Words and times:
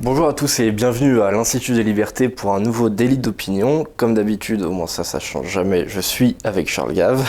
Bonjour 0.00 0.28
à 0.28 0.32
tous 0.32 0.60
et 0.60 0.70
bienvenue 0.70 1.22
à 1.22 1.32
l'Institut 1.32 1.72
des 1.74 1.82
Libertés 1.82 2.28
pour 2.28 2.54
un 2.54 2.60
nouveau 2.60 2.88
délit 2.88 3.18
d'opinion. 3.18 3.84
Comme 3.96 4.14
d'habitude, 4.14 4.62
au 4.62 4.70
moins 4.70 4.86
ça, 4.86 5.02
ça 5.02 5.18
change 5.18 5.48
jamais, 5.48 5.88
je 5.88 5.98
suis 5.98 6.36
avec 6.44 6.68
Charles 6.68 6.92
Gave. 6.92 7.28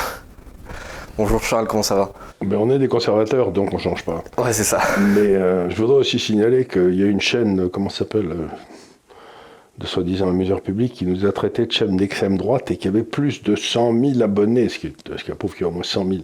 Bonjour 1.18 1.42
Charles, 1.42 1.66
comment 1.66 1.82
ça 1.82 1.96
va? 1.96 2.12
Ben, 2.46 2.58
On 2.58 2.70
est 2.70 2.78
des 2.78 2.88
conservateurs, 2.88 3.52
donc 3.52 3.74
on 3.74 3.80
change 3.80 4.06
pas. 4.06 4.24
Ouais, 4.38 4.54
c'est 4.54 4.64
ça. 4.64 4.82
Mais 5.00 5.36
euh, 5.36 5.68
je 5.72 5.76
voudrais 5.78 5.98
aussi 5.98 6.20
signaler 6.20 6.66
qu'il 6.66 6.94
y 6.94 7.02
a 7.02 7.08
une 7.08 7.22
chaîne, 7.22 7.60
euh, 7.62 7.70
comment 7.70 7.90
ça 7.90 8.00
s'appelle 8.00 8.34
euh, 8.34 8.48
de 9.80 9.88
soi-disant 9.88 10.30
amuseurs 10.30 10.62
publics 10.62 10.94
qui 10.94 11.08
nous 11.08 11.26
a 11.26 11.32
traité 11.32 11.66
de 11.66 11.72
chaîne 11.72 11.98
d'extrême 11.98 12.38
droite 12.38 12.70
et 12.70 12.78
qui 12.78 12.88
avait 12.88 13.02
plus 13.02 13.42
de 13.42 13.56
100 13.56 14.00
000 14.00 14.22
abonnés, 14.22 14.70
ce 14.70 14.78
qui, 14.78 14.94
ce 15.18 15.24
qui 15.24 15.32
prouve 15.32 15.54
qu'il 15.54 15.62
y 15.62 15.66
a 15.66 15.70
au 15.70 15.72
moins 15.72 15.82
100 15.82 16.08
000 16.08 16.20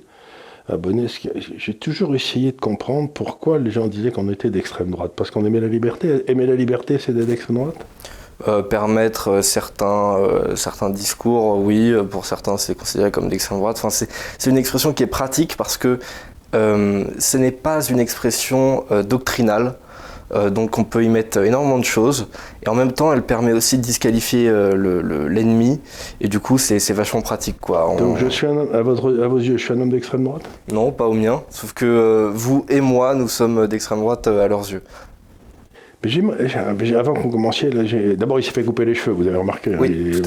J'ai 1.58 1.74
toujours 1.76 2.16
essayé 2.16 2.52
de 2.52 2.60
comprendre 2.60 3.10
pourquoi 3.14 3.60
les 3.60 3.70
gens 3.72 3.88
disaient 3.88 4.12
qu'on 4.12 4.30
était 4.30 4.50
d'extrême 4.50 4.90
droite. 4.90 5.14
Parce 5.16 5.30
qu'on 5.30 5.46
aimait 5.46 5.60
la 5.60 5.68
liberté. 5.68 6.24
Aimer 6.28 6.48
la 6.48 6.56
liberté, 6.56 6.98
c'est 6.98 7.14
d'extrême 7.14 7.58
droite? 7.58 7.86
Euh, 8.50 8.62
permettre 8.62 9.30
euh, 9.30 9.42
certains, 9.42 10.18
euh, 10.18 10.58
certains 10.58 10.90
discours, 10.90 11.58
oui, 11.60 11.94
pour 12.12 12.26
certains 12.26 12.58
c'est 12.58 12.76
considéré 12.76 13.10
comme 13.10 13.30
d'extrême 13.30 13.60
droite. 13.60 13.78
Enfin, 13.82 13.90
c'est 13.90 14.50
une 14.50 14.58
expression 14.58 14.92
qui 14.92 15.04
est 15.04 15.08
pratique 15.08 15.56
parce 15.56 15.78
que 15.78 16.00
ce 16.52 17.38
n'est 17.38 17.52
pas 17.52 17.84
une 17.84 18.00
expression 18.00 18.86
doctrinale. 19.04 19.76
Donc 20.52 20.78
on 20.78 20.84
peut 20.84 21.04
y 21.04 21.10
mettre 21.10 21.38
énormément 21.44 21.80
de 21.80 21.86
choses. 21.86 22.28
Et 22.64 22.70
en 22.70 22.76
même 22.76 22.92
temps 22.92 23.14
elle 23.14 23.22
permet 23.22 23.54
aussi 23.54 23.78
de 23.78 23.84
disqualifier 23.84 24.50
l'ennemi. 24.50 25.80
Et 26.22 26.28
du 26.28 26.40
coup 26.40 26.58
c'est 26.58 26.92
vachement 26.94 27.22
pratique 27.22 27.60
quoi. 27.60 27.96
Donc 27.98 28.18
je 28.18 28.28
suis 28.28 28.48
un, 28.48 28.68
à, 28.74 28.82
votre, 28.82 29.22
à 29.22 29.28
vos 29.28 29.40
yeux 29.40 29.58
je 29.58 29.64
suis 29.64 29.74
un 29.74 29.82
homme 29.82 29.92
d'extrême 29.92 30.24
droite? 30.24 30.44
Non 30.72 30.92
pas 30.92 31.06
au 31.06 31.14
mien, 31.14 31.44
sauf 31.50 31.74
que 31.74 32.32
vous 32.34 32.66
et 32.70 32.82
moi 32.82 33.16
nous 33.16 33.28
sommes 33.28 33.68
d'extrême 33.68 34.00
droite 34.00 34.28
à 34.28 34.48
leurs 34.48 34.72
yeux. 34.72 34.82
Avant 36.96 37.16
qu'on 37.16 37.30
commence, 37.32 37.64
d'abord 37.64 38.40
il 38.40 38.44
s'est 38.44 38.52
fait 38.52 38.64
couper 38.64 38.86
les 38.86 38.94
cheveux, 38.94 39.16
vous 39.16 39.28
avez 39.28 39.38
remarqué. 39.38 39.74
Hein, 39.74 39.78
oui, 39.80 40.22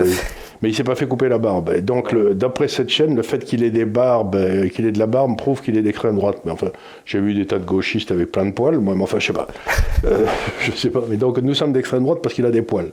Mais 0.61 0.71
il 0.71 0.75
s'est 0.75 0.85
pas 0.85 0.95
fait 0.95 1.07
couper 1.07 1.29
la 1.29 1.39
barbe. 1.39 1.79
donc 1.81 2.15
d'après 2.35 2.69
cette 2.69 2.89
chaîne, 2.89 3.15
le 3.15 3.23
fait 3.23 3.45
qu'il 3.45 3.63
ait 3.63 3.71
des 3.71 3.85
barbes, 3.85 4.35
euh, 4.35 4.69
qu'il 4.69 4.87
ait 4.87 4.93
de 4.93 4.99
la 4.99 5.07
barbe, 5.07 5.37
prouve 5.37 5.63
qu'il 5.63 5.77
est 5.77 5.83
d'extrême 5.83 6.17
droite. 6.17 6.41
Mais 6.45 6.51
enfin, 6.51 6.69
j'ai 7.05 7.21
vu 7.21 7.35
des 7.35 7.47
tas 7.47 7.59
de 7.59 7.65
gauchistes 7.65 8.11
avec 8.11 8.33
plein 8.33 8.47
de 8.47 8.51
poils. 8.51 8.79
Moi, 8.79 8.95
mais 8.97 9.03
enfin, 9.03 9.19
je 9.19 9.27
sais 9.27 9.33
pas. 9.33 9.49
Euh, 10.05 10.27
je 10.61 10.71
sais 10.71 10.91
pas. 10.91 11.03
Mais 11.09 11.17
donc 11.17 11.39
nous 11.39 11.55
sommes 11.55 11.73
d'extrême 11.73 12.05
droite 12.05 12.21
parce 12.23 12.33
qu'il 12.33 12.47
a 12.47 12.53
des 12.53 12.63
poils. 12.63 12.93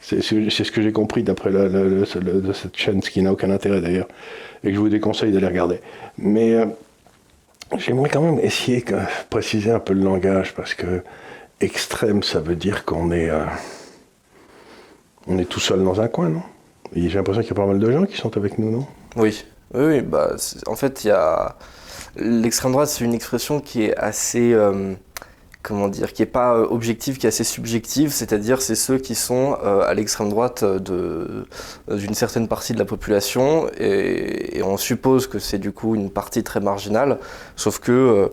C'est 0.00 0.20
ce 0.20 0.70
que 0.70 0.82
j'ai 0.82 0.92
compris 0.92 1.22
d'après 1.22 1.50
cette 2.52 2.76
chaîne, 2.76 3.00
ce 3.00 3.10
qui 3.10 3.22
n'a 3.22 3.32
aucun 3.32 3.50
intérêt 3.50 3.80
d'ailleurs, 3.80 4.08
et 4.62 4.68
que 4.68 4.74
je 4.74 4.78
vous 4.78 4.90
déconseille 4.90 5.32
d'aller 5.32 5.46
regarder. 5.46 5.80
Mais 6.18 6.52
euh, 6.52 6.66
j'aimerais 7.78 8.10
quand 8.10 8.20
même 8.20 8.38
essayer 8.40 8.82
de 8.82 8.96
préciser 9.30 9.70
un 9.70 9.78
peu 9.78 9.94
le 9.94 10.02
langage 10.02 10.54
parce 10.54 10.74
que 10.74 11.02
extrême, 11.60 12.22
ça 12.22 12.40
veut 12.40 12.56
dire 12.56 12.84
qu'on 12.84 13.10
est, 13.12 13.30
euh, 13.30 13.44
on 15.26 15.38
est 15.38 15.48
tout 15.48 15.60
seul 15.60 15.82
dans 15.82 16.00
un 16.00 16.08
coin, 16.08 16.28
non? 16.28 16.42
J'ai 16.94 17.08
l'impression 17.08 17.42
qu'il 17.42 17.50
y 17.50 17.54
a 17.54 17.56
pas 17.56 17.66
mal 17.66 17.78
de 17.78 17.90
gens 17.90 18.04
qui 18.04 18.16
sont 18.16 18.36
avec 18.36 18.58
nous, 18.58 18.70
non? 18.70 18.86
Oui, 19.16 19.44
oui, 19.74 20.00
bah, 20.00 20.36
en 20.66 20.76
fait, 20.76 21.04
il 21.04 21.08
y 21.08 21.10
a 21.10 21.56
l'extrême 22.16 22.72
droite, 22.72 22.88
c'est 22.88 23.04
une 23.04 23.14
expression 23.14 23.60
qui 23.60 23.84
est 23.84 23.96
assez, 23.96 24.52
euh, 24.52 24.92
comment 25.62 25.88
dire, 25.88 26.12
qui 26.12 26.22
est 26.22 26.26
pas 26.26 26.54
euh, 26.54 26.66
objective, 26.68 27.16
qui 27.16 27.26
est 27.26 27.28
assez 27.28 27.44
subjective, 27.44 28.12
c'est-à-dire 28.12 28.60
c'est 28.60 28.74
ceux 28.74 28.98
qui 28.98 29.14
sont 29.14 29.54
à 29.54 29.94
l'extrême 29.94 30.28
droite 30.28 30.64
de 30.64 31.46
d'une 31.90 32.14
certaine 32.14 32.48
partie 32.48 32.74
de 32.74 32.78
la 32.78 32.84
population, 32.84 33.68
et, 33.78 34.58
et 34.58 34.62
on 34.62 34.76
suppose 34.76 35.26
que 35.26 35.38
c'est 35.38 35.58
du 35.58 35.72
coup 35.72 35.94
une 35.94 36.10
partie 36.10 36.42
très 36.42 36.60
marginale, 36.60 37.18
sauf 37.56 37.78
que 37.78 38.30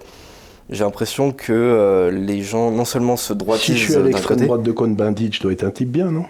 j'ai 0.69 0.83
l'impression 0.83 1.31
que 1.31 1.51
euh, 1.51 2.11
les 2.11 2.43
gens 2.43 2.69
non 2.71 2.85
seulement 2.85 3.17
se 3.17 3.33
droitisent 3.33 3.75
Si 3.75 3.77
je 3.77 3.91
suis 3.91 3.95
à 3.95 4.01
l'extrême 4.01 4.39
droite 4.41 4.61
de 4.61 4.71
Cohn-Bendit, 4.71 5.31
je 5.33 5.41
dois 5.41 5.51
être 5.51 5.63
un 5.63 5.71
type 5.71 5.89
bien, 5.89 6.11
non? 6.11 6.25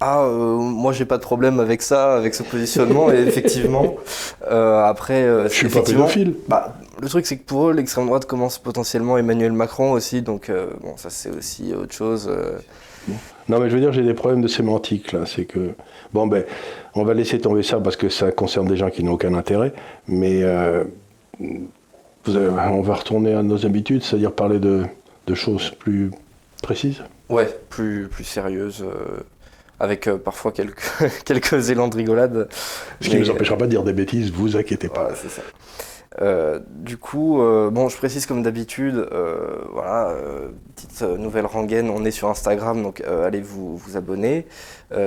Ah, 0.00 0.22
euh, 0.22 0.56
moi 0.56 0.92
j'ai 0.92 1.04
pas 1.04 1.18
de 1.18 1.22
problème 1.22 1.60
avec 1.60 1.82
ça, 1.82 2.14
avec 2.14 2.34
ce 2.34 2.42
positionnement, 2.42 3.12
et 3.12 3.18
effectivement, 3.18 3.96
euh, 4.50 4.84
après. 4.84 5.22
je 5.44 5.54
suis 5.54 5.68
pas 5.68 5.82
pédophile. 5.82 6.34
Bah, 6.48 6.74
le 7.00 7.08
truc 7.08 7.26
c'est 7.26 7.36
que 7.36 7.44
pour 7.44 7.68
eux, 7.68 7.72
l'extrême 7.72 8.06
droite 8.06 8.26
commence 8.26 8.58
potentiellement 8.58 9.18
Emmanuel 9.18 9.52
Macron 9.52 9.92
aussi, 9.92 10.22
donc 10.22 10.50
bon, 10.82 10.96
ça 10.96 11.10
c'est 11.10 11.30
aussi 11.30 11.74
autre 11.74 11.94
chose. 11.94 12.30
Non, 13.48 13.58
mais 13.58 13.68
je 13.68 13.74
veux 13.74 13.80
dire, 13.80 13.92
j'ai 13.92 14.02
des 14.02 14.14
problèmes 14.14 14.42
de 14.42 14.48
sémantique 14.48 15.12
là. 15.12 15.26
C'est 15.26 15.44
que. 15.44 15.70
Bon, 16.12 16.26
ben, 16.26 16.44
on 16.94 17.04
va 17.04 17.14
laisser 17.14 17.38
tomber 17.38 17.62
ça 17.62 17.78
parce 17.78 17.96
que 17.96 18.08
ça 18.08 18.30
concerne 18.32 18.68
des 18.68 18.76
gens 18.76 18.90
qui 18.90 19.02
n'ont 19.02 19.12
aucun 19.12 19.34
intérêt, 19.34 19.72
mais 20.06 20.44
on 22.26 22.82
va 22.82 22.94
retourner 22.94 23.34
à 23.34 23.42
nos 23.42 23.66
habitudes, 23.66 24.02
c'est-à-dire 24.02 24.32
parler 24.32 24.58
de, 24.58 24.86
choses 25.34 25.70
plus 25.70 26.10
précises? 26.60 27.02
Ouais, 27.28 27.48
plus, 27.68 28.08
plus 28.08 28.24
sérieuses, 28.24 28.82
euh, 28.82 29.20
avec 29.80 30.06
euh, 30.06 30.18
parfois 30.18 30.52
quelques, 30.52 30.92
quelques 31.24 31.70
élans 31.70 31.88
de 31.88 31.96
rigolade. 31.96 32.48
Ce 33.00 33.08
qui 33.08 33.16
ne 33.16 33.20
nous 33.20 33.30
empêchera 33.30 33.56
pas 33.56 33.64
de 33.64 33.70
dire 33.70 33.82
des 33.82 33.92
bêtises, 33.92 34.30
vous 34.30 34.56
inquiétez 34.56 34.88
pas. 34.88 35.10
c'est 35.14 35.30
ça. 35.30 35.42
Euh, 36.20 36.58
du 36.68 36.96
coup, 36.98 37.38
bon, 37.38 37.88
je 37.88 37.96
précise 37.96 38.26
comme 38.26 38.42
d'habitude, 38.42 39.08
voilà, 39.72 40.12
petite 40.74 41.02
nouvelle 41.02 41.46
rengaine, 41.46 41.88
on 41.88 42.04
est 42.04 42.10
sur 42.10 42.28
Instagram, 42.28 42.82
donc 42.82 43.00
allez 43.00 43.40
vous, 43.40 43.76
vous 43.76 43.96
abonner, 43.96 44.46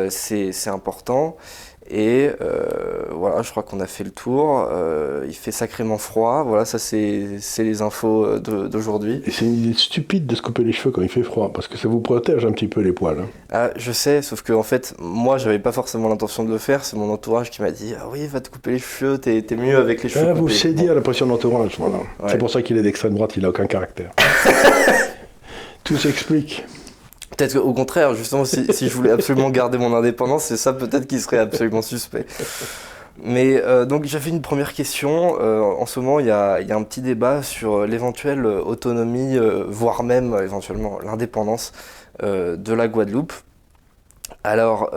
c'est 0.10 0.68
important. 0.68 1.36
Et 1.90 2.30
euh, 2.42 3.06
voilà, 3.12 3.42
je 3.42 3.52
crois 3.52 3.64
qu'on 3.64 3.80
a 3.80 3.88
fait 3.88 4.04
le 4.04 4.12
tour. 4.12 4.68
Euh, 4.72 5.26
il 5.28 5.36
fait 5.36 5.52
sacrément 5.52 5.98
froid. 5.98 6.44
Voilà, 6.44 6.66
ça 6.66 6.80
c'est 6.80 7.40
les 7.60 7.82
infos 7.82 8.26
euh, 8.26 8.40
d'aujourd'hui. 8.40 9.22
Et 9.26 9.32
c'est 9.32 9.46
une 9.46 9.54
idée 9.54 9.74
stupide 9.74 10.26
de 10.26 10.36
se 10.36 10.42
couper 10.42 10.64
les 10.64 10.72
cheveux 10.72 10.92
quand 10.92 11.02
il 11.02 11.10
fait 11.10 11.24
froid, 11.24 11.52
parce 11.54 11.68
que 11.68 11.78
ça 11.78 11.88
vous 11.88 12.00
protège 12.00 12.46
un 12.46 12.52
petit 12.52 12.68
peu 12.68 12.82
les 12.82 12.94
poils. 12.94 13.20
Hein. 13.20 13.28
Ah, 13.52 13.70
je 13.76 13.92
sais, 13.92 14.22
sauf 14.22 14.42
que 14.42 14.54
en 14.54 14.64
fait, 14.64 14.96
moi 15.00 15.38
j'avais 15.38 15.60
pas 15.60 15.72
forcément 15.72 16.10
l'intention 16.10 16.44
de 16.44 16.52
le 16.52 16.58
faire. 16.58 16.86
C'est 16.86 16.98
mon 16.98 17.12
entourage 17.12 17.52
qui 17.52 17.62
m'a 17.62 17.72
dit 17.72 17.94
Ah 18.00 18.08
oui, 18.12 18.26
va 18.28 18.40
te 18.40 18.50
couper 18.50 18.72
les 18.72 18.80
cheveux, 18.80 19.18
t'es 19.18 19.44
mieux 19.56 19.78
avec 19.78 20.04
les 20.04 20.10
cheveux. 20.10 20.28
Ah, 20.30 20.34
vous 20.34 20.50
cédez 20.50 20.90
à 20.90 20.94
la 20.94 21.02
pression 21.02 21.26
d'entourage, 21.28 21.76
voilà. 21.78 21.98
C'est 22.30 22.38
pour 22.38 22.50
ça 22.50 22.62
qu'il 22.62 22.78
est 22.78 22.84
d'extrême 22.84 23.14
droite, 23.14 23.36
il 23.36 23.46
a 23.46 23.50
aucun 23.50 23.66
caractère. 23.66 24.12
Tout 25.84 25.98
s'explique. 25.98 26.64
Peut-être 27.38 27.54
qu'au 27.54 27.74
contraire, 27.74 28.14
justement, 28.14 28.46
si, 28.46 28.66
je 28.70 28.94
voulais 28.94 29.12
absolument 29.12 29.50
garder 29.50 29.78
mon 29.78 29.94
indépendance, 29.96 30.46
c'est 30.46 30.58
ça 30.58 30.74
peut-être 30.74 31.08
qui 31.08 31.20
serait 31.20 31.40
absolument 31.40 31.82
suspect. 31.82 32.26
Mais 33.22 33.62
euh, 33.62 33.86
donc 33.86 34.06
j'avais 34.06 34.30
une 34.30 34.42
première 34.42 34.74
question. 34.74 35.38
Euh, 35.40 35.62
en 35.62 35.86
ce 35.86 36.00
moment, 36.00 36.20
il 36.20 36.28
y, 36.28 36.32
a, 36.32 36.56
un 36.56 36.84
petit 36.84 37.02
débat 37.02 37.44
sur 37.44 37.86
l'éventuelle 37.86 38.46
autonomie, 38.46 39.38
euh, 39.38 39.66
voire 39.68 40.04
même 40.04 40.36
éventuellement 40.42 41.00
l'indépendance 41.04 41.74
de 42.22 42.74
la 42.74 42.88
Guadeloupe. 42.88 43.34
Alors, 44.44 44.92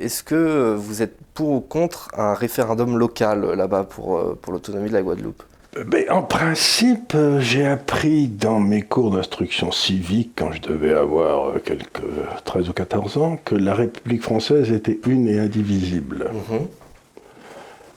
est-ce 0.00 0.22
que 0.22 0.74
vous 0.74 1.02
êtes 1.02 1.14
pour 1.34 1.50
ou 1.50 1.60
contre 1.60 2.08
un 2.16 2.32
référendum 2.32 2.96
local 2.96 3.52
là-bas 3.52 3.84
pour, 3.84 4.38
pour 4.40 4.54
l'autonomie 4.54 4.88
de 4.88 4.94
la 4.94 5.02
Guadeloupe? 5.02 5.42
Ben, 5.74 6.10
en 6.10 6.22
principe, 6.22 7.14
euh, 7.14 7.40
j'ai 7.40 7.66
appris 7.66 8.28
dans 8.28 8.60
mes 8.60 8.82
cours 8.82 9.10
d'instruction 9.10 9.72
civique, 9.72 10.32
quand 10.36 10.52
je 10.52 10.60
devais 10.60 10.92
avoir 10.92 11.48
euh, 11.48 11.62
quelques 11.64 12.02
13 12.44 12.68
ou 12.68 12.72
14 12.74 13.16
ans, 13.16 13.38
que 13.42 13.54
la 13.54 13.74
République 13.74 14.22
française 14.22 14.70
était 14.70 14.98
une 15.06 15.28
et 15.28 15.38
indivisible. 15.38 16.30
Mhm. 16.50 16.66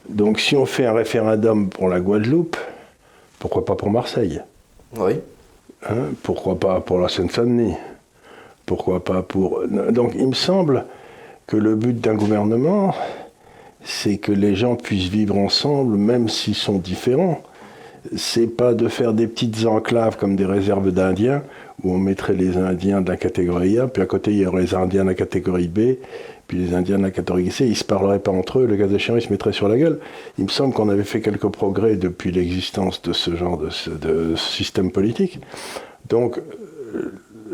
Donc 0.08 0.40
si 0.40 0.56
on 0.56 0.64
fait 0.64 0.86
un 0.86 0.94
référendum 0.94 1.68
pour 1.68 1.88
la 1.88 2.00
Guadeloupe, 2.00 2.56
pourquoi 3.38 3.66
pas 3.66 3.74
pour 3.74 3.90
Marseille? 3.90 4.40
Oui. 4.96 5.12
Hein, 5.86 6.12
pourquoi 6.22 6.58
pas 6.58 6.80
pour 6.80 6.98
la 6.98 7.08
Seine-Saint-Denis? 7.08 7.74
Pourquoi 8.64 9.04
pas 9.04 9.22
pour... 9.22 9.62
Donc 9.90 10.12
il 10.14 10.28
me 10.28 10.34
semble 10.34 10.86
que 11.46 11.56
le 11.56 11.74
but 11.76 12.00
d'un 12.00 12.14
gouvernement, 12.14 12.94
c'est 13.84 14.16
que 14.16 14.32
les 14.32 14.56
gens 14.56 14.76
puissent 14.76 15.10
vivre 15.10 15.36
ensemble, 15.36 15.96
même 15.96 16.28
s'ils 16.30 16.54
sont 16.54 16.78
différents 16.78 17.42
c'est 18.16 18.46
pas 18.46 18.74
de 18.74 18.88
faire 18.88 19.12
des 19.12 19.26
petites 19.26 19.66
enclaves 19.66 20.16
comme 20.16 20.36
des 20.36 20.46
réserves 20.46 20.92
d'Indiens, 20.92 21.42
où 21.82 21.92
on 21.92 21.98
mettrait 21.98 22.34
les 22.34 22.56
Indiens 22.56 23.00
de 23.00 23.10
la 23.10 23.16
catégorie 23.16 23.78
A, 23.78 23.86
puis 23.86 24.02
à 24.02 24.06
côté 24.06 24.32
il 24.32 24.38
y 24.38 24.46
aurait 24.46 24.62
les 24.62 24.74
Indiens 24.74 25.04
de 25.04 25.08
la 25.08 25.14
catégorie 25.14 25.68
B, 25.68 25.96
puis 26.46 26.58
les 26.58 26.74
Indiens 26.74 26.98
de 26.98 27.02
la 27.02 27.10
catégorie 27.10 27.50
C, 27.50 27.66
ils 27.66 27.76
se 27.76 27.84
parleraient 27.84 28.20
pas 28.20 28.30
entre 28.30 28.60
eux, 28.60 28.66
le 28.66 28.76
cas 28.76 28.88
échéant, 28.88 29.16
ils 29.16 29.22
se 29.22 29.30
mettraient 29.30 29.52
sur 29.52 29.68
la 29.68 29.76
gueule. 29.76 29.98
Il 30.38 30.44
me 30.44 30.50
semble 30.50 30.72
qu'on 30.72 30.88
avait 30.88 31.04
fait 31.04 31.20
quelques 31.20 31.48
progrès 31.48 31.96
depuis 31.96 32.30
l'existence 32.30 33.02
de 33.02 33.12
ce 33.12 33.34
genre 33.34 33.58
de, 33.58 34.34
système 34.36 34.92
politique. 34.92 35.40
Donc, 36.08 36.40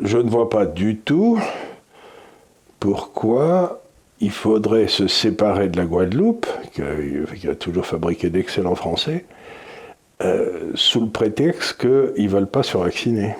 je 0.02 0.18
ne 0.18 0.28
vois 0.28 0.50
pas 0.50 0.66
du 0.66 0.98
tout 0.98 1.40
pourquoi 2.80 3.82
il 4.20 4.30
faudrait 4.30 4.88
se 4.88 5.08
séparer 5.08 5.68
de 5.68 5.76
la 5.78 5.86
Guadeloupe, 5.86 6.46
qui 6.72 7.48
a 7.48 7.54
toujours 7.54 7.86
fabriqué 7.86 8.28
d'excellents 8.30 8.74
Français, 8.74 9.24
euh, 10.20 10.70
sous 10.74 11.00
le 11.00 11.08
prétexte 11.08 11.80
qu'ils 11.80 12.24
ne 12.24 12.28
veulent 12.28 12.50
pas 12.50 12.62
se 12.62 12.76
vacciner. 12.76 13.34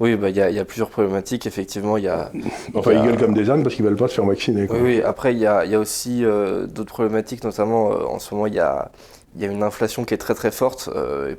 Oui, 0.00 0.16
bah, 0.16 0.30
il 0.30 0.36
y, 0.36 0.58
a 0.58 0.64
plusieurs 0.64 0.88
problématiques, 0.88 1.46
effectivement. 1.46 1.98
Y 1.98 2.08
a, 2.08 2.32
enfin, 2.74 2.92
ils 2.92 3.02
gueulent 3.02 3.18
comme 3.18 3.34
des 3.34 3.50
ânes 3.50 3.62
parce 3.62 3.74
qu'ils 3.74 3.84
ne 3.84 3.90
veulent 3.90 3.98
pas 3.98 4.08
se 4.08 4.14
faire 4.14 4.24
vacciner. 4.24 4.66
Oui, 4.70 4.78
oui, 4.80 5.02
après, 5.02 5.34
il 5.34 5.38
y 5.38 5.46
a, 5.46 5.78
aussi 5.78 6.24
euh, 6.24 6.66
d'autres 6.66 6.92
problématiques, 6.92 7.44
notamment 7.44 7.92
euh, 7.92 8.04
en 8.06 8.18
ce 8.18 8.34
moment, 8.34 8.46
il 8.46 8.54
y 8.54 8.60
a, 8.60 8.90
une 9.38 9.62
inflation 9.62 10.04
qui 10.04 10.14
est 10.14 10.18
très 10.18 10.34
très 10.34 10.50
forte. 10.50 10.90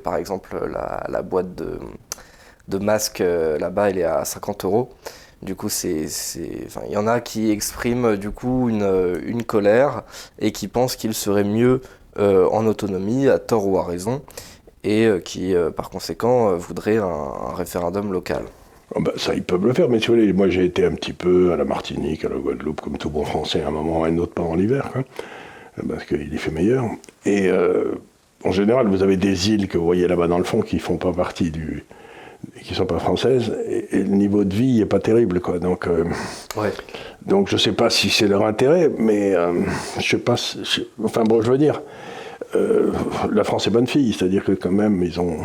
par 0.04 0.16
exemple, 0.16 0.56
la, 1.08 1.22
boîte 1.22 1.54
de 1.54 1.78
de 2.68 2.78
masque 2.78 3.18
là-bas, 3.18 3.90
il 3.90 3.98
est 3.98 4.04
à 4.04 4.24
50 4.24 4.64
euros. 4.64 4.90
Du 5.42 5.56
coup, 5.56 5.68
il 5.84 6.92
y 6.92 6.96
en 6.96 7.08
a 7.08 7.20
qui 7.20 7.50
expriment 7.50 8.16
du 8.16 8.30
coup 8.30 8.68
une, 8.68 9.20
une 9.26 9.42
colère 9.42 10.04
et 10.38 10.52
qui 10.52 10.68
pensent 10.68 10.94
qu'il 10.94 11.14
serait 11.14 11.44
mieux 11.44 11.80
en 12.18 12.66
autonomie, 12.66 13.28
à 13.28 13.38
tort 13.38 13.66
ou 13.66 13.78
à 13.78 13.84
raison, 13.84 14.22
et 14.84 15.08
qui, 15.24 15.54
par 15.76 15.90
conséquent, 15.90 16.54
voudraient 16.56 16.98
un 16.98 17.54
référendum 17.54 18.12
local. 18.12 18.44
Ah 18.94 19.00
bah, 19.00 19.12
ça, 19.16 19.34
ils 19.34 19.42
peuvent 19.42 19.64
le 19.64 19.72
faire, 19.72 19.88
mais 19.88 20.00
tu 20.00 20.14
vois, 20.14 20.32
moi 20.34 20.48
j'ai 20.48 20.64
été 20.64 20.84
un 20.84 20.92
petit 20.92 21.14
peu 21.14 21.52
à 21.52 21.56
la 21.56 21.64
Martinique, 21.64 22.24
à 22.24 22.28
la 22.28 22.36
Guadeloupe, 22.36 22.80
comme 22.80 22.98
tout 22.98 23.08
bon 23.08 23.24
français, 23.24 23.62
à 23.62 23.68
un 23.68 23.70
moment 23.70 24.04
à 24.04 24.08
un 24.08 24.18
autre 24.18 24.34
pendant 24.34 24.54
l'hiver, 24.54 24.90
parce 25.88 26.04
qu'il 26.04 26.32
y 26.32 26.36
fait 26.36 26.50
meilleur. 26.50 26.84
Et 27.24 27.48
euh, 27.48 27.92
en 28.44 28.52
général, 28.52 28.88
vous 28.88 29.02
avez 29.02 29.16
des 29.16 29.50
îles 29.50 29.68
que 29.68 29.78
vous 29.78 29.84
voyez 29.84 30.06
là-bas 30.06 30.28
dans 30.28 30.38
le 30.38 30.44
fond 30.44 30.60
qui 30.60 30.78
font 30.78 30.98
pas 30.98 31.12
partie 31.12 31.50
du. 31.50 31.84
Qui 32.62 32.74
sont 32.74 32.86
pas 32.86 32.98
françaises, 32.98 33.52
et, 33.68 33.98
le 33.98 34.04
niveau 34.04 34.44
de 34.44 34.54
vie 34.54 34.78
n'est 34.78 34.86
pas 34.86 35.00
terrible, 35.00 35.40
quoi. 35.40 35.58
Donc, 35.58 35.86
euh, 35.86 36.04
ouais. 36.56 36.72
donc 37.26 37.48
je 37.48 37.56
sais 37.56 37.72
pas 37.72 37.90
si 37.90 38.10
c'est 38.10 38.28
leur 38.28 38.44
intérêt, 38.44 38.90
mais 38.96 39.34
euh, 39.34 39.52
je 39.98 40.08
sais 40.08 40.18
pas. 40.18 40.36
enfin 41.02 41.24
bon, 41.24 41.42
je 41.42 41.50
veux 41.50 41.58
dire, 41.58 41.82
la 43.32 43.44
France 43.44 43.66
est 43.66 43.70
bonne 43.70 43.86
fille, 43.86 44.12
c'est-à-dire 44.12 44.44
que 44.44 44.52
quand 44.52 44.72
même, 44.72 45.02
ils 45.02 45.18
ont 45.20 45.38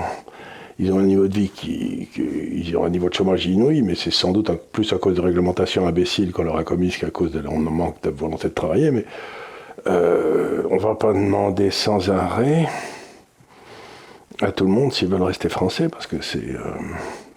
ils 0.80 0.92
ont 0.92 1.00
un 1.00 1.04
niveau 1.04 1.28
de 1.28 1.34
vie 1.34 1.50
qui, 1.50 2.08
ils 2.16 2.78
ont 2.78 2.86
un 2.86 2.90
niveau 2.90 3.10
de 3.10 3.14
chômage 3.14 3.48
inouï, 3.48 3.82
mais 3.82 3.96
c'est 3.96 4.12
sans 4.12 4.32
doute 4.32 4.52
plus 4.72 4.94
à 4.94 4.98
cause 4.98 5.16
de 5.16 5.22
réglementations 5.22 5.88
imbéciles 5.88 6.32
qu'on 6.32 6.44
leur 6.44 6.58
a 6.58 6.64
commises 6.64 6.98
qu'à 6.98 7.10
cause 7.10 7.32
de 7.32 7.40
leur 7.40 7.54
manque 7.54 8.02
de 8.04 8.10
volonté 8.10 8.50
de 8.50 8.54
travailler. 8.54 8.92
Mais 8.92 9.06
euh, 9.88 10.64
on 10.70 10.76
ne 10.76 10.80
va 10.80 10.96
pas 10.96 11.14
demander 11.14 11.72
sans 11.72 12.10
arrêt 12.12 12.68
à 14.42 14.52
tout 14.52 14.66
le 14.66 14.72
monde 14.72 14.94
s'ils 14.94 15.08
veulent 15.08 15.22
rester 15.22 15.50
français, 15.50 15.90
parce 15.90 16.08
que 16.08 16.22
c'est, 16.22 16.38
euh, 16.38 16.60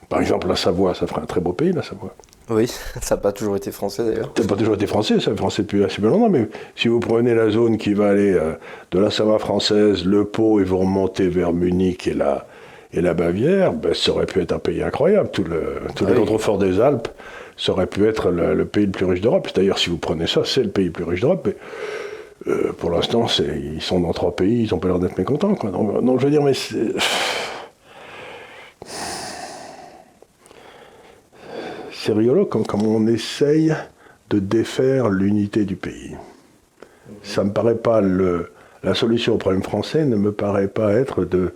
par 0.08 0.20
exemple, 0.20 0.48
la 0.48 0.56
Savoie, 0.56 0.94
ça 0.94 1.06
ferait 1.06 1.22
un 1.22 1.26
très 1.26 1.40
beau 1.40 1.52
pays, 1.52 1.72
la 1.72 1.82
Savoie. 1.82 2.14
Oui, 2.50 2.66
ça 3.00 3.14
n'a 3.14 3.20
pas 3.20 3.32
toujours 3.32 3.56
été 3.56 3.70
français 3.70 4.04
d'ailleurs. 4.04 4.32
Ça 4.36 4.42
n'a 4.42 4.48
pas 4.48 4.56
toujours 4.56 4.74
été 4.74 4.86
français, 4.86 5.20
ça 5.20 5.34
français 5.34 5.62
depuis 5.62 5.84
assez 5.84 6.02
longtemps, 6.02 6.28
mais 6.28 6.48
si 6.76 6.88
vous 6.88 7.00
prenez 7.00 7.34
la 7.34 7.50
zone 7.50 7.78
qui 7.78 7.94
va 7.94 8.08
aller 8.08 8.32
euh, 8.32 8.52
de 8.90 8.98
la 8.98 9.10
Savoie 9.10 9.38
française, 9.38 10.04
le 10.04 10.24
Pau, 10.24 10.60
et 10.60 10.64
vous 10.64 10.78
remontez 10.78 11.28
vers 11.28 11.52
Munich 11.52 12.06
et 12.06 12.14
la, 12.14 12.46
et 12.92 13.00
la 13.00 13.14
Bavière, 13.14 13.72
ben, 13.72 13.94
ça 13.94 14.12
aurait 14.12 14.26
pu 14.26 14.40
être 14.40 14.52
un 14.52 14.58
pays 14.58 14.82
incroyable. 14.82 15.30
Tout 15.30 15.44
le, 15.44 15.80
tout 15.94 16.06
ah 16.08 16.12
contrefort 16.12 16.58
des 16.58 16.80
Alpes, 16.80 17.08
ça 17.56 17.72
aurait 17.72 17.86
pu 17.86 18.06
être 18.06 18.30
le, 18.30 18.64
pays 18.64 18.86
le 18.86 18.92
plus 18.92 19.04
riche 19.04 19.20
d'Europe. 19.20 19.48
D'ailleurs, 19.54 19.78
si 19.78 19.90
vous 19.90 19.98
prenez 19.98 20.26
ça, 20.26 20.42
c'est 20.44 20.62
le 20.62 20.70
pays 20.70 20.86
le 20.86 20.92
plus 20.92 21.04
riche 21.04 21.20
d'Europe. 21.20 21.42
Mais 21.46 21.56
euh, 22.46 22.72
pour 22.72 22.90
l'instant, 22.90 23.26
ils 23.38 23.82
sont 23.82 24.00
dans 24.00 24.12
trois 24.12 24.34
pays, 24.34 24.64
ils 24.64 24.70
n'ont 24.70 24.78
pas 24.78 24.88
l'air 24.88 24.98
d'être 24.98 25.18
mécontents. 25.18 25.52
Donc, 25.52 26.20
je 26.20 26.24
veux 26.24 26.30
dire, 26.30 26.42
mais 26.42 26.54
c'est 26.54 26.94
rigolo 32.12 32.46
comme, 32.46 32.64
on 32.82 33.06
essaye 33.06 33.74
de 34.30 34.38
défaire 34.38 35.10
l'unité 35.10 35.64
du 35.64 35.76
pays. 35.76 36.16
Ça 37.22 37.44
me 37.44 37.52
paraît 37.52 37.76
pas 37.76 38.00
le, 38.00 38.52
la 38.82 38.94
solution 38.94 39.34
au 39.34 39.38
problème 39.38 39.62
français 39.62 40.06
ne 40.06 40.16
me 40.16 40.32
paraît 40.32 40.68
pas 40.68 40.94
être 40.94 41.24
de 41.24 41.54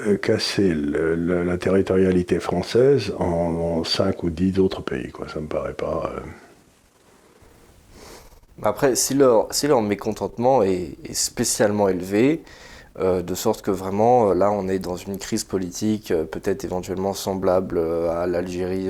euh, 0.00 0.16
casser 0.16 0.74
la 0.74 1.58
territorialité 1.58 2.40
française 2.40 3.14
en, 3.18 3.84
5 3.84 4.22
ou 4.24 4.30
10 4.30 4.58
autres 4.58 4.82
pays. 4.82 5.12
Ça 5.32 5.40
me 5.40 5.46
paraît 5.46 5.74
pas. 5.74 6.12
Euh, 6.16 6.20
Après, 8.62 8.94
si 8.96 9.14
leur, 9.14 9.48
si 9.50 9.66
leur 9.66 9.82
mécontentement 9.82 10.62
est, 10.62 10.96
spécialement 11.12 11.88
élevé, 11.88 12.42
euh, 12.98 13.22
de 13.22 13.34
sorte 13.34 13.62
que 13.62 13.70
vraiment, 13.70 14.34
là, 14.34 14.50
on 14.50 14.68
est 14.68 14.78
dans 14.78 14.96
une 14.96 15.18
crise 15.18 15.44
politique 15.44 16.12
peut-être 16.30 16.64
éventuellement 16.64 17.14
semblable 17.14 17.80
à 18.10 18.26
l'Algérie 18.26 18.88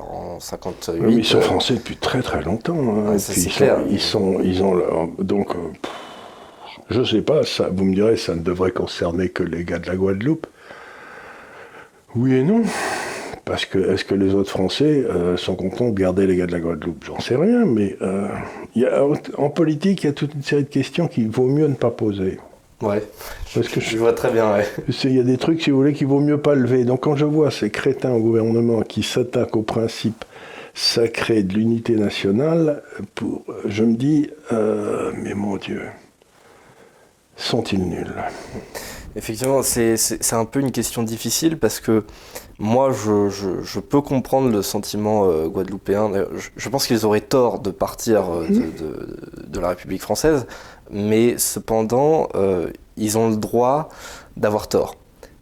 en 0.00 0.38
58. 0.40 1.02
ils 1.10 1.24
sont 1.24 1.40
français 1.40 1.74
depuis 1.74 1.96
très 1.96 2.22
très 2.22 2.42
longtemps. 2.42 3.08
Hein. 3.08 3.18
c'est 3.18 3.48
clair. 3.50 3.78
ils, 3.90 4.00
sont, 4.00 4.40
ils 4.42 4.62
ont 4.62 5.12
donc. 5.18 5.54
Je 6.90 7.04
sais 7.04 7.22
pas, 7.22 7.44
ça, 7.44 7.68
vous 7.72 7.84
me 7.84 7.94
direz, 7.94 8.16
ça 8.16 8.34
ne 8.34 8.40
devrait 8.40 8.72
concerner 8.72 9.28
que 9.28 9.44
les 9.44 9.64
gars 9.64 9.78
de 9.78 9.86
la 9.86 9.96
Guadeloupe. 9.96 10.46
Oui 12.16 12.34
et 12.34 12.42
non. 12.42 12.62
Parce 13.50 13.64
que 13.64 13.78
est-ce 13.78 14.04
que 14.04 14.14
les 14.14 14.32
autres 14.32 14.50
Français 14.50 15.04
euh, 15.10 15.36
sont 15.36 15.56
contents 15.56 15.88
de 15.90 16.00
garder 16.00 16.24
les 16.28 16.36
gars 16.36 16.46
de 16.46 16.52
la 16.52 16.60
Guadeloupe? 16.60 17.02
J'en 17.04 17.18
sais 17.18 17.34
rien, 17.34 17.64
mais 17.64 17.96
euh, 18.00 18.28
y 18.76 18.84
a, 18.84 19.04
en 19.38 19.50
politique, 19.50 20.04
il 20.04 20.06
y 20.06 20.10
a 20.10 20.12
toute 20.12 20.34
une 20.34 20.44
série 20.44 20.62
de 20.62 20.68
questions 20.68 21.08
qu'il 21.08 21.28
vaut 21.28 21.48
mieux 21.48 21.66
ne 21.66 21.74
pas 21.74 21.90
poser. 21.90 22.38
Ouais, 22.80 23.02
Parce 23.52 23.66
que 23.66 23.80
je, 23.80 23.98
vois 23.98 24.12
très 24.12 24.30
bien, 24.30 24.54
ouais. 24.54 24.64
Il 25.02 25.16
y 25.16 25.18
a 25.18 25.24
des 25.24 25.36
trucs, 25.36 25.62
si 25.62 25.70
vous 25.72 25.78
voulez, 25.78 25.94
qu'il 25.94 26.06
vaut 26.06 26.20
mieux 26.20 26.38
pas 26.38 26.54
lever. 26.54 26.84
Donc 26.84 27.00
quand 27.00 27.16
je 27.16 27.24
vois 27.24 27.50
ces 27.50 27.70
crétins 27.70 28.12
au 28.12 28.20
gouvernement 28.20 28.82
qui 28.82 29.02
s'attaquent 29.02 29.56
au 29.56 29.62
principe 29.62 30.24
sacré 30.72 31.42
de 31.42 31.54
l'unité 31.54 31.96
nationale, 31.96 32.84
pour, 33.16 33.42
je 33.66 33.82
me 33.82 33.96
dis, 33.96 34.30
euh, 34.52 35.10
mais 35.16 35.34
mon 35.34 35.56
Dieu, 35.56 35.82
sont-ils 37.34 37.82
nuls? 37.82 38.14
Effectivement, 39.16 39.62
c'est 39.62 40.32
un 40.32 40.44
peu 40.44 40.60
une 40.60 40.70
question 40.70 41.02
difficile 41.02 41.58
parce 41.58 41.80
que 41.80 42.04
moi, 42.58 42.92
je, 42.92 43.80
peux 43.80 44.00
comprendre 44.00 44.50
le 44.50 44.62
sentiment 44.62 45.24
euh, 45.24 45.48
guadeloupéen. 45.48 46.12
Je, 46.56 46.68
pense 46.68 46.86
qu'ils 46.86 47.04
auraient 47.04 47.20
tort 47.20 47.58
de 47.58 47.70
partir 47.70 48.32
euh, 48.32 48.46
de, 49.48 49.60
la 49.60 49.70
République 49.70 50.02
française, 50.02 50.46
mais 50.92 51.38
cependant, 51.38 52.28
euh, 52.34 52.70
ils 52.96 53.18
ont 53.18 53.30
le 53.30 53.36
droit 53.36 53.88
d'avoir 54.36 54.68
tort. 54.68 54.96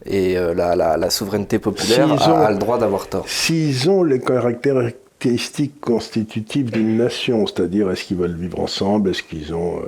Et 0.07 0.37
la, 0.37 1.11
souveraineté 1.11 1.59
populaire 1.59 2.11
a, 2.23 2.51
le 2.51 2.57
droit 2.57 2.79
d'avoir 2.79 3.09
tort. 3.09 3.29
S'ils 3.29 3.91
ont 3.91 4.03
les 4.03 4.21
caractéristiques 4.21 5.81
constitutives 5.81 6.71
d'une 6.71 6.97
nation, 6.97 7.47
c'est-à-dire 7.47 7.91
est-ce 7.91 8.05
qu'ils 8.05 8.17
veulent 8.17 8.37
vivre 8.37 8.61
ensemble, 8.61 9.11
est-ce 9.11 9.23
qu'ils 9.23 9.55
ont 9.55 9.83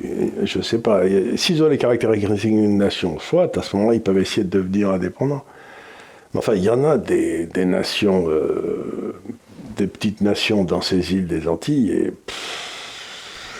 je 0.00 0.58
ne 0.58 0.62
sais 0.62 0.78
pas, 0.78 1.02
s'ils 1.36 1.62
ont 1.62 1.68
les 1.68 1.78
caractéristiques 1.78 2.50
d'une 2.50 2.78
nation, 2.78 3.18
soit 3.18 3.56
à 3.56 3.62
ce 3.62 3.76
moment-là, 3.76 3.96
ils 3.96 4.02
peuvent 4.02 4.18
essayer 4.18 4.44
de 4.44 4.50
devenir 4.50 4.90
indépendants. 4.90 5.44
Mais 6.32 6.38
enfin, 6.38 6.54
il 6.54 6.62
y 6.62 6.70
en 6.70 6.82
a 6.84 6.96
des, 6.96 7.48
nations, 7.56 8.26
euh, 8.28 9.14
des 9.76 9.86
petites 9.86 10.22
nations 10.22 10.64
dans 10.64 10.80
ces 10.80 11.12
îles 11.12 11.26
des 11.26 11.46
Antilles, 11.46 11.92
et 11.92 12.12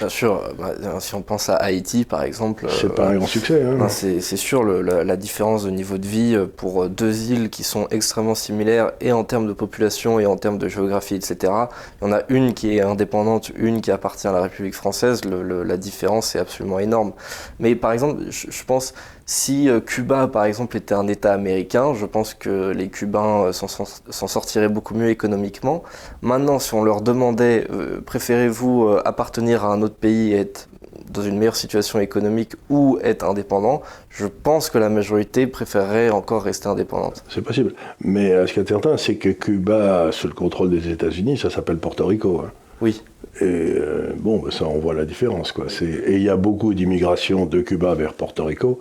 Bien 0.02 0.08
sûr, 0.08 0.43
bah, 0.58 0.75
si 0.99 1.14
on 1.14 1.22
pense 1.22 1.49
à 1.49 1.54
Haïti 1.54 2.04
par 2.04 2.25
exemple. 2.25 2.66
C'est 2.69 2.93
pas 2.93 3.06
un 3.06 3.16
grand 3.16 3.29
succès. 3.29 3.62
Hein. 3.62 3.88
C'est 3.88 4.36
sûr, 4.36 4.65
la, 4.65 5.17
différence 5.17 5.65
de 5.65 5.70
niveau 5.70 5.96
de 5.96 6.06
vie 6.06 6.34
euh, 6.34 6.46
pour 6.46 6.88
deux 6.88 7.31
îles 7.31 7.50
qui 7.50 7.62
sont 7.62 7.86
extrêmement 7.93 8.34
similaires 8.34 8.91
et 9.00 9.12
en 9.12 9.22
termes 9.22 9.46
de 9.46 9.53
population 9.53 10.19
et 10.19 10.26
en 10.26 10.36
termes 10.36 10.58
de 10.58 10.67
géographie, 10.67 11.15
etc. 11.15 11.53
Il 12.00 12.08
y 12.08 12.10
en 12.10 12.12
a 12.12 12.22
une 12.29 12.53
qui 12.53 12.76
est 12.76 12.81
indépendante, 12.81 13.53
une 13.55 13.81
qui 13.81 13.93
appartient 13.93 14.26
à 14.26 14.32
la 14.32 14.43
République 14.43 14.74
française. 14.74 15.20
la 15.24 15.76
différence 15.76 16.34
est 16.34 16.41
absolument 16.41 16.81
énorme. 16.81 17.12
Mais 17.60 17.76
par 17.76 17.93
exemple, 17.93 18.22
je 18.31 18.65
pense 18.65 18.94
si 19.26 19.69
euh, 19.69 19.81
Cuba, 19.81 20.26
par 20.26 20.44
exemple, 20.44 20.76
était 20.76 20.94
un 20.94 21.06
État 21.06 21.32
américain, 21.32 21.94
je 21.94 22.06
pense 22.06 22.34
que 22.34 22.70
les 22.70 22.88
Cubains 22.88 23.46
euh, 23.46 23.52
s'en 23.52 24.26
sortiraient 24.26 24.69
beaucoup 24.69 24.94
mieux 24.94 25.10
économiquement. 25.10 25.82
Maintenant, 26.22 26.58
si 26.58 26.74
on 26.74 26.82
leur 26.82 27.02
demandait, 27.02 27.67
euh, 27.70 28.00
préférez-vous 28.05 28.96
appartenir 29.05 29.64
à 29.64 29.72
un 29.72 29.82
autre 29.82 29.94
pays 29.94 30.32
et 30.32 30.41
être 30.41 30.69
dans 31.10 31.22
une 31.22 31.38
meilleure 31.38 31.56
situation 31.56 32.00
économique 32.00 32.52
ou 32.70 32.98
être 33.02 33.24
indépendant, 33.24 33.82
je 34.08 34.26
pense 34.26 34.70
que 34.70 34.79
la 34.79 34.88
majorité 34.88 35.46
préférerait 35.46 36.10
encore 36.10 36.43
rester 36.43 36.69
indépendante. 36.69 37.22
C'est 37.29 37.43
possible. 37.43 37.74
Mais 38.00 38.46
ce 38.46 38.52
qui 38.52 38.60
est 38.60 38.69
certain, 38.69 38.96
c'est 38.96 39.17
que 39.17 39.29
Cuba, 39.29 40.10
sous 40.10 40.26
le 40.26 40.32
contrôle 40.32 40.70
des 40.70 40.88
États-Unis, 40.91 41.36
ça 41.36 41.50
s'appelle 41.50 41.76
Porto 41.76 42.06
Rico. 42.06 42.41
Hein. 42.44 42.50
Oui. 42.81 43.02
Et 43.43 43.74
bon, 44.17 44.38
ben, 44.38 44.50
ça, 44.50 44.64
on 44.64 44.79
voit 44.79 44.94
la 44.94 45.05
différence. 45.05 45.52
Quoi. 45.52 45.67
Et 45.82 46.17
il 46.17 46.22
y 46.22 46.31
a 46.31 46.36
beaucoup 46.36 46.72
d'immigration 46.72 47.44
de 47.44 47.60
Cuba 47.60 47.94
vers 47.94 48.14
Porto 48.14 48.44
Rico 48.44 48.81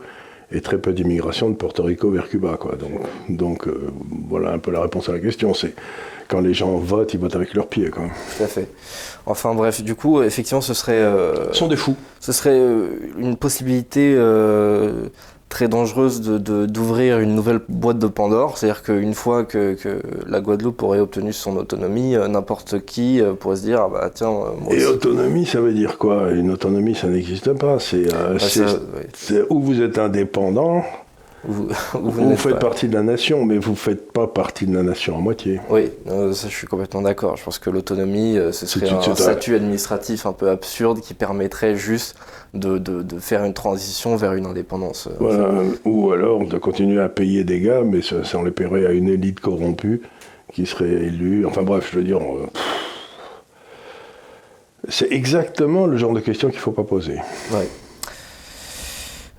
et 0.51 0.62
très 0.62 0.77
peu 0.77 0.93
d'immigration 0.93 1.50
de 1.50 1.55
Porto 1.55 1.84
Rico 1.84 2.10
vers 2.10 2.27
Cuba. 2.29 2.58
Quoi. 2.60 2.75
Donc, 2.75 2.91
donc 3.29 3.67
euh, 3.67 3.91
voilà 4.29 4.51
un 4.51 4.60
peu 4.60 4.72
la 4.72 4.81
réponse 4.81 5.10
à 5.10 5.13
la 5.13 5.20
question. 5.20 5.53
C'est 5.53 5.74
quand 6.27 6.41
les 6.41 6.53
gens 6.53 6.75
votent, 6.77 7.13
ils 7.13 7.20
votent 7.20 7.36
avec 7.36 7.53
leurs 7.53 7.67
pieds. 7.67 7.89
Quoi. 7.89 8.03
Tout 8.38 8.43
à 8.43 8.48
fait. 8.48 8.67
Enfin 9.25 9.53
bref, 9.53 9.81
du 9.84 9.96
coup, 9.96 10.22
effectivement, 10.22 10.62
ce 10.62 10.74
serait... 10.74 10.93
Euh, 10.93 11.51
ce 11.51 11.60
sont 11.60 11.67
des 11.67 11.75
fous. 11.75 11.96
Ce 12.20 12.31
serait 12.31 12.51
euh, 12.51 12.89
une 13.17 13.38
possibilité 13.38 14.15
très 15.51 15.67
dangereuse 15.67 16.22
d'ouvrir 16.22 17.17
de, 17.17 17.24
une 17.24 17.36
nouvelle 17.36 17.60
boîte 17.67 18.00
de 18.00 18.08
Pandore. 18.08 18.58
C'est-à-dire 18.58 18.81
qu'une 18.84 19.13
fois 19.13 19.43
que, 19.43 19.75
la 20.25 20.39
Guadeloupe 20.39 20.81
aurait 20.81 21.00
obtenu 21.00 21.34
son 21.34 21.58
autonomie, 21.58 22.15
euh, 22.15 22.27
n'importe 22.27 22.84
qui 22.86 23.22
euh, 23.22 23.34
pourrait 23.34 23.58
se 23.58 23.63
dire 23.63 23.81
ah 23.81 23.89
bah 23.91 24.10
tiens. 24.13 24.29
Euh, 24.29 24.51
moi 24.60 24.74
Et 24.74 24.86
autonomie, 24.86 25.46
ça 25.46 25.60
veut 25.60 25.74
dire 25.74 25.98
quoi? 25.98 26.31
Une 26.31 26.51
autonomie, 26.51 26.96
ça 26.96 27.08
n'existe 27.08 27.53
pas. 27.53 27.79
C'est 27.79 28.08
bah, 28.08 28.38
où 29.50 29.62
vous 29.62 29.81
êtes 29.81 30.00
indépendant. 30.00 30.84
Vous, 31.48 31.69
vous, 31.93 32.36
faites 32.36 32.60
partie 32.60 32.88
de 32.88 32.93
la 32.93 33.01
nation, 33.01 33.45
mais 33.45 33.57
vous 33.57 33.71
ne 33.71 33.75
faites 33.75 34.12
pas 34.12 34.27
partie 34.27 34.67
de 34.67 34.75
la 34.75 34.83
nation 34.83 35.17
à 35.17 35.19
moitié. 35.19 35.60
Oui, 35.71 35.89
ça 36.05 36.48
je 36.48 36.53
suis 36.53 36.67
complètement 36.67 37.01
d'accord. 37.01 37.36
Je 37.36 37.43
pense 37.43 37.57
que 37.57 37.71
l'autonomie, 37.71 38.38
ce 38.51 38.67
serait 38.67 38.89
un 38.89 39.15
statut 39.15 39.55
administratif 39.55 40.27
un 40.27 40.33
peu 40.33 40.50
absurde 40.50 41.00
qui 41.00 41.15
permettrait 41.15 41.75
juste 41.75 42.15
de, 42.53 42.77
de, 42.77 43.01
de, 43.01 43.17
faire 43.17 43.43
une 43.43 43.53
transition 43.53 44.15
vers 44.17 44.33
une 44.33 44.45
indépendance. 44.45 45.10
Voilà, 45.19 45.50
ou 45.83 46.12
alors 46.12 46.45
de 46.45 46.57
continuer 46.60 47.01
à 47.01 47.10
payer 47.10 47.43
des 47.43 47.60
gars, 47.60 47.81
mais 47.83 48.03
ça, 48.03 48.24
ça 48.24 48.38
on 48.38 48.43
les 48.43 48.51
paierait 48.51 48.86
à 48.86 48.91
une 48.91 49.10
élite 49.10 49.39
corrompue 49.39 50.01
qui 50.53 50.65
serait 50.65 50.91
élue. 50.91 51.45
Enfin 51.45 51.63
bref, 51.63 51.89
je 51.91 51.98
veux 51.98 52.03
dire... 52.03 52.19
C'est 54.89 55.12
exactement 55.12 55.86
le 55.86 55.95
genre 55.98 56.13
de 56.13 56.19
question 56.19 56.50
qu'il 56.50 56.57
ne 56.57 56.63
faut 56.63 56.71
pas 56.71 56.83
poser. 56.83 57.17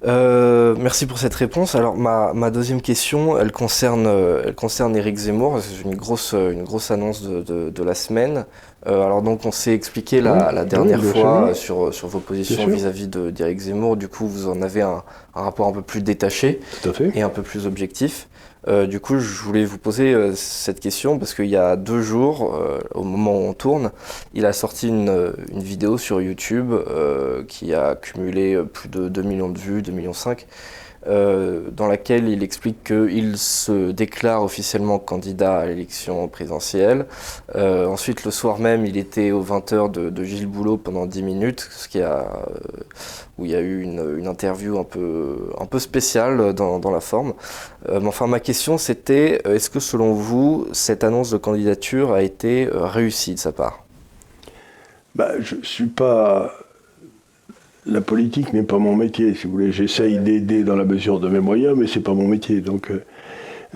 Euh, 0.05 0.75
merci 0.79 1.07
pour 1.07 1.19
cette 1.19 1.35
réponse. 1.35 1.75
Alors 1.75 1.97
ma, 1.97 2.33
ma 2.35 2.51
deuxième 2.51 2.81
question, 2.81 3.39
elle 3.39 3.53
concerne, 3.53 4.07
euh, 4.07 4.43
elle 4.45 4.55
concerne 4.55 4.97
Éric 4.97 5.17
Zemmour. 5.17 5.61
C'est 5.61 5.83
une 5.83 5.95
grosse, 5.95 6.33
une 6.33 6.65
grosse 6.65 6.91
annonce 6.91 7.23
de, 7.23 7.43
de, 7.43 7.71
de 7.71 7.83
la 7.85 7.95
semaine. 7.95 8.45
Euh, 8.89 9.05
alors 9.05 9.23
donc 9.23 9.47
on 9.47 9.53
s'est 9.53 9.75
expliqué 9.75 10.21
la, 10.21 10.51
la 10.51 10.65
dernière 10.65 11.03
fois 11.03 11.55
sur, 11.55 11.95
sur 11.95 12.09
vos 12.09 12.19
positions 12.19 12.67
vis-à-vis 12.67 13.07
d'Éric 13.07 13.61
Zemmour. 13.61 13.97
Du 13.97 14.09
coup 14.09 14.27
vous 14.27 14.49
en 14.49 14.61
avez 14.61 14.83
un, 14.83 15.05
un, 15.35 15.43
rapport 15.43 15.69
un 15.69 15.73
peu 15.73 15.83
plus 15.83 16.03
détaché 16.03 16.61
et 17.15 17.23
un 17.23 17.29
peu 17.29 17.43
plus 17.43 17.67
objectif. 17.67 18.29
Euh, 18.69 18.87
du 18.87 19.01
coup, 19.01 19.19
je 19.19 19.43
voulais 19.43 19.65
vous 19.65 19.79
poser 19.79 20.15
euh, 20.15 20.35
cette 20.35 20.81
question 20.81 21.19
parce 21.19 21.35
qu'il 21.35 21.47
y 21.47 21.57
a 21.57 21.77
deux 21.77 22.01
jours, 22.01 22.55
euh, 22.55 22.79
au 22.95 23.03
moment 23.03 23.33
où 23.33 23.43
on 23.49 23.55
tourne, 23.55 23.91
il 24.35 24.47
a 24.47 24.53
sorti 24.53 24.89
une, 24.89 25.33
vidéo 25.53 25.99
sur 25.99 26.21
YouTube 26.21 26.73
qui 27.49 27.75
a 27.75 27.95
cumulé 27.95 28.61
plus 28.73 28.89
de 28.89 29.09
2 29.09 29.23
millions 29.23 29.49
de 29.49 29.59
vues, 29.59 29.83
2 29.83 29.93
millions 29.93 30.13
5, 30.13 30.47
euh, 31.09 31.63
dans 31.73 31.89
laquelle 31.89 32.29
il 32.29 32.45
explique 32.45 32.85
qu'il 32.85 33.37
se 33.37 33.91
déclare 33.91 34.45
officiellement 34.45 35.01
candidat 35.01 35.59
à 35.59 35.67
l'élection 35.67 36.29
présidentielle. 36.29 37.07
Euh, 37.57 37.87
ensuite, 37.87 38.25
le 38.25 38.31
soir 38.31 38.61
même, 38.61 38.87
il 38.87 38.97
était 38.97 39.33
aux 39.33 39.43
20h 39.43 39.91
de, 39.91 40.25
Gilles 40.25 40.47
Boulot 40.47 40.77
pendant 40.77 41.07
10 41.07 41.23
minutes, 41.25 41.69
euh, 41.97 42.23
où 43.37 43.47
il 43.47 43.51
y 43.51 43.57
a 43.57 43.61
eu 43.61 43.83
une, 43.83 44.29
interview 44.29 44.79
un 44.79 44.85
peu, 44.85 45.51
un 45.59 45.67
peu 45.67 45.81
spéciale 45.81 46.55
dans, 46.55 46.91
la 46.91 47.01
forme. 47.01 47.35
Enfin, 47.91 48.29
ma 48.29 48.39
question, 48.39 48.79
c'était 48.79 49.43
est-ce 49.45 49.71
que 49.71 49.81
selon 49.81 50.13
vous, 50.13 50.69
cette 50.73 51.03
annonce 51.03 51.31
de 51.31 51.37
candidature 51.37 52.13
a 52.13 52.23
été 52.23 52.69
réussie 52.71 53.35
de 53.35 53.41
sa 53.41 53.51
part? 53.51 53.85
Bah, 55.17 55.33
Je 55.41 55.57
ne 55.57 55.65
suis 55.65 55.87
pas 55.87 56.53
la 57.87 58.01
politique 58.01 58.53
n'est 58.53 58.63
pas 58.63 58.79
mon 58.79 58.97
métier, 58.97 59.35
si 59.35 59.47
vous 59.47 59.53
voulez. 59.53 59.73
J'essaye 59.73 60.19
d'aider 60.19 60.63
dans 60.63 60.77
la 60.77 60.85
mesure 60.85 61.19
de 61.21 61.29
mes 61.29 61.41
moyens, 61.41 61.77
mais 61.77 61.87
c'est 61.87 62.01
pas 62.01 62.15
mon 62.15 62.29
métier. 62.29 62.61
Donc, 62.61 62.91
euh, 62.91 63.03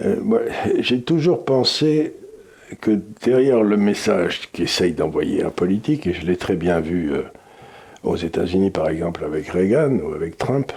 euh, 0.04 0.38
j'ai 0.78 1.02
toujours 1.02 1.44
pensé 1.44 2.14
que 2.80 3.00
derrière 3.24 3.62
le 3.62 3.76
message 3.76 4.48
qu'essaye 4.52 4.92
d'envoyer 4.92 5.42
un 5.42 5.50
politique, 5.50 6.06
et 6.06 6.12
je 6.12 6.26
l'ai 6.26 6.36
très 6.36 6.56
bien 6.56 6.80
vu 6.80 7.12
euh, 7.12 7.22
aux 8.02 8.16
États-Unis 8.16 8.70
par 8.70 8.88
exemple 8.88 9.24
avec 9.24 9.48
Reagan 9.48 9.98
ou 9.98 10.14
avec 10.14 10.36
Trump, 10.36 10.72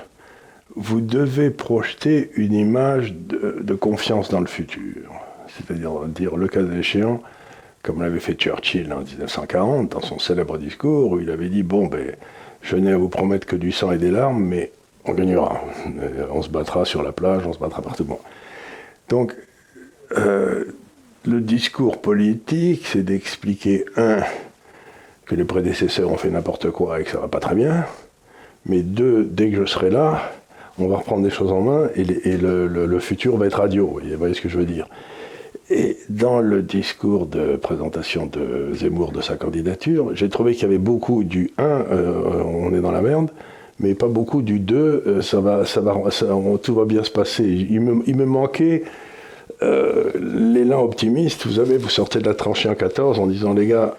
vous 0.75 1.01
devez 1.01 1.50
projeter 1.50 2.31
une 2.36 2.53
image 2.53 3.13
de, 3.13 3.59
de 3.62 3.74
confiance 3.74 4.29
dans 4.29 4.39
le 4.39 4.48
futur. 4.48 5.12
C'est-à-dire 5.48 6.05
dire 6.05 6.38
le 6.38 6.48
cas 6.48 6.62
échéant, 6.62 7.21
comme 7.81 8.01
l'avait 8.01 8.19
fait 8.19 8.36
Churchill 8.36 8.93
en 8.93 9.01
1940 9.01 9.91
dans 9.91 10.01
son 10.01 10.19
célèbre 10.19 10.57
discours, 10.57 11.12
où 11.12 11.19
il 11.19 11.29
avait 11.31 11.50
dit 11.50 11.63
bon 11.63 11.88
ben 11.88 12.15
je 12.62 12.75
n'ai 12.75 12.92
à 12.92 12.98
vous 12.98 13.10
promettre 13.10 13.48
que 13.48 13.56
du 13.56 13.72
sang 13.72 13.92
et 13.92 13.98
des 13.98 14.12
larmes, 14.12 14.44
mais 14.44 14.72
on 15.06 15.13
gagnera. 15.13 15.62
Euh, 16.01 16.25
on 16.32 16.42
se 16.42 16.50
battra 16.50 16.86
sur 16.86 17.04
la 17.04 17.12
plage, 17.12 17.46
on 17.46 17.54
se 17.54 17.60
battra 17.60 17.82
partout. 17.82 18.06
Donc, 19.10 19.36
euh, 20.18 20.66
le 21.25 21.42
discours 21.42 22.01
politique, 22.01 22.86
c'est 22.86 23.04
d'expliquer, 23.04 23.86
un, 23.98 24.20
que 25.25 25.36
les 25.36 25.44
prédécesseurs 25.44 26.12
ont 26.12 26.18
fait 26.18 26.30
n'importe 26.30 26.72
quoi 26.72 27.00
et 27.00 27.04
que 27.04 27.12
ça 27.12 27.20
va 27.20 27.28
pas 27.28 27.39
très 27.39 27.56
bien, 27.56 27.86
mais 28.66 28.82
deux, 28.82 29.24
dès 29.24 29.51
que 29.51 29.58
je 29.58 29.66
serai 29.66 29.89
là, 29.89 30.32
on 30.80 30.88
va 30.88 30.98
reprendre 30.98 31.24
des 31.24 31.30
choses 31.30 31.51
en 31.51 31.62
main 31.62 31.89
et, 31.96 32.04
le, 32.04 32.68
le, 32.68 33.00
futur 33.00 33.36
va 33.38 33.48
être 33.48 33.60
radio. 33.60 34.00
Vous 34.01 34.18
voyez 34.18 34.34
ce 34.34 34.42
que 34.42 34.50
je 34.50 34.58
veux 34.58 34.66
dire? 34.66 34.88
Et 35.70 35.98
dans 36.10 36.40
le 36.40 36.62
discours 36.64 37.28
de 37.28 37.56
présentation 37.56 38.26
de 38.26 38.74
Zemmour 38.74 39.12
de 39.12 39.22
sa 39.22 39.36
candidature, 39.36 40.16
j'ai 40.16 40.30
trouvé 40.30 40.54
qu'il 40.54 40.64
y 40.64 40.66
avait 40.66 40.80
beaucoup 40.80 41.24
du 41.24 41.52
1, 41.58 41.64
euh, 41.64 42.44
on 42.44 42.74
est 42.74 42.82
dans 42.82 42.92
la 42.92 43.02
merde, 43.02 43.30
mais 43.80 43.94
pas 43.94 44.08
beaucoup 44.08 44.42
du 44.42 44.60
2, 44.60 44.76
euh, 44.76 45.22
ça 45.22 45.40
va, 45.40 45.66
ça 45.66 45.82
va, 45.82 45.94
tout 46.62 46.74
va 46.74 46.86
bien 46.86 47.04
se 47.04 47.12
passer. 47.12 47.44
Il 47.44 47.82
me, 47.82 48.26
manquait 48.26 48.84
euh, 49.62 50.12
l'élan 50.16 50.84
optimiste. 50.84 51.46
Vous 51.46 51.54
savez, 51.54 51.78
vous 51.78 51.90
sortez 51.90 52.20
de 52.20 52.26
la 52.26 52.34
tranchée 52.34 52.70
en 52.70 52.76
14 52.76 53.20
en 53.20 53.28
disant 53.28 53.54
les 53.54 53.68
gars, 53.68 53.96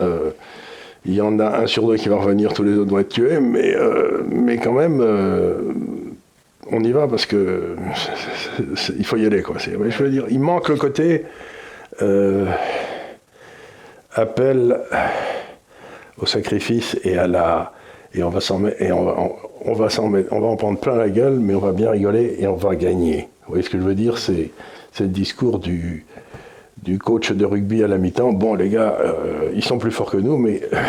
il 1.06 1.14
y 1.14 1.20
en 1.20 1.38
a 1.38 1.60
un 1.60 1.66
sur 1.66 1.86
deux 1.86 1.96
qui 1.96 2.08
va 2.08 2.16
revenir, 2.16 2.52
tous 2.52 2.64
les 2.64 2.76
autres 2.76 2.90
vont 2.90 2.98
être 2.98 3.10
tués, 3.10 3.38
mais, 3.38 3.76
mais 4.28 4.58
quand 4.58 4.72
même 4.72 5.00
on 6.72 6.84
y 6.84 6.92
va 6.92 7.08
parce 7.08 7.26
que 7.26 7.76
il 8.98 9.04
faut 9.04 9.16
y 9.16 9.26
aller 9.26 9.42
quoi. 9.42 9.56
Je 9.58 10.02
veux 10.02 10.10
dire, 10.10 10.24
il 10.30 10.40
manque 10.40 10.68
le 10.68 10.76
côté 10.76 11.24
euh, 12.02 12.46
appel 14.14 14.78
au 16.18 16.26
sacrifice 16.26 16.98
et 17.04 17.16
à 17.16 17.26
la 17.26 17.72
et 18.12 18.22
on 18.22 18.30
va 18.30 18.40
s'en 18.40 18.66
et 18.66 18.90
on 18.92 19.04
va, 19.04 19.16
on, 19.64 19.72
va 19.72 19.88
s'en 19.88 20.12
on 20.30 20.40
va 20.40 20.46
en 20.46 20.56
prendre 20.56 20.80
plein 20.80 20.96
la 20.96 21.08
gueule, 21.08 21.38
mais 21.38 21.54
on 21.54 21.60
va 21.60 21.72
bien 21.72 21.90
rigoler 21.90 22.36
et 22.38 22.46
on 22.46 22.56
va 22.56 22.74
gagner. 22.74 23.28
Vous 23.42 23.50
voyez 23.50 23.62
ce 23.62 23.70
que 23.70 23.78
je 23.78 23.82
veux 23.82 23.94
dire? 23.94 24.18
C'est 24.18 24.50
le 24.98 25.06
discours 25.06 25.60
du 25.60 26.04
coach 26.98 27.30
de 27.30 27.44
rugby 27.44 27.84
à 27.84 27.88
la 27.88 27.98
mi-temps. 27.98 28.32
Bon 28.32 28.54
les 28.54 28.68
gars, 28.68 28.96
euh, 29.00 29.50
ils 29.54 29.64
sont 29.64 29.78
plus 29.78 29.92
forts 29.92 30.10
que 30.10 30.16
nous, 30.16 30.36
mais 30.36 30.62
euh, 30.72 30.82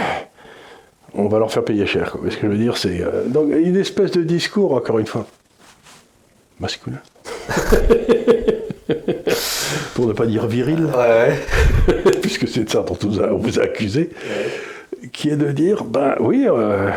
on 1.13 1.27
va 1.27 1.37
leur 1.39 1.51
faire 1.51 1.63
payer 1.63 1.85
cher. 1.85 2.11
Vous 2.13 2.21
voyez 2.21 2.35
ce 2.35 2.39
que 2.39 2.47
je 2.47 2.51
veux 2.51 2.57
dire? 2.57 2.77
C'est 2.77 3.03
donc 3.27 3.51
une 3.53 3.77
espèce 3.77 4.11
de 4.11 4.23
discours 4.23 4.73
encore 4.73 4.97
une 4.97 5.07
fois 5.07 5.27
masculin. 6.59 7.01
pour 10.01 10.09
ne 10.09 10.13
pas 10.13 10.25
dire 10.25 10.47
viril, 10.47 10.87
puisque 12.23 12.47
c'est 12.47 12.63
de 12.63 12.69
ça 12.71 12.81
dont 12.81 12.97
on 13.03 13.37
vous 13.37 13.59
a 13.59 13.63
accusé, 13.63 14.09
qui 15.11 15.29
est 15.29 15.35
de 15.35 15.51
dire, 15.51 15.83
ben 15.83 16.15
oui, 16.19 16.47
euh, 16.47 16.89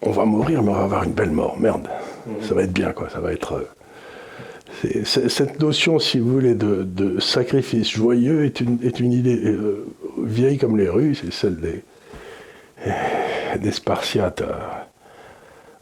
on 0.00 0.12
va 0.12 0.24
mourir, 0.24 0.62
mais 0.62 0.70
on 0.70 0.74
va 0.74 0.84
avoir 0.84 1.02
une 1.02 1.10
belle 1.10 1.32
mort, 1.32 1.58
merde, 1.58 1.88
mhm. 2.28 2.46
ça 2.46 2.54
va 2.54 2.62
être 2.62 2.72
bien, 2.72 2.92
quoi, 2.92 3.08
ça 3.10 3.18
va 3.18 3.32
être... 3.32 3.66
Euh, 4.84 5.02
cette 5.04 5.58
notion, 5.58 5.98
si 5.98 6.20
vous 6.20 6.30
voulez, 6.30 6.54
de, 6.54 7.18
sacrifice 7.18 7.90
joyeux 7.90 8.44
est 8.44 8.60
une, 8.60 8.78
est 8.84 9.00
une 9.00 9.12
idée 9.12 9.42
euh, 9.46 9.84
vieille 10.22 10.58
comme 10.58 10.78
les 10.78 10.88
rues, 10.88 11.16
c'est 11.16 11.32
celle 11.32 11.56
des, 11.56 11.82
des 13.58 13.72
Spartiates 13.72 14.44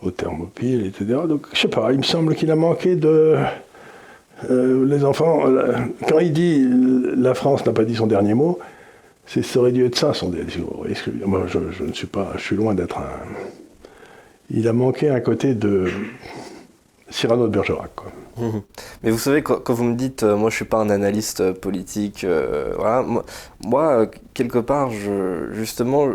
au 0.03 0.11
Thermopyle, 0.11 0.87
etc. 0.87 1.21
Donc, 1.29 1.49
je 1.53 1.59
sais 1.61 1.69
pas, 1.69 1.93
il 1.93 1.99
me 1.99 2.03
semble 2.03 2.35
qu'il 2.35 2.51
a 2.51 2.57
manqué 2.57 2.97
de 2.97 3.37
euh, 4.51 4.87
les 4.87 5.05
enfants, 5.05 5.47
euh, 5.47 5.75
quand 6.09 6.19
il 6.21 6.33
dit 6.33 6.67
la 7.17 7.35
France 7.35 7.67
n'a 7.67 7.73
pas 7.73 7.85
dit 7.85 7.97
son 7.97 8.07
dernier 8.07 8.35
mot, 8.35 8.59
ça 9.27 9.61
aurait 9.61 9.73
dû 9.73 9.85
être 9.85 9.97
ça 9.97 10.15
son 10.15 10.29
dernier 10.29 10.59
mot. 10.59 10.85
Moi, 11.27 11.43
je, 11.49 11.85
ne 11.85 11.93
suis 11.93 12.07
pas, 12.07 12.33
je 12.37 12.43
suis 12.43 12.57
loin 12.57 12.75
d'être 12.75 12.99
un. 12.99 13.11
Il 14.51 14.67
a 14.69 14.73
manqué 14.73 15.11
un 15.11 15.21
côté 15.21 15.55
de 15.55 15.89
Cyrano 17.11 17.49
de 17.49 17.53
Bergerac. 17.53 17.91
Quoi. 17.95 18.13
Mmh. 18.39 18.61
Mais 19.03 19.11
vous 19.11 19.19
savez, 19.19 19.43
quand, 19.43 19.69
vous 19.71 19.85
me 19.85 19.97
dites, 19.97 20.23
euh, 20.23 20.37
moi 20.37 20.49
je 20.49 20.57
suis 20.57 20.65
pas 20.65 20.79
un 20.79 20.89
analyste 20.89 21.53
politique, 21.53 22.25
voilà, 22.77 23.05
moi, 23.65 24.07
quelque 24.35 24.59
part, 24.59 24.91
justement, 25.53 26.09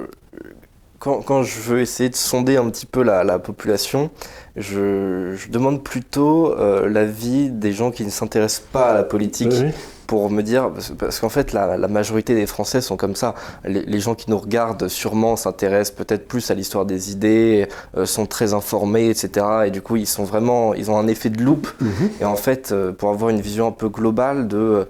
quand, 1.03 1.21
quand, 1.21 1.43
je 1.43 1.59
veux 1.59 1.81
essayer 1.81 2.09
de 2.09 2.15
sonder 2.15 2.55
un 2.55 2.69
petit 2.69 2.85
peu 2.85 3.03
la, 3.03 3.25
la 3.25 3.37
population, 3.37 4.09
je, 4.55 5.35
je, 5.35 5.49
demande 5.49 5.83
plutôt 5.83 6.57
euh, 6.57 6.87
l'avis 6.87 7.49
des 7.49 7.73
gens 7.73 7.91
qui 7.91 8.05
ne 8.05 8.09
s'intéressent 8.09 8.65
pas 8.71 8.91
à 8.91 8.93
la 8.93 9.03
politique. 9.03 9.51
Oui. 9.51 9.71
Pour 10.07 10.29
me 10.29 10.43
dire, 10.43 10.69
parce 10.99 11.19
qu'en 11.21 11.29
fait, 11.29 11.53
la, 11.53 11.77
la, 11.77 11.87
majorité 11.87 12.35
des 12.35 12.45
Français 12.45 12.81
sont 12.81 12.97
comme 12.97 13.15
ça. 13.15 13.33
Les, 13.63 13.83
les 13.83 13.99
gens 13.99 14.15
qui 14.15 14.29
nous 14.29 14.37
regardent 14.37 14.87
sûrement 14.87 15.35
s'intéressent 15.37 15.95
peut-être 15.95 16.27
plus 16.27 16.51
à 16.51 16.53
l'histoire 16.53 16.85
des 16.85 17.11
idées, 17.11 17.67
euh, 17.97 18.05
sont 18.05 18.25
très 18.25 18.53
informés, 18.53 19.09
etc. 19.09 19.45
Et 19.65 19.71
du 19.71 19.81
coup, 19.81 19.95
ils 19.95 20.05
sont 20.05 20.25
vraiment, 20.25 20.73
ils 20.73 20.91
ont 20.91 20.97
un 20.99 21.07
effet 21.07 21.29
de 21.29 21.41
loupe. 21.41 21.67
Mm 21.79 21.87
-hmm. 21.87 22.21
Et 22.21 22.25
en 22.25 22.35
fait, 22.35 22.71
euh, 22.71 22.91
pour 22.91 23.09
avoir 23.09 23.29
une 23.29 23.41
vision 23.41 23.67
un 23.67 23.71
peu 23.71 23.89
globale 23.89 24.47
de 24.47 24.87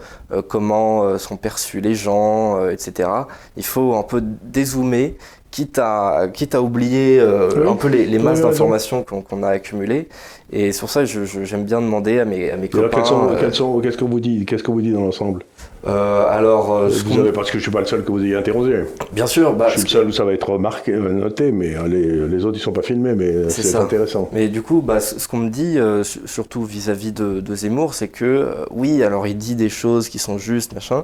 comment 0.48 1.18
sont 1.20 1.38
perçus 1.38 1.80
les 1.80 1.96
gens, 1.96 2.68
etc., 2.70 3.10
il 3.56 3.66
faut 3.66 3.94
un 3.96 4.04
peu 4.04 4.20
dézoomer 4.56 5.16
quitte 5.54 5.78
à, 5.78 6.30
quitte 6.34 6.56
à 6.56 6.64
oublier 6.64 7.20
euh, 7.20 7.48
oui, 7.56 7.70
un 7.70 7.76
peu 7.76 7.88
les, 7.88 8.08
les 8.08 8.18
masses 8.18 8.42
d'informations 8.42 9.04
qu'on 9.04 9.22
qu 9.22 9.36
a 9.44 9.50
accumulées. 9.50 10.10
Et 10.56 10.72
sur 10.72 10.88
ça, 10.88 11.04
j'aime 11.04 11.66
bien 11.66 11.82
demander 11.82 12.20
à 12.20 12.26
mes, 12.26 12.52
à 12.52 12.58
mes 12.58 12.70
copains. 12.70 13.02
Qu'est-ce 13.40 13.98
qu'on 13.98 14.08
vous 14.08 14.20
dit 14.20 14.46
Qu'est-ce 14.46 14.62
qu'on 14.62 14.74
vous 14.74 14.82
dit 14.82 14.92
dans 14.92 15.02
l'ensemble 15.02 15.44
euh, 15.86 16.26
alors, 16.30 16.74
euh, 16.74 16.90
vous 17.06 17.20
avez, 17.20 17.34
parce 17.34 17.52
que 17.52 17.58
je 17.58 17.64
suis 17.64 17.72
pas 17.72 17.82
le 17.82 17.86
seul 17.86 18.06
que 18.06 18.12
vous 18.14 18.24
ayez 18.24 18.36
interrogé. 18.36 18.86
Bien 19.12 19.28
sûr, 19.28 19.54
bah, 19.54 19.66
je 19.68 19.80
suis 19.80 19.84
le 19.84 19.90
seul 19.90 20.08
où 20.08 20.12
ça 20.14 20.24
va 20.24 20.32
être 20.32 20.50
remarqué, 20.50 20.94
euh, 20.94 21.10
noté, 21.10 21.52
mais 21.52 21.76
les, 21.90 22.26
les, 22.26 22.46
autres 22.46 22.58
ils 22.58 22.62
sont 22.62 22.72
pas 22.72 22.84
filmés, 22.84 23.16
mais 23.16 23.50
c'est 23.50 23.76
intéressant. 23.76 24.30
Mais 24.32 24.48
du 24.48 24.62
coup, 24.62 24.82
bah, 24.82 25.02
ce 25.02 25.28
qu'on 25.28 25.40
me 25.40 25.50
dit, 25.50 25.78
surtout 26.26 26.64
vis-à-vis 26.64 27.12
de, 27.12 27.42
de, 27.42 27.56
Zemmour, 27.56 27.96
c'est 27.96 28.08
que 28.08 28.48
oui, 28.72 29.04
alors 29.04 29.28
il 29.28 29.38
dit 29.38 29.56
des 29.56 29.68
choses 29.68 30.08
qui 30.08 30.20
sont 30.20 30.38
justes, 30.38 30.74
machin, 30.74 31.04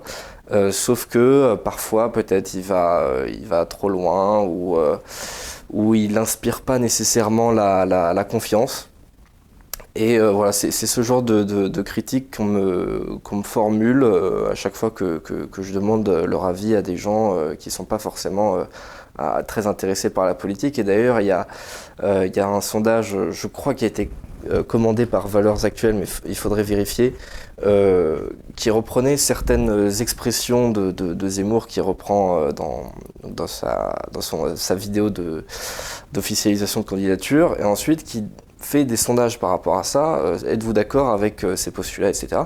sauf 0.71 1.07
que 1.07 1.55
parfois 1.55 2.13
peut-être 2.13 2.53
il 2.53 2.63
va, 2.63 3.03
il 3.27 3.45
va 3.45 3.65
trop 3.65 3.89
loin 3.89 4.45
ou 4.45 5.93
il 5.93 6.13
n'inspire 6.13 6.61
pas 6.61 6.79
nécessairement 6.79 7.51
la, 7.51 7.85
la, 7.85 8.13
la 8.13 8.23
confiance. 8.23 8.88
Et 9.95 10.19
euh, 10.19 10.31
voilà, 10.31 10.51
c'est 10.51 10.71
ce 10.71 11.01
genre 11.01 11.23
de, 11.23 11.43
de, 11.43 11.81
critiques 11.81 12.37
qu'on 12.37 12.45
me, 12.45 13.17
qu'on 13.23 13.37
me, 13.37 13.43
formule 13.43 14.03
euh, 14.03 14.51
à 14.51 14.55
chaque 14.55 14.75
fois 14.75 14.91
que, 14.91 15.17
que, 15.17 15.45
que, 15.45 15.63
je 15.63 15.73
demande 15.73 16.07
leur 16.07 16.45
avis 16.45 16.75
à 16.75 16.81
des 16.81 16.95
gens 16.95 17.35
euh, 17.35 17.55
qui 17.55 17.69
ne 17.69 17.73
sont 17.73 17.85
pas 17.85 17.99
forcément 17.99 18.59
très 19.47 19.67
intéressés 19.67 20.09
par 20.09 20.25
la 20.25 20.35
politique. 20.35 20.79
Et 20.79 20.83
d'ailleurs, 20.83 21.19
il 21.19 21.27
y, 21.27 21.31
a, 21.31 21.47
il 22.01 22.33
y 22.33 22.39
a 22.39 22.47
un 22.47 22.61
sondage, 22.61 23.17
je 23.31 23.47
crois, 23.47 23.73
qui 23.73 23.83
a 23.83 23.87
été 23.87 24.09
commandé 24.69 25.05
par 25.05 25.27
Valeurs 25.27 25.65
Actuelles, 25.65 25.95
mais 25.95 26.05
il 26.25 26.37
faudrait 26.37 26.63
vérifier, 26.63 27.13
qui 28.55 28.69
reprenait 28.69 29.17
certaines 29.17 29.89
expressions 29.99 30.71
de, 30.71 30.91
de 30.91 31.27
Zemmour 31.27 31.67
qui 31.67 31.81
reprend 31.81 32.49
dans, 32.53 32.93
dans, 33.25 33.47
sa, 33.47 33.93
dans 34.13 34.21
son, 34.21 34.55
sa 34.55 34.75
vidéo 34.75 35.09
d'officialisation 35.09 36.79
de, 36.79 36.85
de 36.85 36.89
candidature, 36.89 37.57
et 37.59 37.65
ensuite 37.65 38.05
qui 38.05 38.23
fait 38.59 38.85
des 38.85 38.97
sondages 38.97 39.39
par 39.39 39.51
rapport 39.51 39.77
à 39.77 39.83
ça, 39.83 40.17
euh, 40.17 40.37
êtes-vous 40.45 40.73
d'accord 40.73 41.09
avec 41.09 41.43
euh, 41.43 41.55
ces 41.55 41.71
postulats, 41.71 42.09
etc. 42.09 42.41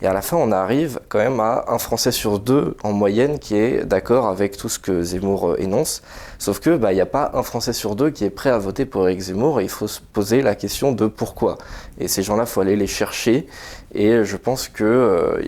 Et 0.00 0.06
à 0.06 0.12
la 0.12 0.22
fin, 0.22 0.36
on 0.36 0.50
arrive 0.50 0.98
quand 1.08 1.18
même 1.18 1.40
à 1.40 1.66
un 1.68 1.78
Français 1.78 2.10
sur 2.10 2.38
deux 2.38 2.76
en 2.82 2.92
moyenne 2.92 3.38
qui 3.38 3.56
est 3.56 3.84
d'accord 3.84 4.26
avec 4.28 4.56
tout 4.56 4.68
ce 4.68 4.78
que 4.78 5.02
Zemmour 5.02 5.50
euh, 5.50 5.60
énonce. 5.60 6.02
Sauf 6.38 6.60
que 6.60 6.76
bah, 6.76 6.92
il 6.92 6.96
n'y 6.96 7.00
a 7.00 7.06
pas 7.06 7.30
un 7.34 7.42
Français 7.42 7.72
sur 7.72 7.96
deux 7.96 8.10
qui 8.10 8.24
est 8.24 8.30
prêt 8.30 8.50
à 8.50 8.58
voter 8.58 8.86
pour 8.86 9.06
Eric 9.08 9.20
Zemmour 9.20 9.60
et 9.60 9.64
il 9.64 9.68
faut 9.68 9.88
se 9.88 10.00
poser 10.00 10.40
la 10.40 10.54
question 10.54 10.92
de 10.92 11.06
pourquoi. 11.06 11.58
Et 11.98 12.08
ces 12.08 12.22
gens-là, 12.22 12.44
il 12.44 12.48
faut 12.48 12.60
aller 12.60 12.76
les 12.76 12.86
chercher. 12.86 13.46
Et 13.94 14.24
je 14.24 14.36
pense 14.36 14.68
que 14.68 15.40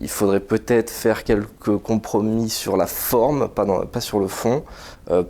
il, 0.00 0.08
faudrait 0.08 0.40
peut-être 0.40 0.90
faire 0.90 1.24
quelques 1.24 1.76
compromis 1.78 2.48
sur 2.48 2.76
la 2.76 2.86
forme, 2.86 3.48
pas, 3.48 3.66
pas 3.86 4.00
sur 4.00 4.18
le 4.18 4.28
fond, 4.28 4.64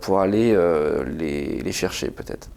pour 0.01 0.19
aller 0.19 0.57
les, 1.17 1.61
les 1.61 1.71
chercher 1.71 2.09
peut-être. 2.09 2.47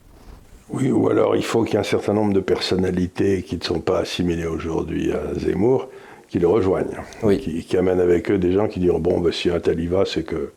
Oui, 0.74 0.90
ou 0.90 1.08
alors 1.08 1.36
il 1.36 1.44
faut 1.44 1.62
qu'il 1.62 1.74
y 1.74 1.76
ait 1.76 1.80
un 1.80 1.84
certain 1.84 2.12
nombre 2.12 2.32
de 2.32 2.40
personnalités 2.40 3.42
qui 3.42 3.56
ne 3.56 3.62
sont 3.62 3.80
pas 3.80 4.00
assimilées 4.00 4.46
aujourd'hui 4.46 5.12
à 5.12 5.38
Zemmour, 5.38 5.88
qui 6.28 6.40
le 6.40 6.48
rejoignent, 6.48 6.98
qui, 7.38 7.76
amènent 7.76 8.00
avec 8.00 8.30
eux 8.30 8.38
des 8.38 8.52
gens 8.52 8.66
qui 8.66 8.80
diront 8.80 8.98
bon, 8.98 9.20
ben, 9.20 9.32
si 9.32 9.50
un 9.50 9.60
tel 9.60 9.78
y 9.78 9.86
va, 9.86 10.04
c'est 10.04 10.24
que 10.24 10.52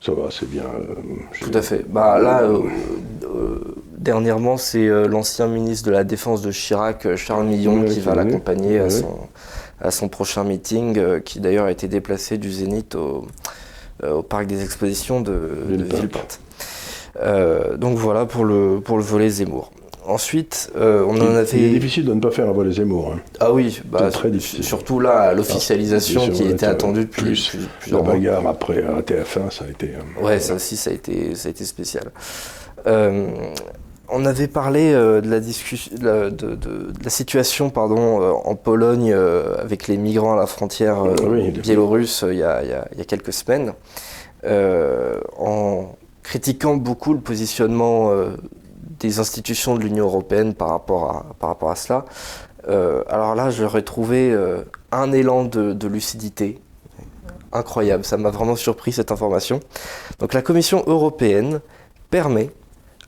ça 0.00 0.12
va, 0.12 0.28
c'est 0.30 0.48
bien. 0.48 0.62
Euh, 0.62 0.94
Tout 1.40 1.50
à 1.54 1.62
fait. 1.62 1.84
Bah, 1.88 2.18
là, 2.18 2.42
euh, 2.42 2.62
euh, 3.24 3.60
dernièrement, 3.96 4.56
c'est 4.56 4.88
l'ancien 5.06 5.46
ministre 5.46 5.86
de 5.86 5.92
la 5.92 6.04
Défense 6.04 6.42
de 6.42 6.50
Chirac, 6.50 7.14
Charles 7.16 7.46
Millon, 7.46 7.84
qui 7.84 8.00
va 8.00 8.14
l'accompagner 8.14 8.80
à, 8.80 8.90
son, 8.90 9.18
à 9.80 9.90
son 9.92 10.08
prochain 10.08 10.42
meeting, 10.42 11.20
qui 11.22 11.38
d'ailleurs 11.38 11.66
a 11.66 11.70
été 11.70 11.86
déplacé 11.86 12.38
du 12.38 12.50
Zénith 12.50 12.96
au, 12.96 13.26
au 14.04 14.22
parc 14.22 14.46
des 14.46 14.62
expositions 14.64 15.20
de, 15.20 15.40
de 15.68 15.84
Villepinte. 15.84 16.40
Euh, 17.20 17.76
donc 17.76 17.98
voilà 17.98 18.26
pour 18.26 18.44
le, 18.44 18.80
pour 18.80 18.96
le 18.96 19.02
volet 19.02 19.28
Zemmour. 19.28 19.72
Ensuite, 20.06 20.72
euh, 20.76 21.04
on 21.06 21.20
en 21.20 21.34
a 21.34 21.44
fait. 21.44 21.58
Il 21.58 21.64
est 21.64 21.70
difficile 21.70 22.06
de 22.06 22.14
ne 22.14 22.20
pas 22.20 22.30
faire 22.30 22.48
un 22.48 22.52
volet 22.52 22.72
Zemmour. 22.72 23.12
Hein. 23.14 23.20
Ah 23.40 23.52
oui, 23.52 23.82
bah, 23.84 24.10
très 24.10 24.30
difficile. 24.30 24.64
Surtout 24.64 25.00
là, 25.00 25.34
l'officialisation 25.34 26.22
ah, 26.26 26.30
qui 26.30 26.44
était 26.44 26.66
attendue 26.66 27.02
depuis 27.02 27.22
plus, 27.22 27.56
plus, 27.80 27.92
La 27.92 28.00
bagarre 28.00 28.46
après 28.46 28.82
à 28.82 29.02
TF1, 29.02 29.50
ça 29.50 29.66
a 29.66 29.68
été. 29.68 29.88
Euh, 29.88 30.24
ouais, 30.24 30.40
ça 30.40 30.54
aussi, 30.54 30.76
ça 30.76 30.90
a 30.90 30.94
été, 30.94 31.34
ça 31.34 31.48
a 31.48 31.50
été 31.50 31.64
spécial. 31.66 32.10
on 32.86 34.24
avait 34.24 34.48
parlé 34.48 34.92
de, 34.92 35.28
la 35.28 35.40
discussion, 35.40 35.94
de, 36.00 36.30
de, 36.30 36.58
la 37.04 37.10
situation 37.10 37.68
pardon, 37.68 38.22
en 38.22 38.54
Pologne 38.54 39.12
avec 39.12 39.88
les 39.88 39.98
migrants 39.98 40.32
à 40.32 40.36
la 40.36 40.46
frontière 40.46 41.04
biélorusse 41.62 42.24
il 42.26 42.38
y, 42.38 42.42
a, 42.42 42.62
il, 42.62 42.70
y 42.70 42.72
a, 42.72 42.88
il 42.92 42.98
y, 42.98 43.02
a, 43.02 43.04
quelques 43.04 43.34
semaines. 43.34 43.74
en 44.42 45.88
critiquant 46.28 46.76
beaucoup 46.76 47.14
le 47.14 47.20
positionnement 47.20 48.10
euh, 48.10 48.36
des 49.00 49.18
institutions 49.18 49.74
de 49.76 49.80
l'Union 49.80 50.04
européenne 50.04 50.52
par 50.52 50.68
rapport 50.68 51.70
à, 51.70 51.74
cela. 51.74 52.04
Euh, 52.68 53.02
alors 53.08 53.34
là, 53.34 53.48
j'aurais 53.48 53.80
trouvé 53.80 54.30
euh, 54.30 54.62
un 54.92 55.10
élan 55.12 55.44
de, 55.44 55.88
lucidité 55.88 56.60
incroyable. 57.50 58.04
Ça 58.04 58.18
m'a 58.18 58.28
vraiment 58.28 58.56
surpris 58.56 58.92
cette 58.92 59.10
information. 59.10 59.60
Donc 60.18 60.34
la 60.34 60.42
Commission 60.42 60.84
européenne 60.86 61.60
permet 62.10 62.50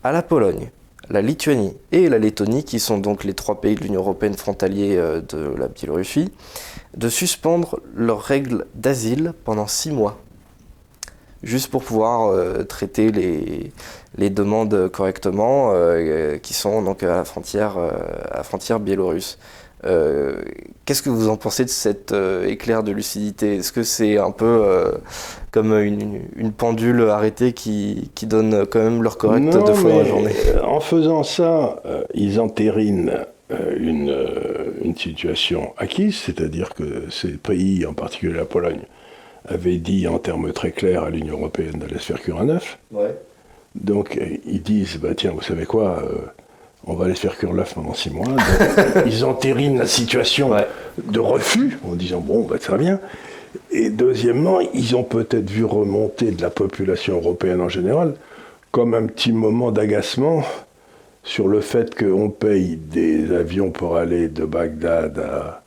à 0.02 0.12
la 0.12 0.22
Pologne, 0.22 0.70
la 1.10 1.20
Lituanie 1.20 1.76
et 1.92 2.08
la 2.08 2.18
Lettonie, 2.18 2.64
qui 2.64 2.80
sont 2.80 2.96
donc 2.96 3.24
les 3.24 3.34
trois 3.34 3.60
pays 3.60 3.74
de 3.74 3.82
l'Union 3.82 4.00
européenne 4.00 4.32
frontaliers 4.32 4.96
de 4.96 5.54
la 5.58 5.68
Biélorussie, 5.68 6.32
de 6.96 7.10
suspendre 7.10 7.80
leurs 7.94 8.22
règles 8.22 8.64
d'asile 8.74 9.34
pendant 9.44 9.66
six 9.66 9.90
mois 9.90 10.16
juste 11.42 11.70
pour 11.70 11.82
pouvoir 11.82 12.28
euh, 12.28 12.64
traiter 12.64 13.10
les, 13.10 13.72
les, 14.18 14.30
demandes 14.30 14.88
correctement 14.88 15.70
euh, 15.72 16.38
qui 16.38 16.54
sont 16.54 16.82
donc 16.82 17.02
à 17.02 17.16
la 17.16 17.24
frontière, 17.24 17.78
euh, 17.78 17.90
à 18.30 18.38
la 18.38 18.42
frontière 18.42 18.80
biélorusse. 18.80 19.38
Qu'est-ce 20.84 21.00
que 21.00 21.08
vous 21.08 21.30
en 21.30 21.38
pensez 21.38 21.64
de 21.64 21.70
cet 21.70 22.12
éclair 22.46 22.82
de 22.82 22.92
lucidité? 22.92 23.56
Est-ce 23.56 23.72
que 23.72 23.82
c'est 23.82 24.18
un 24.18 24.30
peu 24.30 24.62
comme 25.52 25.72
une, 25.72 26.20
une, 26.36 26.52
pendule 26.52 27.08
arrêtée 27.08 27.54
qui, 27.54 28.10
qui, 28.14 28.26
donne 28.26 28.66
quand 28.66 28.80
même 28.80 29.02
leur 29.02 29.16
correct 29.16 29.44
deux 29.44 29.72
fois 29.72 29.90
dans 29.90 29.98
la 30.00 30.04
journée? 30.04 30.34
En 30.62 30.80
faisant 30.80 31.22
ça, 31.22 31.82
ils 32.12 32.40
entérinent 32.40 33.24
une, 33.48 34.14
une 34.82 34.96
situation 34.98 35.72
acquise, 35.78 36.16
c'est-à-dire 36.16 36.74
que 36.74 37.08
ces 37.08 37.38
pays, 37.38 37.86
en 37.86 37.94
particulier 37.94 38.34
la 38.34 38.44
Pologne, 38.44 38.82
avait 39.46 39.78
dit 39.78 40.06
en 40.06 40.18
termes 40.18 40.52
très 40.52 40.72
clairs 40.72 41.04
à 41.04 41.10
l'Union 41.10 41.38
européenne 41.38 41.78
d'aller 41.78 41.98
se 41.98 42.06
faire 42.06 42.20
cuire 42.20 42.38
un 42.38 42.48
œuf. 42.48 42.78
Donc 43.74 44.16
euh, 44.16 44.36
ils 44.46 44.62
disent, 44.62 44.98
bah, 44.98 45.14
tiens, 45.16 45.32
vous 45.32 45.42
savez 45.42 45.64
quoi, 45.64 46.02
euh, 46.02 46.18
on 46.86 46.94
va 46.94 47.06
aller 47.06 47.14
se 47.14 47.20
faire 47.20 47.36
cuire 47.36 47.52
l'œuf 47.52 47.74
pendant 47.74 47.94
six 47.94 48.10
mois. 48.10 48.26
ils 49.06 49.24
entérinent 49.24 49.78
la 49.78 49.86
situation 49.86 50.50
de 51.02 51.20
refus 51.20 51.78
en 51.88 51.94
disant, 51.94 52.20
bon, 52.20 52.42
bah, 52.42 52.58
très 52.58 52.78
bien. 52.78 53.00
Et 53.70 53.90
deuxièmement, 53.90 54.60
ils 54.60 54.94
ont 54.94 55.02
peut-être 55.02 55.50
vu 55.50 55.64
remonter 55.64 56.30
de 56.30 56.42
la 56.42 56.50
population 56.50 57.16
européenne 57.16 57.60
en 57.60 57.68
général 57.68 58.14
comme 58.70 58.94
un 58.94 59.06
petit 59.06 59.32
moment 59.32 59.72
d'agacement 59.72 60.44
sur 61.22 61.48
le 61.48 61.60
fait 61.60 61.94
qu'on 61.94 62.30
paye 62.30 62.76
des 62.76 63.34
avions 63.34 63.70
pour 63.70 63.96
aller 63.96 64.28
de 64.28 64.44
Bagdad 64.44 65.18
à, 65.18 65.59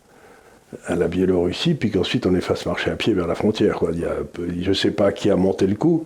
à 0.88 0.96
la 0.96 1.08
Biélorussie, 1.08 1.74
puis 1.74 1.92
qu'ensuite 1.92 2.26
on 2.26 2.32
les 2.32 2.42
fasse 2.42 2.66
marcher 2.66 2.92
à 2.92 2.96
pied 2.96 3.14
vers 3.14 3.28
la 3.28 3.36
frontière. 3.36 3.76
Quoi. 3.76 3.92
je 4.38 4.70
ne 4.70 4.74
sais 4.74 4.92
pas 4.92 5.12
qui 5.12 5.30
a 5.30 5.36
monté 5.36 5.68
le 5.68 5.76
coup, 5.76 6.06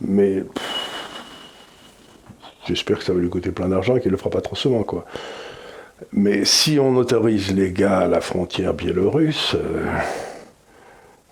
mais 0.00 0.44
j'espère 2.66 2.98
que 2.98 3.04
ça 3.04 3.12
va 3.12 3.20
lui 3.20 3.28
coûter 3.28 3.50
plein 3.50 3.68
d'argent 3.68 3.96
et 3.96 4.00
qu'il 4.00 4.10
ne 4.10 4.12
le 4.12 4.18
fera 4.18 4.30
pas 4.30 4.40
trop 4.40 4.56
souvent. 4.56 4.82
Quoi. 4.82 5.04
Mais 6.12 6.44
si 6.44 6.78
on 6.78 6.96
autorise 6.96 7.54
les 7.54 7.72
gars 7.72 8.00
à 8.00 8.08
la 8.08 8.20
frontière 8.20 8.74
biélorusse, 8.74 9.54
euh, 9.54 9.86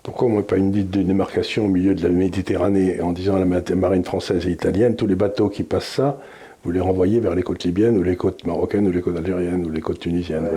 pourquoi 0.03 0.27
on 0.27 0.31
ne 0.31 0.37
met 0.37 0.43
pas 0.43 0.57
une 0.57 0.71
dite 0.71 0.89
de 0.89 1.01
démarcation 1.01 1.65
au 1.65 1.69
milieu 1.69 1.95
de 1.95 2.03
la 2.03 2.09
Méditerranée 2.09 3.01
en 3.01 3.11
disant 3.11 3.35
à 3.35 3.39
la 3.39 3.75
marine 3.75 4.03
française 4.03 4.47
et 4.47 4.51
italienne, 4.51 4.95
tous 4.95 5.07
les 5.07 5.15
bateaux 5.15 5.49
qui 5.49 5.63
passent 5.63 5.85
ça, 5.85 6.19
vous 6.63 6.71
les 6.71 6.79
renvoyez 6.79 7.19
vers 7.19 7.35
les 7.35 7.43
côtes 7.43 7.63
libyennes 7.63 7.97
ou 7.97 8.03
les 8.03 8.15
côtes 8.15 8.45
marocaines 8.45 8.87
ou 8.87 8.91
les 8.91 9.01
côtes 9.01 9.17
algériennes 9.17 9.65
ou 9.65 9.69
les 9.69 9.81
côtes 9.81 9.99
tunisiennes. 9.99 10.47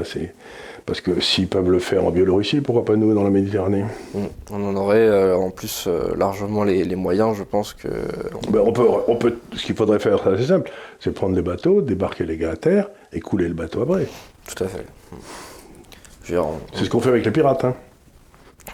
Parce 0.86 1.00
que 1.00 1.20
s'ils 1.20 1.48
peuvent 1.48 1.68
le 1.68 1.80
faire 1.80 2.04
en 2.04 2.12
Biélorussie, 2.12 2.60
pourquoi 2.60 2.84
pas 2.84 2.94
nous 2.94 3.12
dans 3.12 3.24
la 3.24 3.30
Méditerranée 3.30 3.84
mm. 4.14 4.18
On 4.52 4.64
en 4.64 4.76
aurait 4.76 5.08
euh, 5.08 5.36
en 5.36 5.50
plus 5.50 5.86
euh, 5.88 6.14
largement 6.16 6.62
les, 6.62 6.84
moyens, 6.94 7.36
je 7.36 7.42
pense 7.42 7.74
que. 7.74 7.88
Ben, 8.50 8.60
on, 8.64 8.72
peut, 8.72 8.86
on 9.08 9.16
peut, 9.16 9.36
ce 9.54 9.64
qu'il 9.64 9.74
faudrait 9.74 9.98
faire, 9.98 10.20
c'est 10.22 10.30
assez 10.30 10.46
simple 10.46 10.70
c'est 11.00 11.12
prendre 11.12 11.34
les 11.34 11.42
bateaux, 11.42 11.82
débarquer 11.82 12.24
les 12.24 12.36
gars 12.36 12.52
à 12.52 12.56
terre 12.56 12.88
et 13.12 13.20
couler 13.20 13.48
le 13.48 13.54
bateau 13.54 13.82
après. 13.82 14.06
Tout 14.46 14.64
à 14.64 14.68
fait. 14.68 14.86
C'est 16.24 16.84
ce 16.84 16.90
qu'on 16.90 17.00
fait 17.00 17.10
avec 17.10 17.24
les 17.24 17.30
pirates. 17.30 17.64
Hein. 17.64 17.74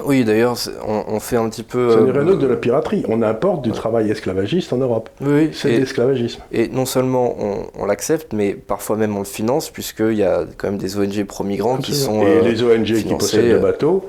Oui, 0.05 0.25
d'ailleurs, 0.25 0.57
on, 0.87 1.21
fait 1.21 1.37
un 1.37 1.49
petit 1.49 1.63
peu. 1.63 1.91
C'est 1.91 1.99
une 1.99 2.17
euh, 2.17 2.37
de 2.37 2.47
la 2.47 2.57
piraterie. 2.57 3.05
On 3.09 3.23
importe 3.23 3.63
du 3.63 3.73
travail 3.73 4.11
esclavagiste 4.11 4.73
en 4.73 4.79
Europe. 4.79 5.11
Oui, 5.21 5.51
c'est 5.53 5.73
de 5.73 5.79
l'esclavagisme. 5.81 6.41
Et 6.51 6.69
non 6.69 6.87
seulement 6.87 7.37
on, 7.75 7.85
l'accepte, 7.85 8.33
mais 8.33 8.55
parfois 8.55 8.97
même 8.97 9.15
on 9.17 9.21
le 9.21 9.25
finance, 9.25 9.71
puisqu'il 9.71 10.15
y 10.15 10.23
a 10.23 10.45
quand 10.57 10.71
même 10.71 10.79
des 10.79 10.97
ONG 10.97 11.25
pro-migrants 11.25 11.79
qui 11.79 11.95
sont. 11.95 12.23
Et 12.23 12.41
les 12.41 12.63
ONG 12.63 12.85
qui 12.85 13.15
possèdent 13.15 13.45
les 13.45 13.53
euh, 13.53 13.59
bateaux, 13.59 14.09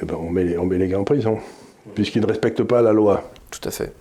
eh 0.00 0.06
ben 0.06 0.16
on, 0.20 0.30
met 0.30 0.44
les, 0.44 0.58
on 0.58 0.66
met 0.66 0.78
les 0.78 0.88
gars 0.88 1.00
en 1.00 1.04
prison, 1.04 1.38
puisqu'ils 1.94 2.22
ne 2.22 2.26
respectent 2.26 2.64
pas 2.64 2.80
la 2.80 2.92
loi. 2.92 3.24
Tout 3.50 3.68
à 3.68 3.72
fait. 3.72 3.92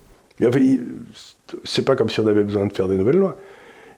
C'est 1.63 1.83
pas 1.83 1.95
comme 1.95 2.09
si 2.09 2.19
on 2.19 2.27
avait 2.27 2.43
besoin 2.43 2.65
de 2.65 2.73
faire 2.73 2.87
des 2.87 2.95
nouvelles 2.95 3.17
lois. 3.17 3.37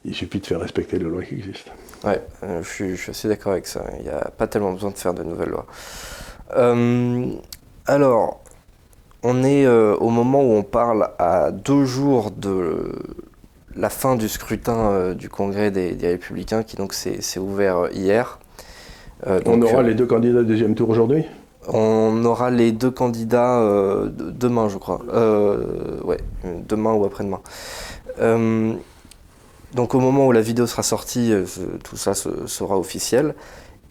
Il 0.05 0.13
suffit 0.13 0.39
de 0.39 0.45
faire 0.45 0.59
respecter 0.59 0.97
les 0.97 1.05
lois 1.05 1.23
qui 1.23 1.35
existent. 1.35 1.71
Ouais, 2.03 2.21
euh, 2.43 2.61
je, 2.61 2.69
suis, 2.69 2.89
je, 2.95 3.01
suis, 3.01 3.11
assez 3.11 3.27
d'accord 3.29 3.53
avec 3.53 3.65
ça. 3.65 3.85
Il 3.99 4.03
n'y 4.03 4.09
a 4.09 4.31
pas 4.37 4.47
tellement 4.47 4.73
besoin 4.73 4.91
de 4.91 4.97
faire 4.97 5.13
de 5.13 5.23
nouvelles 5.23 5.49
lois. 5.49 5.65
Euh, 6.55 7.25
alors, 7.85 8.41
on 9.23 9.43
est 9.43 9.65
euh, 9.65 9.95
au 9.97 10.09
moment 10.09 10.41
où 10.41 10.53
on 10.53 10.63
parle 10.63 11.09
à 11.19 11.51
deux 11.51 11.85
jours 11.85 12.31
de 12.31 12.93
la 13.75 13.89
fin 13.89 14.15
du 14.15 14.29
scrutin 14.29 14.91
euh, 14.91 15.13
du 15.13 15.29
Congrès 15.29 15.71
des, 15.71 15.93
des, 15.95 16.07
Républicains, 16.07 16.63
qui 16.63 16.75
donc 16.75 16.93
s'est 16.93 17.39
ouvert 17.39 17.89
hier. 17.91 18.39
Donc, 19.25 19.43
on 19.47 19.61
aura 19.61 19.83
les 19.83 19.93
deux 19.93 20.05
candidats 20.05 20.39
au 20.41 20.43
deuxième 20.43 20.75
tour 20.75 20.89
aujourd'hui? 20.89 21.25
On 21.67 22.25
aura 22.25 22.49
les 22.49 22.71
deux 22.71 22.91
candidats 22.91 23.59
euh, 23.59 24.09
demain, 24.09 24.67
je 24.67 24.77
crois. 24.77 24.99
Euh, 25.13 26.01
ouais, 26.03 26.19
demain 26.67 26.93
ou 26.93 27.05
après-demain. 27.05 27.39
Euh, 28.19 28.73
donc 29.73 29.95
au 29.95 29.99
moment 29.99 30.27
où 30.27 30.31
la 30.31 30.41
vidéo 30.41 30.67
sera 30.67 30.83
sortie, 30.83 31.33
tout 31.83 31.97
ça 31.97 32.13
sera 32.13 32.77
officiel. 32.77 33.33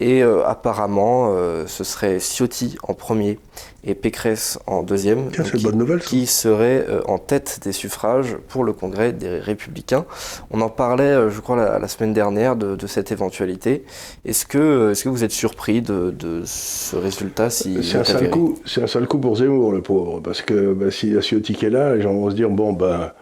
Et 0.03 0.21
euh, 0.21 0.45
apparemment, 0.45 1.31
euh, 1.31 1.65
ce 1.69 1.85
serait 1.85 2.19
Ciotti 2.19 2.77
en 2.83 2.93
premier 2.93 3.39
et 3.85 3.95
Pécresse 3.95 4.59
en 4.67 4.83
deuxième, 4.83 5.31
Tiens, 5.31 5.45
qui, 5.45 5.63
bonne 5.63 5.79
nouvelle, 5.79 6.01
qui 6.01 6.27
serait 6.27 6.85
euh, 6.89 7.03
en 7.07 7.19
tête 7.19 7.61
des 7.63 7.71
suffrages 7.71 8.37
pour 8.49 8.65
le 8.65 8.73
Congrès 8.73 9.13
des 9.13 9.39
Républicains. 9.39 10.05
On 10.51 10.61
en 10.61 10.71
parlait, 10.71 11.31
je 11.31 11.41
crois, 11.41 11.55
la, 11.55 11.79
la 11.79 11.87
semaine 11.87 12.13
dernière 12.13 12.57
de, 12.57 12.75
de 12.75 12.87
cette 12.89 13.13
éventualité. 13.13 13.85
Est-ce 14.25 14.45
que, 14.45 14.91
est 14.91 14.95
-ce 14.95 15.05
que 15.05 15.09
vous 15.09 15.23
êtes 15.23 15.31
surpris 15.31 15.83
de, 15.83 16.11
de 16.11 16.43
ce 16.45 16.97
résultat 16.97 17.49
si 17.49 17.85
C'est 17.85 17.99
un, 17.99 18.05
sale 18.05 18.29
coup, 18.29 18.59
un 18.77 18.87
sale 18.89 19.07
coup 19.07 19.19
pour 19.19 19.37
Zemmour, 19.37 19.71
le 19.71 19.83
pauvre, 19.83 20.19
parce 20.19 20.43
que 20.43 20.73
bah, 20.73 20.91
si 20.91 21.15
Ciotti 21.21 21.57
est 21.65 21.71
là, 21.71 21.95
les 21.95 22.03
gens 22.03 22.13
vont 22.13 22.29
se 22.29 22.35
dire, 22.35 22.51
bon, 22.51 22.73
ben... 22.73 23.13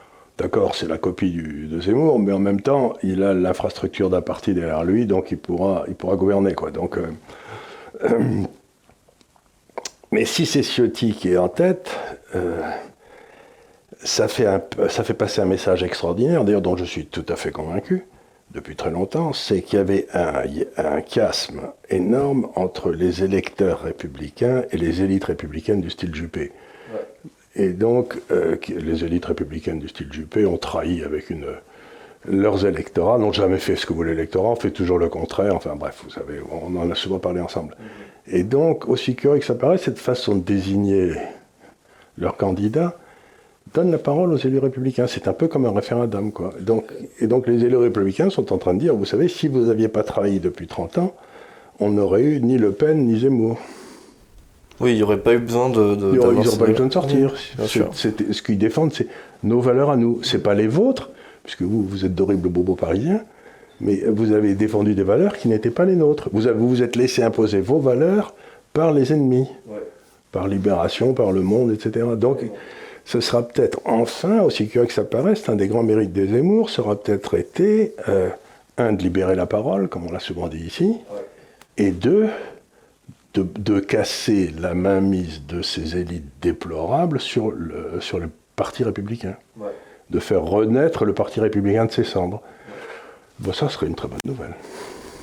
D'accord, 0.40 0.74
c'est 0.74 0.88
la 0.88 0.96
copie 0.96 1.32
de 1.32 1.80
Zemmour, 1.82 2.18
mais 2.18 2.32
en 2.32 2.38
même 2.38 2.62
temps, 2.62 2.94
il 3.02 3.22
a 3.22 3.34
l'infrastructure 3.34 4.08
d'un 4.08 4.22
parti 4.22 4.54
derrière 4.54 4.84
lui, 4.84 5.04
donc 5.04 5.32
il 5.32 5.36
pourra, 5.36 5.84
gouverner. 6.16 6.54
Euh, 8.04 8.08
mais 10.12 10.24
si 10.24 10.46
c'est 10.46 10.62
Ciotti 10.62 11.12
qui 11.12 11.32
est 11.32 11.36
en 11.36 11.50
tête, 11.50 11.94
euh, 12.34 12.62
ça, 14.02 14.28
fait 14.28 14.46
un, 14.46 14.62
ça 14.88 15.04
fait 15.04 15.12
passer 15.12 15.42
un 15.42 15.44
message 15.44 15.82
extraordinaire, 15.82 16.42
d'ailleurs 16.44 16.62
dont 16.62 16.76
je 16.78 16.86
suis 16.86 17.04
tout 17.04 17.26
à 17.28 17.36
fait 17.36 17.50
convaincu 17.50 18.06
depuis 18.50 18.76
très 18.76 18.90
longtemps, 18.90 19.34
c'est 19.34 19.60
qu'il 19.60 19.76
y 19.78 19.82
avait 19.82 20.06
un, 20.14 20.44
un 20.78 21.02
chiasme 21.02 21.70
énorme 21.90 22.48
entre 22.54 22.92
les 22.92 23.22
électeurs 23.24 23.82
républicains 23.82 24.64
et 24.70 24.78
les 24.78 25.02
élites 25.02 25.24
républicaines 25.24 25.82
du 25.82 25.90
style 25.90 26.14
Juppé. 26.14 26.52
Et 27.56 27.70
donc, 27.70 28.16
euh, 28.30 28.56
les 28.68 29.04
élites 29.04 29.26
républicaines 29.26 29.80
du 29.80 29.88
style 29.88 30.12
Juppé 30.12 30.46
ont 30.46 30.58
trahi 30.58 31.02
avec 31.02 31.30
une. 31.30 31.46
Leurs 32.28 32.66
électorats 32.66 33.18
n'ont 33.18 33.32
jamais 33.32 33.58
fait 33.58 33.76
ce 33.76 33.86
que 33.86 33.94
voulait 33.94 34.10
l'électorat, 34.10 34.50
on 34.50 34.56
fait 34.56 34.70
toujours 34.70 34.98
le 34.98 35.08
contraire. 35.08 35.54
Enfin 35.54 35.74
bref, 35.74 36.02
vous 36.04 36.10
savez, 36.10 36.40
on 36.50 36.76
en 36.76 36.90
a 36.90 36.94
souvent 36.94 37.18
parlé 37.18 37.40
ensemble. 37.40 37.74
Mm-hmm. 37.74 38.36
Et 38.36 38.42
donc, 38.44 38.88
aussi 38.88 39.14
curieux 39.14 39.40
que 39.40 39.46
ça 39.46 39.54
paraît, 39.54 39.78
cette 39.78 39.98
façon 39.98 40.36
de 40.36 40.42
désigner 40.42 41.14
leurs 42.18 42.36
candidats 42.36 42.96
donne 43.72 43.90
la 43.90 43.98
parole 43.98 44.32
aux 44.32 44.36
élus 44.36 44.58
républicains. 44.58 45.06
C'est 45.06 45.28
un 45.28 45.32
peu 45.32 45.48
comme 45.48 45.64
un 45.64 45.72
référendum, 45.72 46.32
quoi. 46.32 46.52
Donc, 46.60 46.86
et 47.20 47.26
donc, 47.26 47.46
les 47.46 47.64
élus 47.64 47.76
républicains 47.76 48.30
sont 48.30 48.52
en 48.52 48.58
train 48.58 48.74
de 48.74 48.80
dire, 48.80 48.94
vous 48.94 49.04
savez, 49.04 49.28
si 49.28 49.48
vous 49.48 49.66
n'aviez 49.66 49.88
pas 49.88 50.02
trahi 50.02 50.40
depuis 50.40 50.66
30 50.66 50.98
ans, 50.98 51.14
on 51.78 51.90
n'aurait 51.90 52.22
eu 52.22 52.40
ni 52.40 52.58
Le 52.58 52.72
Pen 52.72 53.06
ni 53.06 53.20
Zemmour. 53.20 53.58
Oui, 54.80 54.92
il 54.92 54.96
n'y 54.96 55.02
aurait 55.02 55.18
pas 55.18 55.34
eu 55.34 55.38
besoin 55.38 55.68
de. 55.68 55.94
de 55.94 56.12
ils 56.12 56.18
n'auraient 56.18 56.58
pas 56.58 56.68
eu 56.68 56.72
besoin 56.72 56.86
de 56.86 56.92
sortir. 56.92 57.34
ce 57.66 58.42
qu'ils 58.42 58.58
défendent, 58.58 58.92
c'est 58.92 59.08
nos 59.42 59.60
valeurs 59.60 59.90
à 59.90 59.96
nous. 59.96 60.22
C'est 60.22 60.42
pas 60.42 60.54
les 60.54 60.66
vôtres, 60.66 61.10
puisque 61.44 61.62
vous, 61.62 61.82
vous 61.82 62.04
êtes 62.04 62.14
d'horribles 62.14 62.48
bobos 62.48 62.76
parisiens, 62.76 63.22
mais 63.80 64.02
vous 64.08 64.32
avez 64.32 64.54
défendu 64.54 64.94
des 64.94 65.02
valeurs 65.02 65.36
qui 65.36 65.48
n'étaient 65.48 65.70
pas 65.70 65.84
les 65.84 65.96
nôtres. 65.96 66.28
Vous 66.32 66.42
vous, 66.54 66.68
vous 66.68 66.82
êtes 66.82 66.96
laissé 66.96 67.22
imposer 67.22 67.60
vos 67.60 67.78
valeurs 67.78 68.34
par 68.72 68.92
les 68.92 69.12
ennemis, 69.12 69.48
ouais. 69.68 69.82
par 70.32 70.48
Libération, 70.48 71.12
par 71.12 71.32
Le 71.32 71.42
Monde, 71.42 71.72
etc. 71.72 72.06
Donc, 72.16 72.44
ce 73.04 73.20
sera 73.20 73.42
peut-être 73.42 73.80
enfin, 73.84 74.42
aussi 74.42 74.68
curieux 74.68 74.86
que 74.86 74.92
ça 74.92 75.04
paraisse, 75.04 75.48
un 75.48 75.56
des 75.56 75.66
grands 75.66 75.82
mérites 75.82 76.12
des 76.12 76.28
Zemmour 76.28 76.70
sera 76.70 77.00
peut-être 77.00 77.34
été, 77.36 77.94
euh, 78.08 78.28
un, 78.78 78.92
de 78.92 79.02
libérer 79.02 79.34
la 79.34 79.46
parole, 79.46 79.88
comme 79.88 80.06
on 80.06 80.12
l'a 80.12 80.20
souvent 80.20 80.48
dit 80.48 80.64
ici, 80.64 80.84
ouais. 80.84 81.84
et 81.86 81.90
deux, 81.90 82.28
de, 83.34 83.46
de, 83.58 83.80
casser 83.80 84.52
la 84.58 84.74
mainmise 84.74 85.46
de 85.46 85.62
ces 85.62 85.96
élites 85.96 86.30
déplorables 86.42 87.20
sur 87.20 87.50
le, 87.50 88.00
sur 88.00 88.18
le 88.18 88.30
Parti 88.56 88.84
républicain. 88.84 89.36
Ouais. 89.56 89.70
De 90.10 90.18
faire 90.18 90.42
renaître 90.42 91.04
le 91.04 91.14
Parti 91.14 91.40
républicain 91.40 91.86
de 91.86 91.92
ses 91.92 92.04
cendres. 92.04 92.42
Bon, 93.38 93.52
ça 93.52 93.68
serait 93.68 93.86
une 93.86 93.94
très 93.94 94.08
bonne 94.08 94.18
nouvelle. 94.24 94.54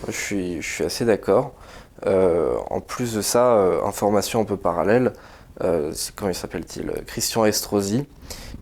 Je 0.08 0.12
suis, 0.12 0.62
je 0.62 0.68
suis 0.68 0.84
assez 0.84 1.06
d'accord. 1.06 1.54
Euh, 2.06 2.56
en 2.70 2.80
plus 2.80 3.14
de 3.14 3.22
ça, 3.22 3.58
euh, 3.58 3.84
information 3.84 4.42
un 4.42 4.46
peu 4.46 4.58
parallèle, 4.58 5.14
euh, 5.64 5.92
comment 6.16 6.30
il 6.30 6.36
s'appelle-t-il? 6.36 6.92
Christian 7.06 7.46
Estrosi, 7.46 8.06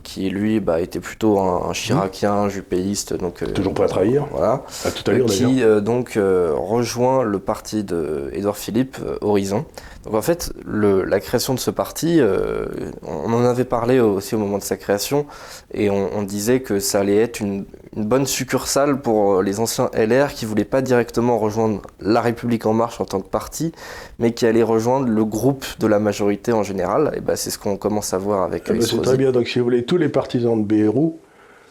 qui 0.06 0.30
lui 0.30 0.60
bah, 0.60 0.80
était 0.80 1.00
plutôt 1.00 1.40
un, 1.40 1.70
un 1.70 1.74
chiracien, 1.74 2.32
un 2.34 2.50
juppéiste. 2.50 3.14
Donc, 3.14 3.42
euh, 3.44 3.48
Toujours 3.48 3.74
pas 3.74 3.86
à 3.86 3.88
trahir. 3.88 4.28
Voilà. 4.32 4.64
À 4.86 4.92
tout 4.92 5.10
à 5.10 5.14
l'heure 5.14 5.28
Qui 5.28 5.64
euh, 5.64 5.82
donc 5.82 6.16
euh, 6.16 6.54
rejoint 6.56 7.24
le 7.24 7.40
parti 7.40 7.84
d'Edouard 7.84 8.58
Philippe, 8.58 8.98
Horizon. 9.22 9.66
Donc 10.06 10.14
en 10.14 10.22
fait, 10.22 10.54
le, 10.64 11.04
la 11.04 11.20
création 11.20 11.56
de 11.56 11.60
ce 11.60 11.72
parti, 11.72 12.20
euh, 12.20 12.68
on 13.02 13.34
en 13.34 13.44
avait 13.44 13.66
parlé 13.66 14.00
aussi 14.00 14.36
au 14.36 14.38
moment 14.38 14.60
de 14.60 14.64
sa 14.64 14.78
création, 14.78 15.26
et 15.74 15.90
on, 15.90 16.16
on 16.16 16.22
disait 16.22 16.60
que 16.60 16.80
ça 16.80 17.00
allait 17.00 17.18
être 17.18 17.40
une, 17.40 17.66
une, 17.98 18.06
bonne 18.06 18.28
succursale 18.28 19.02
pour 19.02 19.42
les 19.42 19.60
anciens 19.60 19.90
LR 19.96 20.34
qui 20.34 20.46
voulaient 20.46 20.64
pas 20.64 20.84
directement 20.84 21.40
rejoindre 21.40 21.82
La 22.00 22.22
République 22.22 22.68
en 22.68 22.74
Marche 22.74 23.02
en 23.02 23.06
tant 23.06 23.20
que 23.20 23.28
parti, 23.28 23.72
mais 24.20 24.32
qui 24.32 24.46
allaient 24.46 24.62
rejoindre 24.62 25.08
le 25.08 25.26
groupe 25.26 25.66
de 25.80 25.88
la 25.88 25.98
majorité 25.98 26.54
en 26.54 26.62
général. 26.62 27.12
Et 27.18 27.22
ben 27.22 27.36
c'est 27.36 27.50
ce 27.50 27.58
qu'on 27.58 27.78
commence 27.78 28.14
à 28.14 28.20
voir 28.20 28.44
avec. 28.44 28.66
Eh 28.68 28.74
ben 28.74 28.82
c'est 28.84 29.02
très 29.02 29.18
bien. 29.18 29.32
Donc 29.32 29.48
si 29.56 29.60
vous 29.60 29.64
voulez, 29.64 29.86
tous 29.86 29.96
les 29.96 30.10
partisans 30.10 30.62
de 30.62 30.68
Bérou 30.68 31.18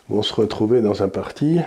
vont 0.08 0.22
se 0.22 0.32
retrouver 0.32 0.80
dans 0.80 1.02
un 1.02 1.08
parti 1.08 1.60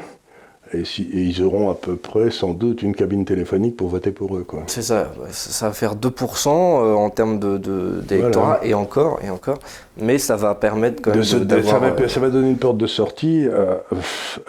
et, 0.73 0.83
si, 0.83 1.03
et, 1.13 1.21
ils 1.21 1.43
auront 1.43 1.69
à 1.69 1.75
peu 1.75 1.95
près, 1.95 2.31
sans 2.31 2.55
doute, 2.55 2.81
une 2.81 2.95
cabine 2.95 3.23
téléphonique 3.23 3.77
pour 3.77 3.87
voter 3.89 4.09
pour 4.09 4.35
eux. 4.35 4.43
C'est 4.65 4.81
ça, 4.81 5.11
ça 5.29 5.67
va 5.67 5.73
faire 5.73 5.95
2% 5.95 6.47
euh, 6.49 6.95
en 6.95 7.11
termes 7.11 7.37
d'électorat, 7.37 8.01
de, 8.01 8.01
de, 8.01 8.31
voilà. 8.33 8.59
et 8.63 8.73
encore, 8.73 9.19
et 9.23 9.29
encore. 9.29 9.59
Mais 10.01 10.17
ça 10.17 10.35
va 10.35 10.55
permettre 10.55 11.03
quand 11.03 11.11
même 11.11 11.19
de, 11.19 11.43
de 11.43 11.61
ça, 11.61 11.77
va, 11.77 11.89
euh... 11.89 12.07
ça 12.07 12.19
va 12.19 12.31
donner 12.31 12.49
une 12.49 12.57
porte 12.57 12.77
de 12.77 12.87
sortie 12.87 13.45
à, 13.47 13.83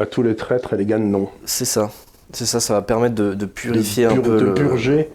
à 0.02 0.06
tous 0.06 0.22
les 0.22 0.36
traîtres 0.36 0.72
et 0.72 0.78
les 0.78 0.86
gars 0.86 0.98
de 0.98 1.04
non. 1.04 1.28
C'est 1.44 1.66
ça, 1.66 1.90
c'est 2.32 2.46
ça, 2.46 2.60
ça 2.60 2.72
va 2.72 2.80
permettre 2.80 3.14
de, 3.14 3.44
purifier 3.44 4.06
pur, 4.06 4.16
un 4.16 4.20
peu. 4.20 4.40
De 4.40 4.52
purger. 4.52 5.10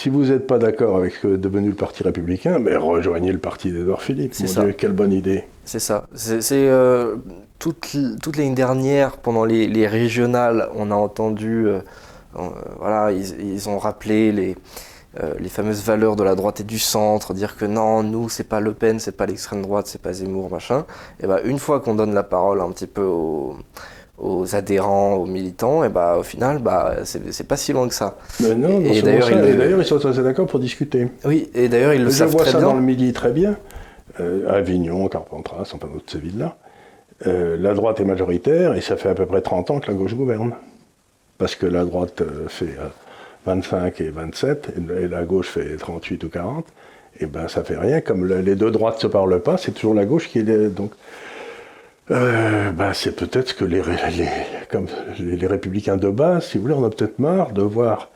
Si 0.00 0.08
vous 0.08 0.24
n'êtes 0.24 0.46
pas 0.46 0.56
d'accord 0.58 0.96
avec 0.96 1.12
ce 1.12 1.20
que 1.20 1.34
est 1.34 1.36
devenu 1.36 1.68
le 1.68 1.74
Parti 1.74 2.02
républicain, 2.02 2.58
mais 2.58 2.74
rejoignez 2.74 3.32
le 3.32 3.38
parti 3.38 3.70
d'Edouard 3.70 4.00
Philippe. 4.00 4.32
C'est 4.32 4.46
ça. 4.46 4.64
Dieu, 4.64 4.72
quelle 4.72 4.92
bonne 4.92 5.12
idée. 5.12 5.44
C'est 5.66 5.78
ça. 5.78 6.06
C'est 6.14 6.40
euh, 6.54 7.16
toute, 7.58 7.94
toute 8.22 8.38
l'année 8.38 8.54
dernière, 8.54 9.18
pendant 9.18 9.44
les, 9.44 9.68
les, 9.68 9.86
régionales, 9.86 10.70
on 10.74 10.90
a 10.90 10.94
entendu, 10.94 11.66
euh, 11.66 11.80
voilà, 12.78 13.12
ils, 13.12 13.42
ils, 13.42 13.68
ont 13.68 13.76
rappelé 13.76 14.32
les, 14.32 14.56
euh, 15.22 15.34
les 15.38 15.50
fameuses 15.50 15.82
valeurs 15.84 16.16
de 16.16 16.22
la 16.22 16.34
droite 16.34 16.60
et 16.60 16.64
du 16.64 16.78
centre, 16.78 17.34
dire 17.34 17.58
que 17.58 17.66
non, 17.66 18.02
nous, 18.02 18.30
c'est 18.30 18.48
pas 18.48 18.60
Le 18.60 18.72
Pen, 18.72 19.00
c'est 19.00 19.18
pas 19.18 19.26
l'extrême 19.26 19.60
droite, 19.60 19.86
c'est 19.86 20.00
pas 20.00 20.14
Zemmour, 20.14 20.50
machin. 20.50 20.86
Et 21.22 21.26
ben, 21.26 21.40
une 21.44 21.58
fois 21.58 21.78
qu'on 21.80 21.94
donne 21.94 22.14
la 22.14 22.22
parole 22.22 22.62
un 22.62 22.70
petit 22.70 22.86
peu 22.86 23.02
aux 23.02 23.58
aux 24.20 24.54
adhérents, 24.54 25.14
aux 25.14 25.26
militants, 25.26 25.82
et 25.82 25.88
bah 25.88 26.16
au 26.18 26.22
final, 26.22 26.58
bah 26.58 26.96
c'est 27.04 27.46
pas 27.46 27.56
si 27.56 27.72
loin 27.72 27.88
que 27.88 27.94
ça. 27.94 28.18
Mais 28.40 28.54
non, 28.54 28.80
et, 28.80 29.02
d'ailleurs 29.02 29.30
ils, 29.30 29.78
ils, 29.78 29.84
sont 29.84 30.04
assez 30.04 30.22
d'accord 30.22 30.46
pour 30.46 30.60
discuter. 30.60 31.08
Oui, 31.24 31.50
et 31.54 31.68
d'ailleurs 31.68 31.94
ils 31.94 32.04
le 32.04 32.10
Je 32.10 32.16
savent 32.16 32.30
vois 32.30 32.42
très 32.42 32.52
ça 32.52 32.58
bien. 32.58 32.68
dans 32.68 32.74
le 32.74 32.82
Midi 32.82 33.12
très 33.12 33.32
bien, 33.32 33.56
euh, 34.20 34.48
Avignon, 34.48 35.08
Carpentras, 35.08 35.72
enfin 35.74 35.88
toutes 35.92 36.10
ces 36.10 36.18
villes-là. 36.18 36.56
Euh, 37.26 37.56
la 37.58 37.74
droite 37.74 38.00
est 38.00 38.04
majoritaire 38.04 38.74
et 38.74 38.80
ça 38.80 38.96
fait 38.96 39.10
à 39.10 39.14
peu 39.14 39.26
près 39.26 39.40
30 39.42 39.70
ans 39.70 39.80
que 39.80 39.90
la 39.90 39.94
gauche 39.94 40.14
gouverne. 40.14 40.54
Parce 41.38 41.54
que 41.54 41.66
la 41.66 41.84
droite 41.84 42.20
euh, 42.20 42.48
fait 42.48 42.76
25 43.46 44.00
et 44.00 44.10
27 44.10 44.74
et 45.02 45.08
la 45.08 45.24
gauche 45.24 45.48
fait 45.48 45.76
38 45.76 46.24
ou 46.24 46.28
40. 46.28 46.66
Et 47.20 47.26
ben 47.26 47.48
ça 47.48 47.64
fait 47.64 47.76
rien, 47.76 48.00
comme 48.00 48.24
le, 48.24 48.40
les 48.40 48.54
deux 48.54 48.70
droites 48.70 49.00
se 49.00 49.06
parlent 49.06 49.40
pas, 49.40 49.56
c'est 49.56 49.72
toujours 49.72 49.94
la 49.94 50.04
gauche 50.04 50.28
qui 50.28 50.38
est 50.38 50.68
donc. 50.68 50.92
Euh, 52.10 52.72
ben 52.72 52.92
c'est 52.92 53.14
peut-être 53.14 53.56
que 53.56 53.64
les, 53.64 53.82
comme 54.70 54.86
les, 55.18 55.46
républicains 55.46 55.96
de 55.96 56.10
base, 56.10 56.46
si 56.46 56.58
vous 56.58 56.62
voulez, 56.62 56.74
on 56.74 56.84
a 56.84 56.90
peut-être 56.90 57.18
marre 57.20 57.52
de 57.52 57.62
voir 57.62 58.08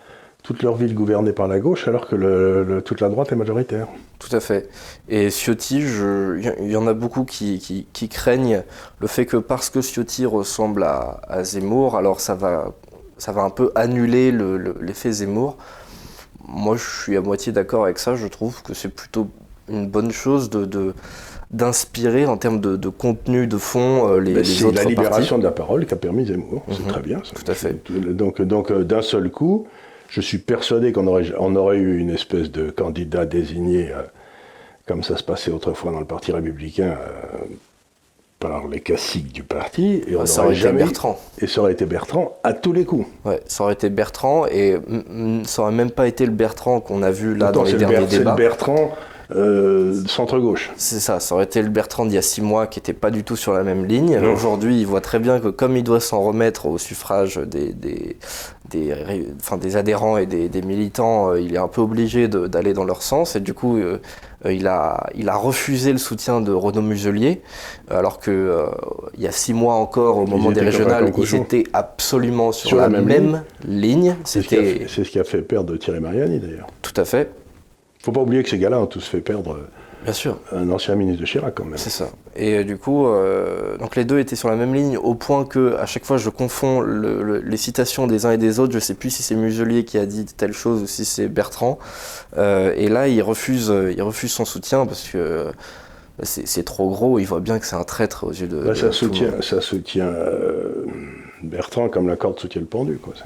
toute 0.43 0.63
leur 0.63 0.75
ville 0.75 0.95
gouvernée 0.95 1.33
par 1.33 1.49
la 1.49 1.59
gauche 1.59 1.89
alors 1.89 2.07
que 2.07 2.81
toute 2.81 3.01
la 3.01 3.09
droite 3.09 3.33
est 3.33 3.37
majoritaire. 3.37 3.87
Tout 4.19 4.35
à 4.35 4.41
fait. 4.41 4.69
Et 5.09 5.31
Ciotti, 5.31 5.79
il 5.79 6.71
y 6.71 6.77
en 6.77 6.87
a 6.87 6.93
beaucoup 6.93 7.25
qui, 7.25 7.87
craignent 8.11 8.63
le 8.99 9.07
fait 9.07 9.27
que 9.27 9.37
parce 9.37 9.71
que 9.71 9.81
Ciotti 9.81 10.27
ressemble 10.27 10.83
à, 10.83 11.45
Zemmour, 11.45 11.97
alors 11.97 12.21
ça 12.21 12.35
va, 12.35 12.73
ça 13.17 13.33
va 13.33 13.43
un 13.43 13.51
peu 13.51 13.71
annuler 13.75 14.33
l'effet 14.33 15.09
le, 15.09 15.15
Zemmour. 15.15 15.57
Moi, 16.47 16.77
je 16.77 17.03
suis 17.03 17.17
à 17.17 17.23
moitié 17.23 17.53
d'accord 17.53 17.85
avec 17.85 17.99
ça. 17.99 18.15
Je 18.15 18.27
trouve 18.27 18.63
que 18.63 18.75
c'est 18.75 18.91
plutôt 18.91 19.29
une 19.69 19.89
bonne 19.89 20.11
chose 20.11 20.51
de, 20.51 20.95
d'inspirer 21.55 22.27
en 22.27 22.37
termes 22.37 22.61
de, 22.61 22.89
contenu, 22.89 23.47
de 23.47 23.57
fond, 23.57 24.09
euh, 24.09 24.19
les, 24.19 24.35
les 24.35 24.65
autres 24.65 24.79
C'est 24.79 24.85
la 24.85 24.91
libération 24.91 25.39
de 25.39 25.45
la 25.45 25.53
parole 25.53 25.87
qui 25.87 25.95
a 25.95 25.97
permis 25.97 26.27
Zemmour. 26.27 26.63
C'est 26.69 26.81
mhm. 26.81 26.89
très 26.89 27.01
bien. 27.01 27.21
Ça. 27.25 27.35
Tout 27.35 27.51
à 27.51 27.55
fait. 27.55 27.91
Donc, 27.91 28.43
donc 28.43 28.71
euh, 28.71 28.85
d'un 28.85 29.03
seul 29.03 29.31
coup, 29.31 29.67
je 30.09 30.21
suis 30.21 30.39
persuadé 30.39 30.93
qu'on 30.93 31.07
aurait, 31.07 31.33
on 31.39 31.55
aurait 31.57 31.77
eu 31.77 31.99
une 31.99 32.11
espèce 32.11 32.51
de 32.51 32.71
candidat 32.71 33.25
désigné, 33.25 33.93
euh, 33.93 34.03
comme 34.87 35.03
ça 35.03 35.17
se 35.17 35.23
passait 35.23 35.53
autrefois 35.53 35.93
dans 35.93 36.01
le 36.01 36.07
Parti 36.07 36.33
républicain, 36.33 36.97
par 38.41 38.67
les 38.67 38.81
classiques 38.81 39.33
du 39.33 39.45
parti. 39.45 40.03
Et 40.09 40.17
on 40.17 40.27
ça 40.27 40.45
aurait 40.45 40.57
été 40.57 40.73
Bertrand. 40.73 41.19
Et 41.39 41.47
ça 41.47 41.61
aurait 41.61 41.73
été 41.73 41.87
Bertrand 41.87 42.37
à 42.43 42.53
tous 42.53 42.73
les 42.73 42.85
coups. 42.85 43.07
Ouais, 43.25 43.41
ça 43.47 43.65
aurait 43.65 43.75
été 43.75 43.89
Bertrand, 43.91 44.47
et 44.47 44.77
ça 45.45 45.63
aurait 45.63 45.73
même 45.73 45.93
pas 45.93 46.09
été 46.09 46.27
le 46.27 46.33
Bertrand 46.33 46.81
qu'on 46.81 47.03
a 47.03 47.11
vu 47.11 47.35
là 47.37 47.53
dans 47.53 47.63
les 47.63 47.75
derniers 47.75 48.07
débats. 48.07 48.09
C'est 48.11 48.19
le 48.19 48.35
Bertrand 48.35 48.91
euh, 49.31 50.03
centre-gauche. 50.07 50.71
C'est 50.77 51.01
ça, 51.01 51.21
ça 51.21 51.35
aurait 51.35 51.45
été 51.45 51.63
le 51.63 51.69
Bertrand 51.69 52.05
d'il 52.05 52.15
y 52.15 52.19
a 52.19 52.23
six 52.23 52.43
mois 52.43 52.67
qui 52.67 52.79
n'était 52.79 52.93
pas 52.93 53.11
du 53.11 53.25
tout 53.25 53.37
sur 53.37 53.53
la 53.53 53.63
même 53.63 53.87
ligne. 53.87 54.19
Aujourd'hui, 54.19 54.81
il 54.81 54.87
voit 54.87 55.01
très 55.01 55.19
bien 55.19 55.41
que 55.41 55.49
comme 55.49 55.77
il 55.77 55.83
doit 55.83 56.01
s'en 56.01 56.23
remettre 56.23 56.67
au 56.67 56.79
suffrage 56.79 57.37
des, 57.37 57.73
des, 57.73 58.17
des, 58.71 58.95
enfin, 59.41 59.57
des 59.57 59.77
adhérents 59.77 60.19
et 60.19 60.27
des, 60.27 60.63
militants, 60.63 61.31
euh, 61.31 61.41
il 61.41 61.55
est 61.55 61.59
un 61.59 61.69
peu 61.69 61.81
obligé 61.81 62.29
d'aller 62.29 62.75
dans 62.75 62.85
leur 62.85 63.03
sens. 63.03 63.35
Et 63.37 63.41
du 63.41 63.55
coup, 63.55 63.79
euh, 63.79 63.99
il, 64.45 64.67
a, 64.67 65.07
il 65.15 65.29
a 65.29 65.37
refusé 65.37 65.93
le 65.93 65.99
soutien 65.99 66.41
de 66.41 66.53
Renaud 66.53 66.83
Muselier, 66.83 67.41
alors 67.91 68.19
que 68.19 68.67
il 69.17 69.23
y 69.23 69.27
a 69.27 69.33
six 69.33 69.55
mois 69.55 69.75
encore, 69.75 70.19
au 70.19 70.27
moment 70.27 70.51
des 70.51 70.61
régionales, 70.61 71.13
ils 71.17 71.35
étaient 71.35 71.65
absolument 71.73 72.53
sur, 72.53 72.77
la, 72.77 72.89
même, 72.89 73.43
ligne. 73.67 74.17
C'est 74.25 74.43
ce, 74.43 74.87
ce, 74.87 75.09
qui 75.09 75.19
a 75.19 75.25
fait 75.25 75.41
perdre 75.41 75.77
Thierry 75.77 76.01
Mariani 76.01 76.41
d'ailleurs. 76.41 76.67
Tout 76.83 77.01
à 77.01 77.05
fait 77.05 77.31
faut 78.05 78.13
pas 78.13 78.21
oublier 78.21 78.43
que 78.43 78.51
ces 78.51 78.59
gars-là 78.59 78.79
ont 78.79 78.87
tous 78.87 79.07
fait 79.07 79.21
perdre 79.21 79.59
Bien 80.05 80.13
sûr. 80.13 80.39
un 80.53 80.69
ancien 80.71 80.95
ministre 80.95 81.23
de 81.23 81.27
Chirac 81.27 81.55
quand 81.55 81.65
même. 81.65 81.79
C'est 81.79 81.89
ça. 81.89 82.11
Et 82.37 82.59
euh, 82.59 82.65
du 82.65 82.77
coup, 82.77 83.07
euh, 83.07 83.79
donc 83.79 83.97
les 83.97 84.05
deux 84.05 84.19
étaient 84.19 84.37
sur 84.37 84.51
la 84.51 84.57
même 84.57 84.75
ligne 84.75 84.99
au 84.99 85.15
point 85.15 85.47
que 85.47 85.77
à 85.77 85.87
chaque 85.87 86.05
fois 86.05 86.19
je 86.19 86.29
confonds 86.29 86.83
les 86.83 87.57
citations 87.57 88.07
des 88.07 88.27
uns 88.27 88.33
et 88.33 88.37
des 88.37 88.61
autres. 88.61 88.75
Je 88.75 88.79
sais 88.79 88.93
plus 88.93 89.09
si 89.09 89.23
c'est 89.23 89.35
Muselier 89.35 89.87
qui 89.87 89.97
a 89.97 90.05
dit 90.05 90.27
telle 90.27 90.53
chose 90.53 90.83
ou 90.83 90.87
si 90.87 91.07
c'est 91.07 91.29
Bertrand. 91.29 91.79
Euh, 92.37 92.75
et 92.77 92.89
là, 92.89 93.09
il 93.09 93.23
refuse, 93.23 93.73
il 93.97 94.03
refuse 94.03 94.33
son 94.33 94.45
soutien 94.45 94.85
parce 94.85 95.09
que 95.09 95.47
c'est 96.23 96.65
trop 96.65 96.91
gros. 96.91 97.19
Il 97.19 97.25
voit 97.25 97.41
bien 97.41 97.59
que 97.59 97.65
c'est 97.65 97.77
un 97.77 97.85
traître 97.85 98.25
aux 98.25 98.33
yeux 98.33 98.49
de. 98.49 98.75
Ça, 98.75 98.93
soutient, 98.93 99.41
ça 99.41 99.63
soutient 99.63 100.13
Bertrand 101.43 101.89
comme 101.89 102.09
la 102.09 102.17
corde 102.17 102.39
soutient 102.39 102.61
le 102.61 102.67
pendu. 102.67 102.99
Quoi 102.99 103.15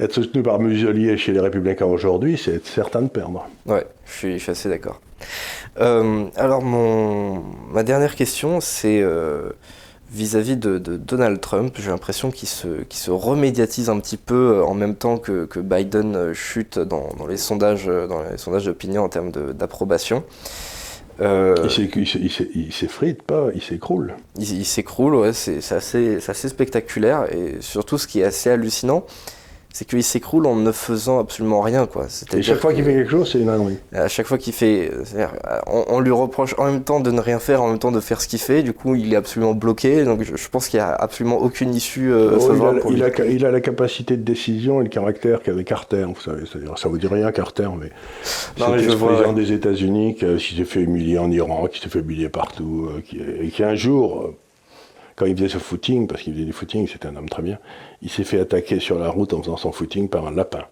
être 0.00 0.12
soutenu 0.12 0.42
par 0.42 0.58
Muselier 0.58 1.16
chez 1.16 1.32
les 1.32 1.40
Républicains 1.40 1.86
aujourd'hui, 1.86 2.40
c'est 2.42 2.66
certain 2.66 3.02
de 3.02 3.08
perdre. 3.08 3.46
Ouais, 3.66 3.86
je 4.06 4.38
suis, 4.38 4.50
assez 4.50 4.68
d'accord. 4.68 5.00
Euh, 5.78 6.24
alors, 6.36 6.62
mon, 6.62 7.42
ma 7.70 7.82
dernière 7.82 8.16
question, 8.16 8.60
c'est 8.60 9.00
euh, 9.02 9.50
vis-à-vis 10.10 10.56
de, 10.56 10.78
Donald 10.78 11.40
Trump. 11.40 11.74
J'ai 11.78 11.90
l'impression 11.90 12.30
qu'il 12.30 12.48
se, 12.48 12.68
se 12.88 13.10
remédiatise 13.10 13.90
un 13.90 14.00
petit 14.00 14.16
peu 14.16 14.56
euh, 14.58 14.64
en 14.64 14.74
même 14.74 14.96
temps 14.96 15.18
que, 15.18 15.46
Biden 15.60 16.32
chute 16.32 16.78
dans, 16.78 17.10
les 17.28 17.36
sondages, 17.36 17.86
dans 17.86 18.22
les 18.22 18.38
sondages 18.38 18.64
d'opinion 18.64 19.04
en 19.04 19.08
termes 19.08 19.30
d'approbation. 19.30 20.24
Euh, 21.20 21.68
il 21.96 22.72
s'effrite 22.72 23.22
pas, 23.22 23.48
il 23.54 23.62
s'écroule. 23.62 24.14
Il, 24.38 24.64
s'écroule, 24.64 25.14
ouais, 25.16 25.32
c'est 25.32 25.58
assez, 25.72 26.18
assez, 26.26 26.48
spectaculaire 26.48 27.26
et 27.32 27.56
surtout 27.60 27.98
ce 27.98 28.06
qui 28.06 28.20
est 28.20 28.24
assez 28.24 28.48
hallucinant, 28.48 29.04
c'est 29.72 29.86
qu'il 29.86 30.02
s'écroule 30.02 30.46
en 30.46 30.56
ne 30.56 30.72
faisant 30.72 31.20
absolument 31.20 31.60
rien. 31.60 31.86
Quoi. 31.86 32.06
Et 32.32 32.42
chaque 32.42 32.58
fois 32.58 32.72
qu'il 32.72 32.84
fait 32.84 32.92
quelque 32.92 33.10
chose, 33.10 33.30
c'est 33.30 33.38
une 33.38 33.48
ânerie. 33.48 33.78
À 33.92 34.08
chaque 34.08 34.26
fois 34.26 34.38
qu'il 34.38 34.52
fait. 34.52 34.90
On, 35.66 36.00
lui 36.00 36.10
reproche 36.10 36.54
en 36.58 36.64
même 36.64 36.82
temps 36.82 37.00
de 37.00 37.10
ne 37.10 37.20
rien 37.20 37.38
faire, 37.38 37.62
en 37.62 37.68
même 37.68 37.78
temps 37.78 37.92
de 37.92 38.00
faire 38.00 38.20
ce 38.20 38.28
qu'il 38.28 38.40
fait. 38.40 38.62
Du 38.62 38.72
coup, 38.72 38.94
il 38.94 39.12
est 39.12 39.16
absolument 39.16 39.54
bloqué. 39.54 40.04
Donc, 40.04 40.22
je, 40.22 40.48
pense 40.48 40.68
qu'il 40.68 40.78
n'y 40.78 40.84
a 40.84 40.92
absolument 40.92 41.38
aucune 41.38 41.74
issue 41.74 42.12
euh, 42.12 42.32
oh, 42.36 42.40
favorable 42.40 42.82
il, 42.90 43.02
a, 43.02 43.26
il, 43.26 43.46
a, 43.46 43.50
la 43.50 43.60
capacité 43.60 44.16
de 44.16 44.22
décision 44.22 44.80
et 44.80 44.84
le 44.84 44.90
caractère 44.90 45.42
qu'avait 45.42 45.64
Carter. 45.64 46.06
Vous 46.14 46.20
savez, 46.20 46.42
c'est-à-dire, 46.50 46.76
ça 46.76 46.88
vous 46.88 46.98
dit 46.98 47.06
rien, 47.06 47.30
Carter, 47.30 47.68
mais. 47.78 47.90
c'est 48.22 48.86
le 48.86 48.96
président 48.96 49.32
des 49.32 49.52
États-Unis 49.52 50.16
qui, 50.16 50.56
s'est 50.56 50.64
fait 50.64 50.80
humilier 50.80 51.18
en 51.18 51.30
Iran, 51.30 51.68
qui 51.70 51.80
s'est 51.80 51.88
fait 51.88 52.00
humilier 52.00 52.28
partout, 52.28 52.88
euh, 52.90 53.00
qui, 53.00 53.18
et 53.18 53.48
qui 53.48 53.62
un 53.62 53.74
jour 53.74 54.34
quand 55.20 55.26
il 55.26 55.36
faisait 55.36 55.50
ce 55.50 55.58
footing, 55.58 56.06
parce 56.06 56.22
qu'il 56.22 56.32
faisait 56.32 56.46
du 56.46 56.54
footing, 56.54 56.88
c'était 56.88 57.06
un 57.06 57.14
homme 57.14 57.28
très 57.28 57.42
bien, 57.42 57.58
il 58.00 58.08
s'est 58.08 58.24
fait 58.24 58.40
attaquer 58.40 58.80
sur 58.80 58.98
la 58.98 59.10
route 59.10 59.34
en 59.34 59.42
faisant 59.42 59.58
son 59.58 59.70
footing 59.70 60.08
par 60.08 60.26
un 60.26 60.30
lapin. 60.30 60.64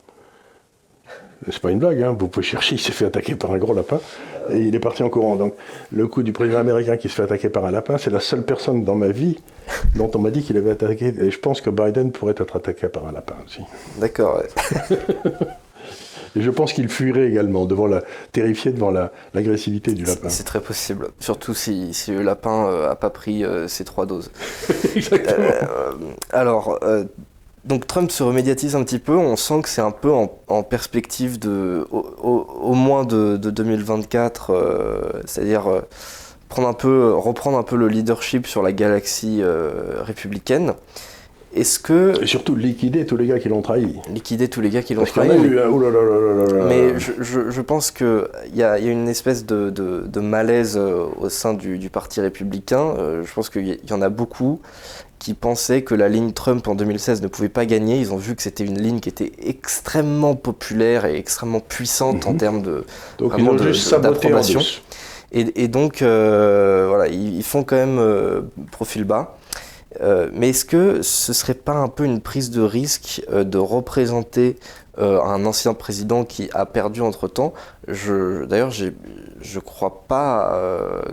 C'est 1.50 1.60
pas 1.60 1.70
une 1.70 1.78
blague, 1.78 2.02
hein 2.02 2.16
vous 2.18 2.28
pouvez 2.28 2.46
chercher, 2.46 2.76
il 2.76 2.78
s'est 2.78 2.92
fait 2.92 3.04
attaquer 3.04 3.34
par 3.34 3.52
un 3.52 3.58
gros 3.58 3.74
lapin 3.74 4.00
et 4.50 4.56
il 4.56 4.74
est 4.74 4.80
parti 4.80 5.02
en 5.02 5.10
courant. 5.10 5.36
Donc 5.36 5.52
le 5.92 6.06
coup 6.08 6.22
du 6.22 6.32
président 6.32 6.60
américain 6.60 6.96
qui 6.96 7.10
se 7.10 7.14
fait 7.14 7.24
attaquer 7.24 7.50
par 7.50 7.66
un 7.66 7.70
lapin, 7.70 7.98
c'est 7.98 8.10
la 8.10 8.20
seule 8.20 8.42
personne 8.42 8.84
dans 8.84 8.94
ma 8.94 9.08
vie 9.08 9.36
dont 9.94 10.10
on 10.14 10.18
m'a 10.18 10.30
dit 10.30 10.42
qu'il 10.42 10.56
avait 10.56 10.70
attaqué. 10.70 11.12
Et 11.20 11.30
je 11.30 11.38
pense 11.38 11.60
que 11.60 11.68
Biden 11.68 12.10
pourrait 12.10 12.34
être 12.38 12.56
attaqué 12.56 12.88
par 12.88 13.06
un 13.06 13.12
lapin 13.12 13.36
aussi. 13.44 13.60
D'accord. 13.98 14.42
Et 16.36 16.42
je 16.42 16.50
pense 16.50 16.72
qu'il 16.72 16.88
fuirait 16.88 17.28
également, 17.28 17.64
devant 17.64 17.86
la, 17.86 18.02
terrifié 18.32 18.72
devant 18.72 18.90
l'agressivité 19.34 19.92
du 19.92 20.04
lapin. 20.04 20.28
C'est 20.28 20.44
très 20.44 20.60
possible, 20.60 21.08
surtout 21.20 21.54
si, 21.54 21.92
le 22.08 22.22
lapin 22.22 22.64
n'a 22.64 22.68
euh, 22.68 22.94
pas 22.94 23.10
pris 23.10 23.44
euh, 23.44 23.68
ses 23.68 23.84
trois 23.84 24.06
doses. 24.06 24.30
Exactement. 24.96 25.46
Euh, 25.46 25.92
alors, 26.30 26.78
donc 27.64 27.86
Trump 27.86 28.10
se 28.10 28.22
remédiatise 28.22 28.76
un 28.76 28.84
petit 28.84 28.98
peu, 28.98 29.16
on 29.16 29.36
sent 29.36 29.62
que 29.62 29.68
c'est 29.68 29.82
un 29.82 29.90
peu 29.90 30.10
en, 30.12 30.62
perspective 30.62 31.38
de, 31.38 31.86
au, 31.90 32.74
moins 32.74 33.04
de, 33.04 33.36
2024, 33.36 35.22
c'est-à-dire 35.26 35.82
prendre 36.48 36.68
un 36.68 36.74
peu, 36.74 37.12
reprendre 37.14 37.58
un 37.58 37.62
peu 37.62 37.76
le 37.76 37.88
leadership 37.88 38.46
sur 38.46 38.62
la 38.62 38.72
galaxie 38.72 39.42
républicaine. 40.00 40.74
Est-ce 41.54 41.78
que. 41.78 42.22
Et 42.22 42.26
surtout 42.26 42.54
liquider 42.54 43.06
tous 43.06 43.16
les 43.16 43.26
gars 43.26 43.38
qui 43.38 43.48
l'ont 43.48 43.62
trahi. 43.62 43.96
Liquider 44.12 44.48
tous 44.48 44.60
les 44.60 44.70
gars 44.70 44.82
qui 44.82 44.94
l'ont 44.94 45.04
trahi. 45.04 45.28
mais 46.68 46.98
je, 46.98 47.60
pense 47.60 47.90
qu'il 47.90 48.28
y, 48.54 48.62
a, 48.62 48.78
une 48.78 49.08
espèce 49.08 49.46
de, 49.46 50.20
malaise 50.20 50.76
euh, 50.76 51.06
au 51.18 51.28
sein 51.28 51.54
du, 51.54 51.88
Parti 51.90 52.20
républicain. 52.20 52.94
Euh, 52.98 53.24
je 53.24 53.32
pense 53.32 53.48
qu'il 53.48 53.78
y 53.88 53.92
en 53.92 54.02
a 54.02 54.08
beaucoup 54.10 54.60
qui 55.18 55.34
pensaient 55.34 55.82
que 55.82 55.94
la 55.94 56.08
ligne 56.08 56.32
Trump 56.32 56.68
en 56.68 56.74
2016 56.74 57.22
ne 57.22 57.28
pouvait 57.28 57.48
pas 57.48 57.66
gagner. 57.66 57.98
Ils 57.98 58.12
ont 58.12 58.18
vu 58.18 58.36
que 58.36 58.42
c'était 58.42 58.64
une 58.64 58.80
ligne 58.80 59.00
qui 59.00 59.08
était 59.08 59.32
extrêmement 59.42 60.36
populaire 60.36 61.06
et 61.06 61.16
extrêmement 61.16 61.60
puissante 61.60 62.26
en 62.26 62.32
mhm. 62.32 62.38
termes 62.38 62.62
de 62.62 62.84
d'approbation. 63.18 64.60
Et, 65.32 65.64
et, 65.64 65.68
donc, 65.68 66.00
euh, 66.02 66.86
voilà, 66.88 67.08
ils, 67.08 67.42
font 67.42 67.62
quand 67.62 67.76
même 67.76 68.00
profil 68.70 69.04
bas. 69.04 69.37
Euh, 70.00 70.28
mais 70.32 70.50
est-ce 70.50 70.64
que 70.64 71.02
ce 71.02 71.32
serait 71.32 71.54
pas 71.54 71.74
un 71.74 71.88
peu 71.88 72.04
une 72.04 72.20
prise 72.20 72.50
de 72.50 72.60
risque 72.60 73.22
euh, 73.32 73.44
de 73.44 73.58
représenter 73.58 74.58
euh, 74.98 75.20
un 75.22 75.44
ancien 75.46 75.74
président 75.74 76.24
qui 76.24 76.50
a 76.52 76.66
perdu 76.66 77.00
entre-temps? 77.00 77.54
D'ailleurs, 77.86 78.70
je 78.70 78.86
ne 78.86 79.60
crois 79.60 80.04
pas 80.06 80.60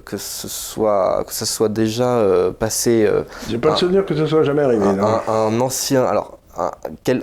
que, 0.04 0.18
ce 0.18 0.48
soit, 0.48 1.24
que 1.26 1.34
ça 1.34 1.46
soit 1.46 1.70
déjà 1.70 2.22
passé... 2.60 3.10
J'ai 3.50 3.58
pas 3.58 3.72
le 3.72 3.76
souvenir 3.78 4.06
que 4.06 4.16
ce 4.16 4.26
soit 4.26 4.44
jamais 4.44 4.64
arrivé. 4.64 4.86
Un, 4.86 5.22
un, 5.28 5.62
ancien... 5.62 6.04
Alors, 6.04 6.35
un, 6.58 6.72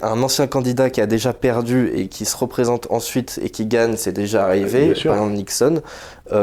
un, 0.03 0.23
ancien 0.23 0.47
candidat 0.47 0.91
qui 0.91 1.01
a 1.01 1.07
déjà 1.07 1.33
perdu 1.33 1.91
et 1.95 2.09
qui 2.09 2.25
se 2.25 2.37
représente 2.37 2.87
ensuite 2.91 3.41
et 3.43 3.51
qui 3.51 3.67
gagne, 3.67 3.97
c'est 3.97 4.13
déjà 4.13 4.45
arrivé, 4.45 4.95
par 5.05 5.15
exemple 5.15 5.33
Nixon, 5.33 5.83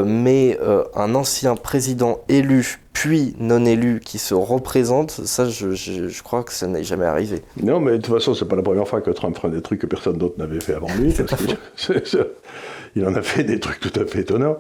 mais 0.05 0.57
un 0.95 1.15
ancien 1.15 1.55
président 1.55 2.19
élu 2.29 2.79
puis 2.99 3.33
non 3.39 3.65
élu 3.65 4.01
qui 4.03 4.17
se 4.17 4.33
représente, 4.33 5.11
ça 5.11 5.47
je, 5.47 6.21
crois 6.21 6.43
que 6.43 6.51
ça 6.51 6.67
n'est 6.67 6.83
jamais 6.83 7.05
arrivé. 7.05 7.41
Non, 7.63 7.79
mais 7.79 7.93
de 7.93 7.97
toute 7.97 8.13
façon, 8.13 8.33
c'est 8.33 8.43
pas 8.43 8.57
la 8.57 8.61
première 8.61 8.87
fois 8.87 8.99
que 8.99 9.09
Trump 9.11 9.37
ferait 9.37 9.51
des 9.51 9.61
trucs 9.61 9.79
que 9.79 9.87
personne 9.87 10.17
d'autre 10.17 10.35
n'avait 10.37 10.59
fait 10.59 10.73
avant 10.73 10.89
lui. 10.97 11.15
il 12.95 13.05
en 13.05 13.15
a 13.15 13.21
fait 13.21 13.45
des 13.45 13.61
trucs 13.61 13.79
tout 13.79 13.97
à 13.97 14.05
fait 14.05 14.19
étonnants. 14.19 14.57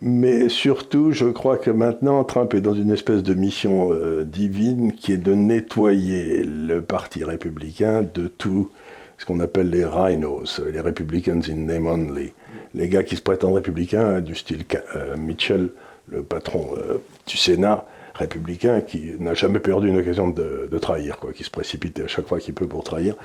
Mais 0.00 0.48
surtout, 0.48 1.12
je 1.12 1.26
crois 1.26 1.56
que 1.56 1.70
maintenant, 1.70 2.24
Trump 2.24 2.54
est 2.54 2.60
dans 2.60 2.74
une 2.74 2.90
espèce 2.90 3.22
de 3.22 3.34
mission 3.34 3.92
euh, 3.92 4.24
divine 4.24 4.92
qui 4.92 5.12
est 5.12 5.18
de 5.18 5.34
nettoyer 5.34 6.42
le 6.44 6.82
Parti 6.82 7.24
républicain 7.24 8.02
de 8.02 8.26
tout 8.26 8.70
ce 9.18 9.24
qu'on 9.24 9.40
appelle 9.40 9.70
les 9.70 9.84
rhinos, 9.84 10.60
les 10.72 10.80
Republicans 10.80 11.40
in 11.48 11.54
name 11.54 11.86
only. 11.86 12.32
Les 12.74 12.88
gars 12.88 13.04
qui 13.04 13.16
se 13.16 13.22
prétendent 13.22 13.54
républicains, 13.54 14.20
du 14.20 14.34
style 14.34 14.64
euh, 14.96 15.16
Mitchell, 15.16 15.70
le 16.08 16.22
patron 16.22 16.70
euh, 16.76 16.98
du 17.26 17.36
Sénat 17.36 17.86
républicain, 18.14 18.80
qui 18.80 19.12
n'a 19.18 19.34
jamais 19.34 19.60
perdu 19.60 19.88
une 19.88 19.98
occasion 19.98 20.28
de, 20.28 20.68
trahir, 20.80 21.18
quoi, 21.18 21.32
qui 21.32 21.44
se 21.44 21.50
précipite 21.50 22.00
à 22.00 22.06
chaque 22.06 22.26
fois 22.26 22.38
qu'il 22.38 22.54
peut 22.54 22.68
pour 22.68 22.84
trahir. 22.84 23.16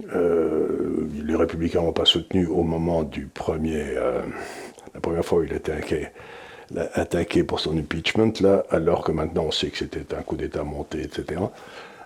Les 0.00 1.36
républicains 1.36 1.82
n'ont 1.82 1.92
pas 1.92 2.06
soutenu 2.06 2.46
au 2.46 2.62
moment 2.62 3.02
du 3.02 3.26
premier, 3.26 3.84
la 4.94 5.00
première 5.00 5.24
fois 5.24 5.44
il 5.44 5.52
a 5.52 5.56
été 5.56 5.72
attaqué, 6.94 7.44
pour 7.44 7.60
son 7.60 7.76
impeachment, 7.76 8.32
là, 8.40 8.64
alors 8.70 9.04
que 9.04 9.12
maintenant 9.12 9.44
on 9.46 9.50
sait 9.50 9.68
que 9.68 9.78
c'était 9.78 10.14
un 10.14 10.22
coup 10.22 10.36
d'État 10.36 10.64
monté, 10.64 11.02
etc. 11.02 11.40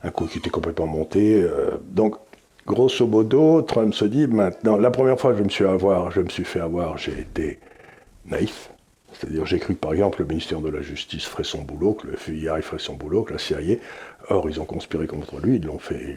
Un 0.03 0.11
coup 0.11 0.27
qui 0.27 0.39
était 0.39 0.51
complètement 0.51 0.87
monté. 0.87 1.47
donc, 1.83 2.17
grosso 2.69 3.07
modo, 3.07 3.63
Trump 3.63 3.95
se 3.95 4.05
dit 4.05 4.27
maintenant, 4.27 4.77
la 4.77 4.91
première 4.91 5.19
fois 5.19 5.33
que 5.33 5.39
je 5.39 5.43
me 5.43 5.49
suis, 5.49 5.65
fait 6.45 6.61
avoir, 6.61 6.99
j'ai 6.99 7.19
été 7.19 7.59
naïf. 8.27 8.71
C'est-à-dire, 9.13 9.47
j'ai 9.47 9.59
cru 9.59 9.75
que 9.75 9.81
par 9.81 9.93
exemple 9.93 10.21
le 10.21 10.27
ministère 10.27 10.61
de 10.61 10.69
la 10.69 10.83
Justice 10.83 11.25
ferait 11.25 11.45
son 11.45 11.63
boulot, 11.63 11.95
que 11.95 12.07
le 12.07 12.13
FBI 12.15 12.63
ferait 12.63 12.79
son 12.79 12.95
boulot, 12.95 13.23
que 13.23 13.33
la 13.33 13.39
CIA. 13.39 13.77
Or, 14.29 14.49
ils 14.51 14.61
ont 14.61 14.67
conspiré 14.67 15.07
contre 15.07 15.41
lui, 15.41 15.57
ils 15.57 15.65
l'ont 15.65 15.79
fait. 15.79 16.17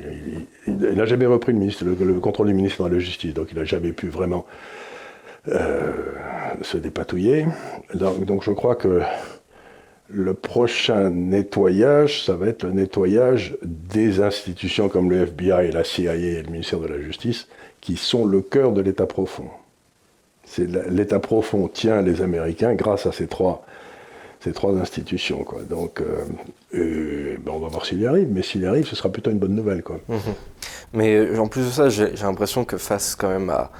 Il 0.68 0.76
n'a 0.76 1.06
jamais 1.06 1.26
repris 1.26 1.54
le, 1.54 1.60
ministre, 1.60 1.86
le, 1.86 2.20
contrôle 2.20 2.48
du 2.48 2.54
ministère 2.54 2.90
de 2.90 2.96
la 2.96 3.00
Justice, 3.00 3.34
donc 3.34 3.48
il 3.52 3.58
n'a 3.58 3.64
jamais 3.64 3.94
pu 3.94 4.10
vraiment 4.10 4.46
euh, 4.46 4.81
se 5.48 6.78
dépatouiller. 6.78 7.46
Donc, 7.94 8.44
je 8.44 8.52
crois 8.52 8.76
que 8.76 9.02
le 10.14 10.34
prochain 10.34 11.10
nettoyage, 11.10 12.26
ça 12.26 12.36
va 12.36 12.48
être 12.48 12.64
le 12.64 12.72
nettoyage 12.72 13.58
des 13.64 14.22
institutions 14.22 14.90
comme 14.90 15.10
le 15.10 15.22
FBI, 15.22 15.72
la 15.72 15.84
CIA 15.84 16.16
et 16.16 16.42
le 16.44 16.50
ministère 16.50 16.80
de 16.80 16.88
la 16.88 17.00
Justice, 17.00 17.48
qui 17.80 17.98
sont 17.98 18.26
le 18.26 18.42
cœur 18.42 18.72
de 18.74 18.82
l'État 18.82 19.06
profond. 19.06 19.50
L'État 20.58 21.20
profond 21.20 21.68
tient 21.68 22.02
les 22.02 22.22
Américains 22.22 22.74
grâce 22.74 23.06
à 23.06 23.14
ces 23.14 23.28
trois, 23.28 23.66
ces 24.42 24.52
trois 24.52 24.74
institutions. 24.74 25.46
Donc, 25.70 26.02
euh, 26.02 26.26
euh, 26.76 27.38
ben, 27.40 27.54
on 27.54 27.60
va 27.60 27.70
voir 27.70 27.86
s'il 27.86 28.02
y 28.02 28.06
arrive, 28.06 28.28
mais 28.30 28.42
s'il 28.42 28.62
y 28.62 28.66
arrive, 28.66 28.86
ce 28.86 28.96
sera 28.96 29.10
plutôt 29.10 29.32
une 29.32 29.40
bonne 29.40 29.56
nouvelle. 29.56 29.82
Mhm. 30.10 30.20
Mais 30.94 31.38
en 31.40 31.48
plus 31.48 31.62
de 31.62 31.70
ça, 31.70 31.90
j'ai 31.90 32.12
l'impression 32.22 32.66
que 32.66 32.78
face 32.78 33.16
quand 33.16 33.30
même 33.30 33.50
à, 33.50 33.72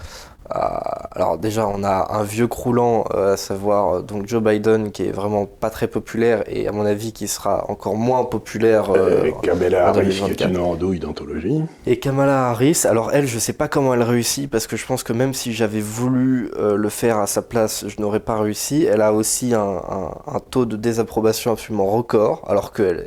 alors 0.54 1.38
déjà, 1.38 1.68
on 1.68 1.84
a 1.84 2.08
un 2.14 2.24
vieux 2.24 2.48
croulant, 2.48 3.06
euh, 3.14 3.34
à 3.34 3.38
savoir 3.38 3.96
euh, 3.96 4.02
donc 4.02 4.28
Joe 4.28 4.42
Biden, 4.42 4.92
qui 4.92 5.04
est 5.04 5.12
vraiment 5.12 5.46
pas 5.46 5.70
très 5.70 5.88
populaire 5.88 6.44
et 6.48 6.68
à 6.68 6.72
mon 6.72 6.86
avis 6.86 7.14
qui 7.14 7.28
sera 7.28 7.70
encore 7.70 7.96
moins 7.96 8.24
populaire. 8.24 8.92
Euh, 8.92 9.32
Kamala 9.44 9.88
Harris, 9.90 10.22
qui 10.36 10.44
est 10.44 10.48
une 10.48 10.58
andouille 10.58 11.00
d'anthologie. 11.00 11.62
Et 11.86 12.00
Kamala 12.00 12.50
Harris, 12.50 12.84
alors 12.86 13.12
elle, 13.14 13.28
je 13.28 13.40
sais 13.40 13.54
pas 13.54 13.68
comment 13.68 13.94
elle 13.94 14.04
réussit 14.04 14.50
parce 14.50 14.68
que 14.68 14.78
je 14.78 14.86
pense 14.86 15.04
que 15.04 15.14
même 15.14 15.34
si 15.34 15.54
j'avais 15.54 15.82
voulu 15.82 16.52
le 16.58 16.90
faire 16.90 17.18
à 17.18 17.28
sa 17.28 17.42
place, 17.42 17.86
je 17.88 18.02
n'aurais 18.02 18.20
pas 18.20 18.40
réussi. 18.40 18.86
Elle 18.86 19.02
a 19.02 19.14
aussi 19.14 19.54
un, 19.54 19.82
taux 20.50 20.66
de 20.66 20.76
désapprobation 20.76 21.52
absolument 21.52 21.88
record, 21.88 22.44
alors 22.48 22.72
que 22.72 23.06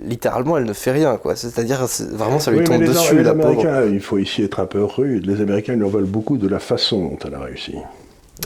littéralement, 0.00 0.56
elle 0.56 0.64
ne 0.64 0.72
fait 0.72 0.92
rien, 0.92 1.16
quoi. 1.16 1.36
C'est-à-dire, 1.36 1.86
vraiment, 2.12 2.38
ça 2.38 2.50
lui 2.50 2.64
tombe 2.64 2.82
dessus, 2.82 3.22
la 3.22 3.30
Américains, 3.30 3.84
Il 3.86 4.00
faut 4.00 4.18
ici 4.18 4.42
être 4.42 4.60
un 4.60 4.66
peu 4.66 4.82
rude. 4.84 5.26
Les 5.26 5.40
Américains 5.40 5.74
lui 5.74 5.84
en 5.84 5.88
veulent 5.88 6.04
beaucoup 6.04 6.36
de 6.36 6.48
la 6.48 6.58
façon 6.58 7.08
dont 7.08 7.18
elle 7.24 7.34
a 7.34 7.40
réussi. 7.40 7.74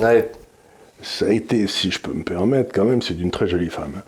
Ouais. 0.01 0.31
Ça 1.03 1.27
a 1.27 1.31
été, 1.31 1.67
si 1.67 1.91
je 1.91 2.01
peux 2.01 2.13
me 2.13 2.23
permettre, 2.23 2.73
quand 2.73 2.85
même, 2.85 3.03
c'est 3.03 3.15
d'une 3.15 3.31
très 3.31 3.49
jolie 3.49 3.71
femme. 3.71 4.03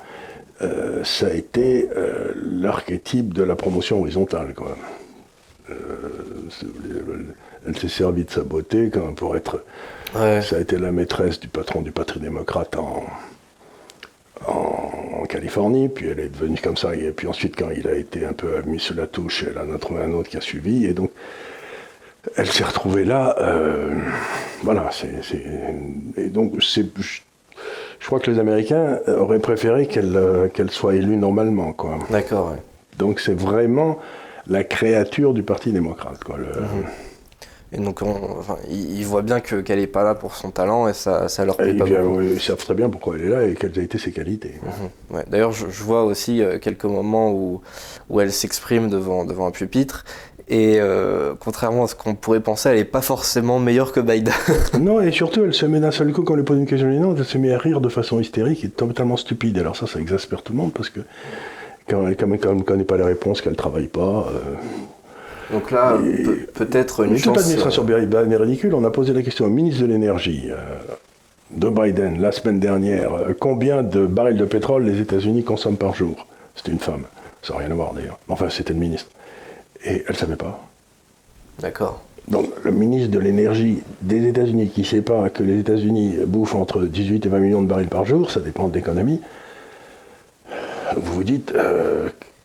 Euh, 0.63 1.03
ça 1.03 1.27
a 1.27 1.31
été 1.31 1.89
euh, 1.97 2.33
l'archétype 2.37 3.35
de 3.35 3.43
la 3.43 3.57
promotion 3.57 4.01
horizontale, 4.01 4.55
quoi. 4.55 4.77
Euh, 5.71 5.75
elle 7.67 7.77
s'est 7.79 7.89
servie 7.89 8.25
de 8.25 8.31
sa 8.31 8.43
beauté 8.43 8.91
pour 9.17 9.37
être. 9.37 9.65
Ça 10.13 10.57
a 10.57 10.61
été 10.61 10.79
la 10.79 10.93
maîtresse 10.93 11.41
du 11.41 11.49
patron 11.49 11.81
du 11.81 11.91
Parti 11.91 12.21
démocrate 12.21 12.77
en, 12.77 13.03
en, 14.47 15.25
Californie, 15.27 15.89
puis 15.89 16.09
elle 16.09 16.21
est 16.21 16.29
devenue 16.29 16.59
comme 16.63 16.77
ça, 16.77 16.95
et 16.95 17.11
puis 17.11 17.27
ensuite 17.27 17.57
quand 17.57 17.71
il 17.71 17.89
a 17.89 17.95
été 17.95 18.25
un 18.25 18.35
peu 18.35 18.63
mis 18.67 18.79
sur 18.79 18.95
la 18.95 19.07
touche, 19.07 19.45
elle 19.49 19.59
en 19.59 19.75
a 19.75 19.79
trouvé 19.79 20.03
un 20.03 20.13
autre 20.13 20.29
qui 20.29 20.37
a 20.37 20.41
suivi, 20.41 20.85
et 20.85 20.93
donc 20.93 21.11
elle 22.37 22.47
s'est 22.47 22.63
retrouvée 22.63 23.05
là, 23.05 23.35
euh, 23.41 23.91
voilà, 24.63 24.91
c'est, 24.93 25.09
et 26.17 26.29
donc 26.29 26.63
c'est, 26.63 26.87
je 27.99 28.07
crois 28.07 28.21
que 28.21 28.31
les 28.31 28.39
Américains 28.39 29.01
auraient 29.09 29.41
préféré 29.41 29.87
qu'elle, 29.87 30.15
euh, 30.15 30.49
qu'elle 30.49 30.71
soit 30.71 30.95
élue 30.95 31.17
normalement, 31.17 31.73
quoi. 31.73 31.99
D'accord, 32.11 32.55
Donc 32.99 33.19
c'est 33.19 33.39
vraiment 33.39 33.99
la 34.47 34.63
créature 34.63 35.35
du 35.35 35.43
Parti 35.43 35.73
démocrate, 35.73 36.23
quoi. 36.23 36.37
Le, 36.37 36.47
mhm. 36.47 36.85
Et 37.75 37.79
donc, 37.79 38.01
ils, 38.71 39.05
voient 39.05 39.23
bien 39.23 39.41
qu'elle 39.41 39.81
n'est 39.81 39.87
pas 39.89 40.05
là 40.05 40.15
pour 40.15 40.37
son 40.37 40.51
talent 40.51 40.87
et 40.87 40.93
ça, 40.93 41.29
ça 41.29 41.45
leur 41.45 41.57
plaît 41.57 41.75
pas 41.75 41.85
beaucoup. 41.85 42.21
Ils 42.21 42.41
savent 42.41 42.57
très 42.57 42.75
bien 42.75 42.89
pourquoi 42.89 43.17
elle 43.17 43.25
est 43.25 43.29
là 43.29 43.45
et 43.45 43.55
quelles 43.55 43.73
ont 43.77 43.83
été 43.83 43.99
ses 43.99 44.13
qualités. 44.13 44.55
Mhm. 45.11 45.23
D'ailleurs, 45.29 45.53
je, 45.53 45.67
vois 45.67 46.05
aussi 46.05 46.41
euh, 46.41 46.59
quelques 46.59 46.85
moments 46.85 47.33
où, 47.33 47.63
où 48.11 48.21
elle 48.21 48.33
s'exprime 48.33 48.89
devant, 48.89 49.25
devant 49.25 49.47
un 49.47 49.51
pupitre. 49.51 50.05
Et 50.49 50.77
euh, 50.79 51.35
contrairement 51.41 51.85
à 51.85 51.89
ce 51.89 51.95
qu'on 51.95 52.15
pourrait 52.15 52.41
penser, 52.41 52.69
elle 52.69 52.77
n'est 52.77 52.85
pas 52.85 53.01
forcément 53.01 53.59
meilleure 53.59 53.93
que 53.93 54.01
Biden. 54.01 54.35
non, 54.81 55.01
et 55.01 55.11
surtout, 55.11 55.43
elle 55.43 55.55
se 55.55 55.65
met 55.67 55.81
d'un 55.81 55.91
seul 55.91 56.13
coup, 56.13 56.23
quand 56.23 56.35
on 56.35 56.37
lui 56.37 56.45
pose 56.45 56.59
une 56.59 56.67
question 56.67 56.91
gênante, 56.91 57.17
elle 57.19 57.25
se 57.25 57.39
met 57.39 57.53
à 57.53 57.59
rire 57.59 57.81
de 57.81 57.89
façon 57.89 58.21
hystérique 58.21 58.63
et 58.65 58.69
totalement 58.69 59.17
stupide. 59.17 59.59
Alors 59.59 59.75
ça, 59.75 59.87
ça 59.87 59.99
exaspère 59.99 60.43
tout 60.43 60.53
le 60.53 60.59
monde 60.59 60.73
parce 60.73 60.91
que 60.91 61.01
quand 61.89 62.07
elle 62.07 62.29
ne 62.29 62.63
connaît 62.63 62.85
pas 62.85 62.97
les 62.99 63.05
réponses, 63.05 63.41
qu'elle 63.41 63.53
ne 63.53 63.59
travaille 63.59 63.89
pas. 63.89 64.29
Euh, 64.29 64.55
donc 65.53 65.71
là, 65.71 65.99
peut-être 66.55 67.05
une 67.05 67.17
chance... 67.17 67.25
Toute 67.25 67.37
l'administration 67.37 67.87
euh, 67.89 68.31
est 68.31 68.37
ridicule. 68.37 68.75
On 68.75 68.85
a 68.85 68.91
posé 68.91 69.13
la 69.13 69.23
question 69.23 69.47
au 69.47 69.51
ministre 69.51 69.83
de 69.83 69.87
l'Énergie 69.87 70.49
euh, 70.51 70.57
de 71.51 71.69
Biden 71.69 72.21
la 72.21 72.33
semaine 72.33 72.61
dernière. 72.61 73.13
Euh, 73.15 73.33
combien 73.39 73.83
de 73.83 74.07
barils 74.07 74.37
de 74.37 74.45
pétrole 74.45 74.85
les 74.85 75.01
États-Unis 75.01 75.45
consomment 75.45 75.77
par 75.77 75.95
jour? 75.95 76.27
C'était 76.55 76.73
une 76.73 76.79
femme. 76.79 77.05
Ça 77.43 77.55
n'a 77.55 77.61
rien 77.61 77.71
à 77.71 77.75
voir 77.75 77.93
d'ailleurs. 77.93 78.19
Enfin, 78.29 78.49
c'était 78.49 78.73
le 78.73 78.79
ministre. 78.79 79.11
Et 79.85 80.05
elle 80.07 80.13
ne 80.13 80.17
savait 80.17 80.37
pas. 80.37 80.61
D'accord. 81.61 82.03
Donc 82.27 82.47
le 82.65 82.71
ministre 82.71 83.11
de 83.11 83.19
l'énergie 83.19 83.83
des 84.01 84.27
États-Unis 84.27 84.71
qui 84.71 84.81
ne 84.81 84.87
sait 84.87 85.03
pas 85.03 85.29
que 85.29 85.43
les 85.43 85.61
États-Unis 85.61 86.17
bouffent 86.27 86.55
entre 86.55 86.83
18 86.85 87.27
et 87.27 87.29
20 87.29 87.39
millions 87.39 87.63
de 87.63 87.67
barils 87.67 87.89
par 87.89 88.07
jour, 88.07 88.31
ça 88.31 88.41
dépend 88.41 88.69
de 88.69 88.75
l'économie, 88.75 89.21
vous 90.97 91.13
vous 91.13 91.25
dites, 91.25 91.53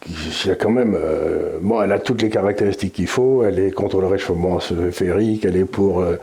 il 0.09 0.47
y 0.47 0.51
a 0.51 0.55
quand 0.55 0.71
même. 0.71 0.95
Euh, 0.99 1.59
bon, 1.61 1.81
elle 1.81 1.91
a 1.91 1.99
toutes 1.99 2.21
les 2.21 2.29
caractéristiques 2.29 2.93
qu'il 2.93 3.07
faut. 3.07 3.43
Elle 3.43 3.59
est 3.59 3.71
contre 3.71 4.01
le 4.01 4.07
réchauffement 4.07 4.59
féerique, 4.59 5.45
elle 5.45 5.57
est 5.57 5.65
pour, 5.65 6.01
euh, 6.01 6.15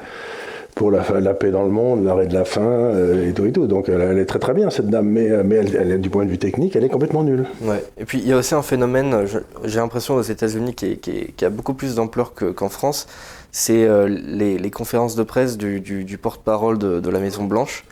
pour 0.75 0.91
la, 0.91 1.03
paix 1.35 1.51
dans 1.51 1.63
le 1.63 1.71
monde, 1.71 2.05
l'arrêt 2.05 2.27
de 2.27 2.35
la 2.35 2.45
faim 2.45 2.63
euh, 2.63 3.29
et 3.29 3.33
tout 3.33 3.47
et 3.47 3.53
tout. 3.53 3.67
Donc 3.67 3.89
elle, 3.89 4.19
est 4.19 4.27
très 4.27 4.39
très 4.39 4.55
bien 4.55 4.71
cette 4.71 4.89
dame, 4.89 5.09
mais, 5.09 5.43
mais 5.45 5.57
elle, 5.57 6.01
du 6.01 6.11
point 6.11 6.25
de 6.25 6.31
vue 6.31 6.39
technique, 6.39 6.75
elle 6.75 6.85
est 6.85 6.89
complètement 6.89 7.23
nulle. 7.23 7.47
Ouais. 7.63 7.83
Et 7.99 8.05
puis 8.05 8.19
il 8.19 8.29
y 8.29 8.33
a 8.33 8.37
aussi 8.37 8.55
un 8.55 8.63
phénomène, 8.63 9.25
j'ai 9.65 9.79
l'impression 9.79 10.15
aux 10.15 10.23
États-Unis 10.23 10.75
qui, 10.75 10.99
qui, 10.99 11.45
a 11.45 11.51
beaucoup 11.51 11.75
plus 11.75 11.95
d'ampleur 11.95 12.35
qu'en 12.35 12.69
France, 12.69 13.07
c'est 13.53 13.89
les, 14.09 14.71
conférences 14.71 15.15
de 15.15 15.23
presse 15.23 15.57
du, 15.57 16.19
porte-parole 16.21 16.79
de, 16.79 17.01
de, 17.01 17.11
la 17.11 17.21
Maison 17.21 17.45
Blanche. 17.45 17.85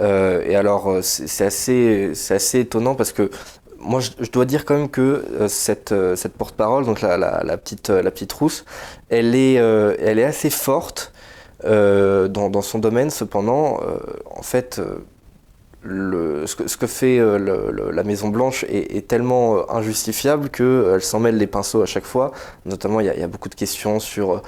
et 0.00 0.56
alors 0.56 0.98
c'est 1.02 1.44
assez, 1.44 2.12
assez 2.30 2.60
étonnant 2.60 2.94
parce 2.94 3.12
que 3.12 3.30
moi, 3.78 4.00
je, 4.00 4.30
dois 4.30 4.44
dire 4.44 4.64
quand 4.64 4.76
même 4.76 4.88
que 4.88 5.00
euh, 5.00 5.48
cette, 5.48 5.92
euh, 5.92 6.16
cette 6.16 6.34
porte-parole, 6.34 6.84
donc 6.84 7.00
la, 7.00 7.16
la, 7.16 7.56
petite, 7.56 7.90
euh, 7.90 8.02
la 8.02 8.10
petite 8.10 8.32
rousse, 8.32 8.64
elle 9.08 9.34
est, 9.34 9.54
elle 9.54 10.18
est 10.18 10.24
assez 10.24 10.50
forte 10.50 11.12
dans, 11.64 12.28
dans, 12.28 12.62
son 12.62 12.78
domaine. 12.78 13.10
Cependant, 13.10 13.80
en 14.30 14.42
fait, 14.42 14.80
le, 15.84 16.46
ce, 16.46 16.56
que, 16.56 16.66
ce, 16.66 16.76
que, 16.76 16.86
fait 16.86 17.18
euh, 17.18 17.92
la 17.92 18.02
Maison 18.02 18.28
Blanche 18.28 18.64
est, 18.68 19.06
tellement 19.06 19.56
euh, 19.56 19.62
injustifiable 19.68 20.50
qu'elle 20.50 20.66
euh, 20.66 21.00
s'en 21.00 21.20
mêle 21.20 21.36
les 21.36 21.46
pinceaux 21.46 21.82
à 21.82 21.86
chaque 21.86 22.04
fois. 22.04 22.32
Notamment, 22.66 22.98
il 23.00 23.06
y, 23.06 23.10
a, 23.10 23.28
beaucoup 23.28 23.48
de 23.48 23.54
questions 23.54 24.00
sur 24.00 24.42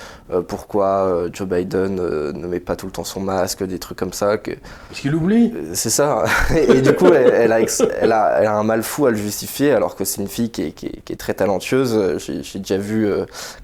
pourquoi 0.48 1.26
Joe 1.32 1.46
Biden 1.46 1.96
ne 1.96 2.46
met 2.46 2.60
pas 2.60 2.76
tout 2.76 2.86
le 2.86 2.92
temps 2.92 3.04
son 3.04 3.20
masque, 3.20 3.62
des 3.64 3.78
trucs 3.78 3.98
comme 3.98 4.12
ça. 4.12 4.38
Que... 4.38 4.52
Parce 4.88 5.00
qu'il 5.00 5.14
oublie 5.14 5.52
C'est 5.74 5.90
ça. 5.90 6.24
et, 6.56 6.80
du 6.80 6.94
coup, 6.94 7.06
elle, 7.06 7.52
a, 7.52 7.60
elle, 7.60 8.12
a, 8.12 8.58
un 8.58 8.64
mal 8.64 8.82
fou 8.82 9.06
à 9.06 9.10
le 9.10 9.16
justifier, 9.16 9.72
alors 9.72 9.94
que 9.96 10.04
c'est 10.04 10.20
une 10.20 10.28
fille 10.28 10.50
qui 10.50 10.62
est, 10.62 10.72
qui 10.72 10.86
est, 10.86 11.16
très 11.16 11.34
talentueuse. 11.34 12.18
J'ai 12.18 12.58
déjà 12.58 12.76
vu 12.76 13.08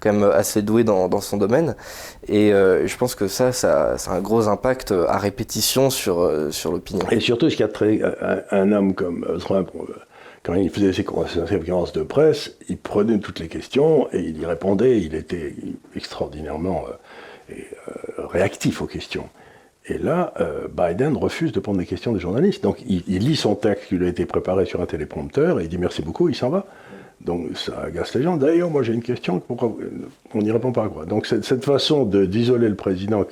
quand 0.01 0.13
même 0.13 0.31
assez 0.31 0.63
douée 0.63 0.85
dans, 0.85 1.09
dans 1.09 1.21
son 1.21 1.37
domaine. 1.37 1.75
Et 2.29 2.51
je 2.51 2.97
pense 2.97 3.15
que 3.15 3.29
ça, 3.29 3.53
ça, 3.53 3.99
ça, 3.99 4.11
a 4.11 4.15
un 4.17 4.21
gros 4.21 4.49
impact 4.49 4.93
à 4.93 5.19
répétition 5.19 5.91
sur, 5.91 6.49
sur 6.51 6.73
l'opinion. 6.73 7.07
Et 7.11 7.21
surtout, 7.21 7.49
ce 7.51 7.57
qui 7.57 7.63
a 7.63 7.69
très, 7.69 8.01
un, 8.51 8.73
homme 8.73 8.95
comme 8.95 9.25
Trump, 9.39 9.71
quand 10.47 10.55
il 10.55 10.71
faisait 10.71 10.93
ses 10.93 11.03
conférences 11.03 11.93
de 11.93 12.03
presse, 12.05 12.57
il 12.69 12.77
prenait 12.79 13.19
toutes 13.19 13.41
les 13.41 13.49
questions 13.49 14.07
et 14.13 14.21
il 14.21 14.41
y 14.41 14.47
répondait. 14.47 15.01
Il 15.01 15.17
était 15.17 15.57
extraordinairement 15.97 16.85
euh, 16.89 17.53
euh, 17.53 18.27
réactif 18.29 18.81
aux 18.81 18.87
questions. 18.87 19.29
Et 19.87 19.99
là, 19.99 20.33
euh, 20.39 20.69
Biden 20.69 21.17
refuse 21.17 21.51
de 21.51 21.59
prendre 21.59 21.81
les 21.81 21.87
questions 21.87 22.13
des 22.13 22.21
journalistes. 22.21 22.63
Donc 22.63 22.79
il, 22.89 23.03
lit 23.09 23.35
son 23.35 23.57
texte 23.57 23.89
qui 23.89 23.97
lui 23.97 24.07
a 24.07 24.09
été 24.09 24.25
préparé 24.25 24.67
sur 24.67 24.81
un 24.81 24.87
téléprompteur 24.87 25.59
et 25.59 25.65
il 25.65 25.69
dit 25.69 25.79
merci 25.79 26.03
beaucoup, 26.03 26.29
il 26.29 26.37
s'en 26.37 26.51
va. 26.51 26.67
Donc 27.27 27.49
ça 27.57 27.81
agace 27.87 28.15
les 28.15 28.23
gens. 28.23 28.37
D'ailleurs, 28.37 28.71
moi 28.71 28.85
j'ai 28.85 28.95
une 28.95 29.03
question, 29.03 29.41
pourquoi 29.41 29.77
on 30.33 30.39
n'y 30.39 30.53
répond 30.53 30.71
pas 30.71 30.89
quoi? 30.89 31.05
Donc 31.05 31.27
cette, 31.27 31.65
façon 31.65 32.05
d'isoler 32.05 32.69
le 32.69 32.77
président 32.77 33.25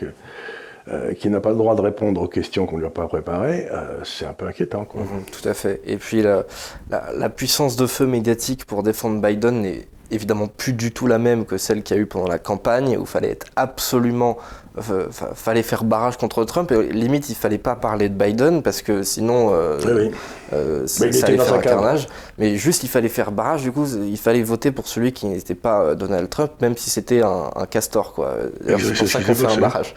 euh, 0.88 1.14
qui 1.14 1.30
n'a 1.30 1.40
pas 1.40 1.50
le 1.50 1.56
droit 1.56 1.76
de 1.76 1.80
répondre 1.80 2.20
aux 2.20 2.26
questions 2.26 2.66
qu'on 2.66 2.74
ne 2.74 2.80
lui 2.80 2.88
a 2.88 2.90
pas 2.90 3.06
préparées, 3.06 3.68
euh, 3.70 4.00
c'est 4.02 4.26
un 4.26 4.32
peu 4.32 4.48
inquiétant. 4.48 4.84
Quoi. 4.84 5.02
Mhm, 5.02 5.24
tout 5.30 5.48
à 5.48 5.54
fait. 5.54 5.80
Et 5.86 5.96
puis 5.96 6.22
la, 6.22 7.28
puissance 7.30 7.76
de 7.76 7.86
feu 7.86 8.06
médiatique 8.06 8.64
pour 8.64 8.82
défendre 8.82 9.22
Biden 9.22 9.64
est 9.64 9.86
évidemment 10.10 10.48
plus 10.48 10.72
du 10.72 10.90
tout 10.90 11.06
la 11.06 11.18
même 11.18 11.44
que 11.44 11.56
celle 11.56 11.84
qu'il 11.84 11.96
y 11.96 12.00
a 12.00 12.02
eu 12.02 12.06
pendant 12.06 12.28
la 12.28 12.40
campagne, 12.40 12.96
où 12.96 13.02
il 13.02 13.06
fallait 13.06 13.30
être 13.30 13.46
absolument 13.54 14.38
euh, 14.76 15.06
fallait 15.12 15.62
faire 15.62 15.84
barrage 15.84 16.16
contre 16.16 16.42
Trump 16.42 16.72
et 16.72 16.92
limite 16.92 17.30
il 17.30 17.36
fallait 17.36 17.58
pas 17.58 17.76
parler 17.76 18.08
de 18.08 18.14
Biden 18.14 18.60
parce 18.60 18.82
que 18.82 19.04
sinon 19.04 19.54
euh, 19.54 20.10
euh, 20.52 20.84
ça 20.88 21.04
allait 21.04 21.12
faire 21.38 21.54
un 21.54 21.58
carnage. 21.58 22.08
Mais 22.38 22.56
juste 22.56 22.82
il 22.82 22.88
fallait 22.88 23.08
faire 23.08 23.30
barrage 23.30 23.62
du 23.62 23.70
coup 23.70 23.86
il 23.86 24.18
fallait 24.18 24.42
voter 24.42 24.72
pour 24.72 24.88
celui 24.88 25.12
qui 25.12 25.26
n'était 25.26 25.54
pas 25.54 25.94
Donald 25.94 26.28
Trump 26.28 26.50
même 26.60 26.76
si 26.76 26.90
c'était 26.90 27.22
un, 27.22 27.50
castor 27.70 28.14
quoi. 28.14 28.34
C'est 28.66 28.98
pour 28.98 29.08
ça 29.08 29.22
qu'on 29.22 29.34
fait 29.36 29.46
un 29.46 29.60
barrage. 29.60 29.94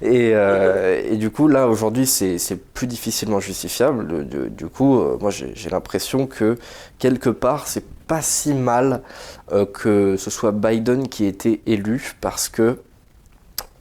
Et, 0.00 0.30
et, 0.30 1.16
du 1.16 1.28
coup 1.28 1.46
là 1.46 1.68
aujourd'hui 1.68 2.06
c'est 2.06 2.56
plus 2.72 2.86
difficilement 2.86 3.40
justifiable. 3.40 4.26
Du, 4.26 4.68
coup 4.68 5.02
moi 5.20 5.30
j'ai 5.30 5.68
l'impression 5.68 6.26
que 6.26 6.56
quelque 6.98 7.28
part 7.28 7.66
c'est 7.66 7.84
pas 8.06 8.22
si 8.22 8.54
mal 8.54 9.02
que 9.74 10.16
ce 10.16 10.30
soit 10.30 10.52
Biden 10.52 11.08
qui 11.08 11.26
ait 11.26 11.28
été 11.28 11.60
élu 11.66 12.14
parce 12.22 12.48
que 12.48 12.78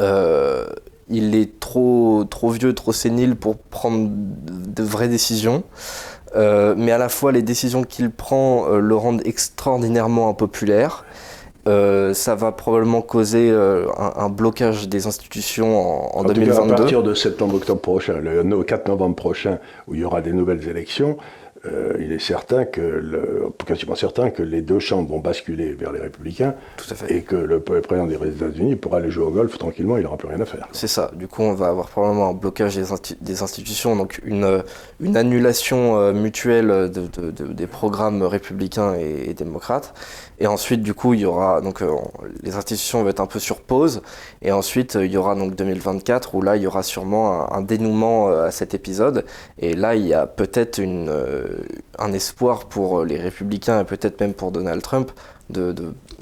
euh, 0.02 0.66
il 1.10 1.36
est 1.36 1.60
trop, 1.60 2.24
trop 2.30 2.50
vieux, 2.50 2.74
trop 2.74 2.94
sénile 2.94 3.36
pour 3.36 3.58
prendre 3.58 4.10
de 4.10 4.84
vraies 4.84 5.08
décisions. 5.08 5.64
Euh, 6.36 6.74
mais 6.76 6.92
à 6.92 6.98
la 6.98 7.10
fois, 7.10 7.32
les 7.32 7.44
décisions 7.44 7.84
qu'il 7.84 8.10
prend 8.10 8.68
euh, 8.68 8.80
le 8.80 8.96
rendent 8.96 9.22
extraordinairement 9.26 10.30
impopulaire. 10.30 11.06
ça 11.66 12.36
va 12.36 12.52
probablement 12.52 13.02
causer 13.02 13.52
un, 13.52 14.30
blocage 14.30 14.90
des 14.90 15.06
institutions 15.08 16.18
en, 16.18 16.20
en, 16.20 16.24
2022. 16.24 16.74
à 16.74 16.76
partir 16.76 17.04
de 17.04 17.14
septembre-octobre 17.14 17.82
prochain, 17.82 18.20
le 18.20 18.64
4 18.64 18.88
novembre 18.88 19.16
prochain, 19.16 19.60
où 19.88 19.94
il 19.94 20.02
y 20.02 20.04
aura 20.04 20.22
des 20.22 20.34
nouvelles 20.34 20.68
élections, 20.68 21.18
euh, 21.66 21.94
il 21.98 22.12
est 22.12 22.20
certain 22.20 22.66
que, 22.66 22.82
le, 22.82 23.48
quasiment 23.66 23.96
certain 23.96 24.30
que 24.32 24.44
les 24.44 24.62
deux 24.62 24.80
chambres 24.80 25.10
vont 25.10 25.20
basculer 25.20 25.72
vers 25.72 25.94
les 25.94 26.02
républicains 26.02 26.56
et 27.08 27.22
que 27.22 27.38
le 27.38 27.62
président 27.62 28.06
des 28.06 28.16
États-Unis 28.16 28.76
pourra 28.76 28.98
aller 28.98 29.10
jouer 29.10 29.24
au 29.24 29.32
golf 29.32 29.58
tranquillement, 29.58 29.96
il 29.96 30.04
n'aura 30.04 30.18
plus 30.18 30.28
rien 30.28 30.42
à 30.42 30.46
faire. 30.46 30.68
C'est 30.74 30.88
ça. 30.88 31.12
Du 31.16 31.30
coup, 31.30 31.42
on 31.42 31.54
va 31.54 31.68
avoir 31.68 31.88
probablement 31.88 32.30
un 32.30 32.34
blocage 32.34 32.76
des, 32.76 33.42
institutions, 33.42 33.96
donc 33.96 34.20
une, 34.26 34.62
une 35.00 35.16
annulation 35.16 35.98
euh, 35.98 36.12
mutuelle 36.12 36.92
des 36.92 37.68
programmes 37.68 38.24
républicains 38.24 38.96
et, 38.96 39.34
démocrates. 39.34 39.94
Et 40.44 40.48
ensuite, 40.48 40.84
du 40.84 40.94
coup, 40.94 41.16
il 41.16 41.22
y 41.22 41.26
aura 41.26 41.62
donc 41.62 41.82
euh, 41.82 41.90
les 42.44 42.56
institutions 42.56 43.02
vont 43.02 43.10
être 43.10 43.20
un 43.20 43.26
peu 43.26 43.40
sur 43.40 43.62
pause. 43.62 44.04
Et 44.44 44.52
ensuite, 44.52 44.96
il 45.02 45.12
y 45.12 45.18
aura 45.18 45.34
donc 45.34 45.56
2024 45.56 46.36
où 46.36 46.42
là, 46.44 46.56
il 46.56 46.62
y 46.62 46.68
aura 46.68 46.84
sûrement 46.84 47.52
un, 47.52 47.58
un 47.58 47.62
dénouement 47.62 48.28
à 48.28 48.52
cet 48.52 48.76
épisode. 48.76 49.26
Et 49.58 49.74
là, 49.74 49.96
il 49.96 50.06
y 50.06 50.14
a 50.14 50.28
peut-être 50.28 50.78
une 50.78 51.12
un 51.98 52.14
espoir 52.14 52.66
pour 52.66 53.04
les 53.04 53.18
républicains 53.18 53.82
et 53.82 53.84
peut-être 53.84 54.20
même 54.20 54.34
pour 54.34 54.52
Donald 54.52 54.82
Trump 54.82 55.12
de, 55.50 55.74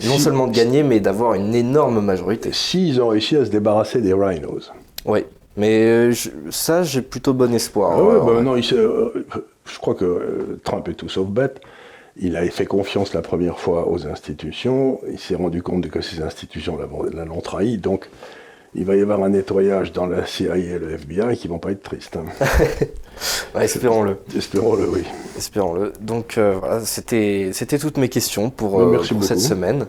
non 0.06 0.18
seulement 0.18 0.48
de 0.48 0.54
gagner, 0.54 0.84
mais 0.84 1.00
d'avoir 1.00 1.34
une 1.34 1.56
énorme 1.56 2.02
majorité. 2.02 2.52
S'ils 2.52 3.02
ont 3.02 3.10
réussi 3.10 3.38
à 3.38 3.46
se 3.46 3.50
débarrasser 3.50 4.02
des 4.02 4.14
rhinos. 4.14 4.72
Oui, 5.06 5.26
mais 5.58 5.86
euh, 5.86 6.14
ça, 6.50 6.84
j'ai 6.84 7.02
plutôt 7.02 7.34
bon 7.34 7.54
espoir. 7.54 7.98
Ah 7.98 8.26
bah 8.26 8.42
non, 8.42 8.56
euh, 8.56 9.26
je 9.66 9.80
crois 9.80 9.96
que 9.96 10.06
euh, 10.06 10.60
Trump 10.64 10.88
est 10.90 10.94
tout 10.94 11.10
sauf 11.10 11.28
bête. 11.28 11.62
Il 12.22 12.38
a 12.38 12.46
fait 12.50 12.68
confiance 12.68 13.14
la 13.14 13.22
première 13.22 13.60
fois 13.60 13.90
aux 13.90 14.08
institutions. 14.08 15.00
Il 15.12 15.20
s'est 15.20 15.36
rendu 15.36 15.64
compte 15.64 15.90
que 15.90 16.02
ces 16.02 16.22
institutions 16.22 16.78
l'ont 16.78 17.42
trahi. 17.42 17.80
Donc, 17.80 18.10
il 18.74 18.86
va 18.86 18.96
y 18.96 19.02
avoir 19.02 19.22
un 19.24 19.30
nettoyage 19.30 19.92
dans 19.92 20.06
la 20.06 20.26
CIA 20.26 20.56
et 20.56 20.80
le 20.80 20.92
FBI 20.92 21.36
qui 21.36 21.50
vont 21.50 21.60
pas 21.60 21.72
être 21.72 21.84
tristes. 21.84 22.16
Hein. 22.16 22.26
espérons-le. 23.60 24.18
Espérons-le, 24.36 24.88
oui. 24.88 25.04
Espérons-le. 25.36 25.92
Donc 26.00 26.38
euh, 26.38 26.56
voilà, 26.58 26.80
c'était 26.86 27.52
toutes 27.80 27.98
mes 27.98 28.08
questions 28.08 28.50
pour, 28.50 28.80
euh, 28.80 29.04
cette 29.22 29.40
semaine. 29.40 29.88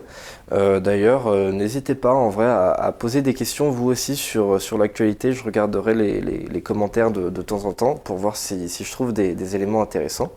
Euh, 0.51 0.81
d'ailleurs, 0.81 1.33
n'hésitez 1.53 1.95
pas 1.95 2.13
en 2.13 2.29
vrai 2.29 2.45
à, 2.45 2.93
poser 2.97 3.21
des 3.21 3.33
questions 3.33 3.69
vous 3.69 3.89
aussi 3.89 4.17
sur, 4.17 4.61
sur 4.61 4.77
l'actualité. 4.77 5.31
Je 5.31 5.43
regarderai 5.45 5.95
les, 5.95 6.19
les, 6.19 6.61
commentaires 6.61 7.11
de, 7.11 7.29
de, 7.29 7.41
temps 7.41 7.63
en 7.63 7.71
temps 7.71 7.95
pour 7.95 8.17
voir 8.17 8.35
si, 8.35 8.67
si 8.67 8.83
je 8.83 8.91
trouve 8.91 9.13
des, 9.13 9.33
des 9.33 9.55
éléments 9.55 9.81
intéressants. 9.81 10.33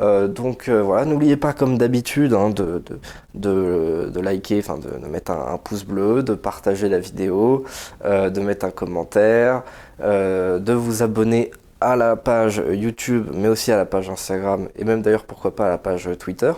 Euh, 0.00 0.28
donc 0.28 0.68
euh, 0.68 0.82
voilà, 0.82 1.04
n'oubliez 1.04 1.36
pas 1.36 1.52
comme 1.52 1.76
d'habitude 1.76 2.32
hein, 2.32 2.50
de, 2.50 4.20
liker, 4.20 4.58
enfin 4.60 4.78
de, 4.78 5.06
mettre 5.06 5.32
un, 5.32 5.58
pouce 5.58 5.84
bleu, 5.84 6.22
de 6.22 6.34
partager 6.34 6.88
la 6.88 6.98
vidéo, 6.98 7.64
euh, 8.04 8.30
de 8.30 8.40
mettre 8.40 8.64
un 8.64 8.70
commentaire, 8.70 9.62
de 10.00 10.72
vous 10.72 11.02
abonner 11.02 11.50
à 11.80 11.96
la 11.96 12.16
page 12.16 12.62
YouTube, 12.70 13.28
mais 13.34 13.48
aussi 13.48 13.72
à 13.72 13.76
la 13.76 13.84
page 13.84 14.08
Instagram, 14.08 14.68
et 14.76 14.84
même 14.84 15.02
d'ailleurs 15.02 15.24
pourquoi 15.24 15.54
pas 15.54 15.66
à 15.66 15.70
la 15.70 15.78
page 15.78 16.08
Twitter. 16.18 16.52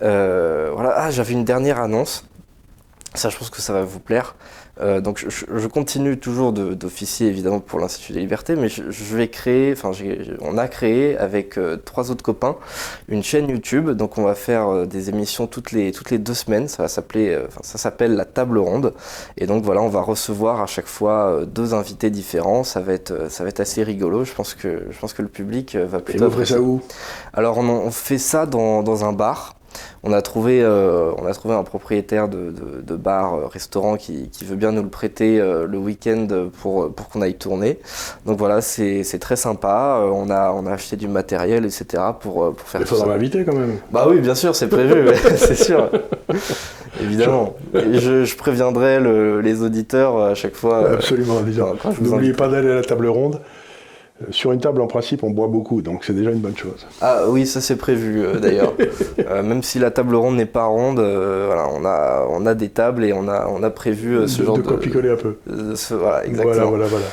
voilà, 0.00 0.94
ah, 0.96 1.10
j'avais 1.10 1.32
une 1.32 1.44
dernière 1.44 1.80
annonce. 1.80 2.24
Ça, 3.14 3.30
je 3.30 3.38
pense 3.38 3.50
que 3.50 3.60
ça 3.60 3.72
va 3.72 3.82
vous 3.82 4.00
plaire. 4.00 4.36
Euh, 4.80 5.00
donc 5.00 5.24
je, 5.28 5.66
continue 5.66 6.18
toujours 6.18 6.52
d'officier 6.52 7.26
évidemment 7.26 7.60
pour 7.60 7.80
l'Institut 7.80 8.12
des 8.12 8.20
Libertés, 8.20 8.56
mais 8.56 8.68
je, 8.68 9.16
vais 9.16 9.28
créer, 9.28 9.72
enfin 9.72 9.90
on 10.40 10.56
a 10.56 10.68
créé 10.68 11.18
avec 11.18 11.58
euh, 11.58 11.76
trois 11.76 12.10
autres 12.10 12.22
copains 12.22 12.56
une 13.08 13.22
chaîne 13.22 13.48
YouTube. 13.48 13.90
Donc 13.90 14.18
on 14.18 14.22
va 14.22 14.34
faire 14.34 14.68
euh, 14.68 14.86
des 14.86 15.08
émissions 15.08 15.46
toutes 15.46 15.72
les 15.72 15.92
toutes 15.92 16.10
les 16.10 16.18
deux 16.18 16.34
semaines. 16.34 16.68
Ça 16.68 16.82
va 16.82 16.88
s'appeler, 16.88 17.38
ça 17.62 17.78
s'appelle 17.78 18.14
la 18.14 18.24
table 18.24 18.58
ronde. 18.58 18.94
Et 19.36 19.46
donc 19.46 19.64
voilà, 19.64 19.82
on 19.82 19.88
va 19.88 20.00
recevoir 20.00 20.60
à 20.60 20.66
chaque 20.66 20.86
fois 20.86 21.44
deux 21.46 21.74
invités 21.74 22.10
différents. 22.10 22.62
Ça 22.64 22.80
va 22.80 22.92
être 22.92 23.30
ça 23.30 23.42
va 23.42 23.50
être 23.50 23.60
assez 23.60 23.82
rigolo. 23.82 24.24
Je 24.24 24.32
pense 24.32 24.54
que 24.54 24.86
je 24.90 24.98
pense 24.98 25.12
que 25.12 25.22
le 25.22 25.28
public 25.28 25.76
va 25.76 26.00
plutôt. 26.00 26.24
Et 26.24 26.26
vous 26.26 26.32
ferez 26.32 26.46
ça 26.46 26.60
où? 26.60 26.80
Alors 27.32 27.58
on, 27.58 27.68
on, 27.68 27.90
fait 27.90 28.18
ça 28.18 28.46
dans, 28.46 28.82
dans 28.82 29.04
un 29.04 29.12
bar. 29.12 29.57
On 30.02 30.12
a 30.12 30.22
trouvé, 30.22 30.62
euh, 30.62 31.12
on 31.18 31.26
a 31.26 31.34
trouvé 31.34 31.54
un 31.54 31.64
propriétaire 31.64 32.28
de, 32.28 32.96
bar, 32.96 33.34
euh, 33.34 33.46
restaurant 33.46 33.96
qui, 33.96 34.30
veut 34.44 34.56
bien 34.56 34.72
nous 34.72 34.82
le 34.82 34.88
prêter 34.88 35.40
euh, 35.40 35.66
le 35.66 35.78
week-end 35.78 36.26
pour, 36.60 36.92
pour 36.94 37.08
qu'on 37.08 37.20
aille 37.20 37.34
tourner. 37.34 37.78
Donc 38.24 38.38
voilà, 38.38 38.60
c'est 38.60 39.18
très 39.20 39.36
sympa. 39.36 40.00
on, 40.12 40.30
a, 40.30 40.52
on 40.52 40.66
a 40.66 40.72
acheté 40.72 40.96
du 40.96 41.08
matériel, 41.08 41.64
etc. 41.64 42.02
pour, 42.20 42.54
pour 42.54 42.68
faire 42.68 42.80
Il 42.80 42.86
faudra 42.86 43.06
m'inviter 43.06 43.44
quand 43.44 43.56
même. 43.56 43.78
Bah 43.90 44.06
oui, 44.08 44.20
bien 44.20 44.34
sûr, 44.34 44.54
c'est 44.54 44.68
prévu, 44.68 45.08
c'est 45.36 45.56
sûr. 45.56 45.90
Évidemment. 47.00 47.54
je, 47.74 48.36
préviendrai 48.36 49.00
les 49.42 49.62
auditeurs 49.62 50.18
à 50.18 50.34
chaque 50.34 50.54
fois. 50.54 50.92
Absolument, 50.92 51.40
N'oubliez 52.00 52.32
pas 52.32 52.48
d'aller 52.48 52.70
à 52.70 52.74
la 52.76 52.82
table 52.82 53.08
ronde. 53.08 53.40
Sur 54.30 54.50
une 54.50 54.60
table, 54.60 54.80
en 54.80 54.88
principe, 54.88 55.22
on 55.22 55.30
boit 55.30 55.46
beaucoup, 55.46 55.80
donc 55.80 56.04
c'est 56.04 56.12
déjà 56.12 56.32
une 56.32 56.40
bonne 56.40 56.56
chose. 56.56 56.86
Ah 57.00 57.22
oui, 57.28 57.46
ça 57.46 57.60
c'est 57.60 57.76
prévu 57.76 58.24
euh, 58.24 58.38
d'ailleurs. 58.38 58.74
Euh, 59.18 59.42
même 59.42 59.62
si 59.62 59.78
la 59.78 59.90
table 59.90 60.14
ronde 60.14 60.36
n'est 60.36 60.46
pas 60.46 60.64
ronde, 60.64 61.00
euh, 61.00 61.44
voilà, 61.46 61.68
on 61.72 61.84
a, 61.84 62.26
on 62.30 62.46
a 62.46 62.54
des 62.54 62.68
tables 62.68 63.04
et 63.04 63.12
on 63.12 63.28
a, 63.28 63.46
on 63.48 63.62
a 63.62 63.70
prévu 63.70 64.26
ce 64.28 64.42
genre 64.42 64.56
de... 64.56 64.62
De 64.62 64.66
quoi 64.66 64.78
picoler 64.78 65.10
un 65.10 65.16
peu. 65.16 65.36
voilà, 65.90 66.24
exactement. 66.24 66.68
Voilà, 66.70 66.86
voilà, 66.86 67.06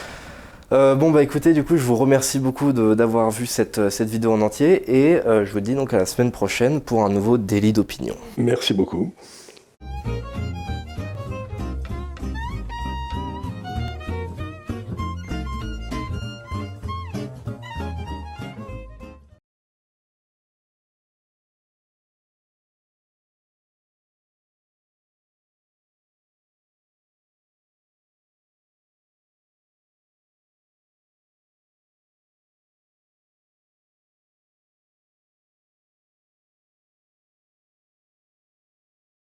voilà. 0.69 0.95
bon 0.95 1.11
bah 1.11 1.23
écoutez, 1.23 1.53
du 1.53 1.63
coup 1.63 1.77
je 1.77 1.83
vous 1.83 1.95
remercie 1.95 2.39
beaucoup 2.39 2.71
d'avoir 2.71 3.31
vu 3.31 3.47
cette, 3.47 3.89
cette 3.89 4.09
vidéo 4.09 4.31
en 4.33 4.41
entier 4.41 4.83
et 4.87 5.19
je 5.25 5.51
vous 5.51 5.61
dis 5.61 5.75
donc 5.75 5.93
à 5.93 5.97
la 5.97 6.05
semaine 6.05 6.31
prochaine 6.31 6.79
pour 6.79 7.03
un 7.03 7.09
nouveau 7.09 7.37
délit 7.37 7.73
d'opinion. 7.73 8.15
Merci 8.37 8.73
beaucoup. 8.73 9.11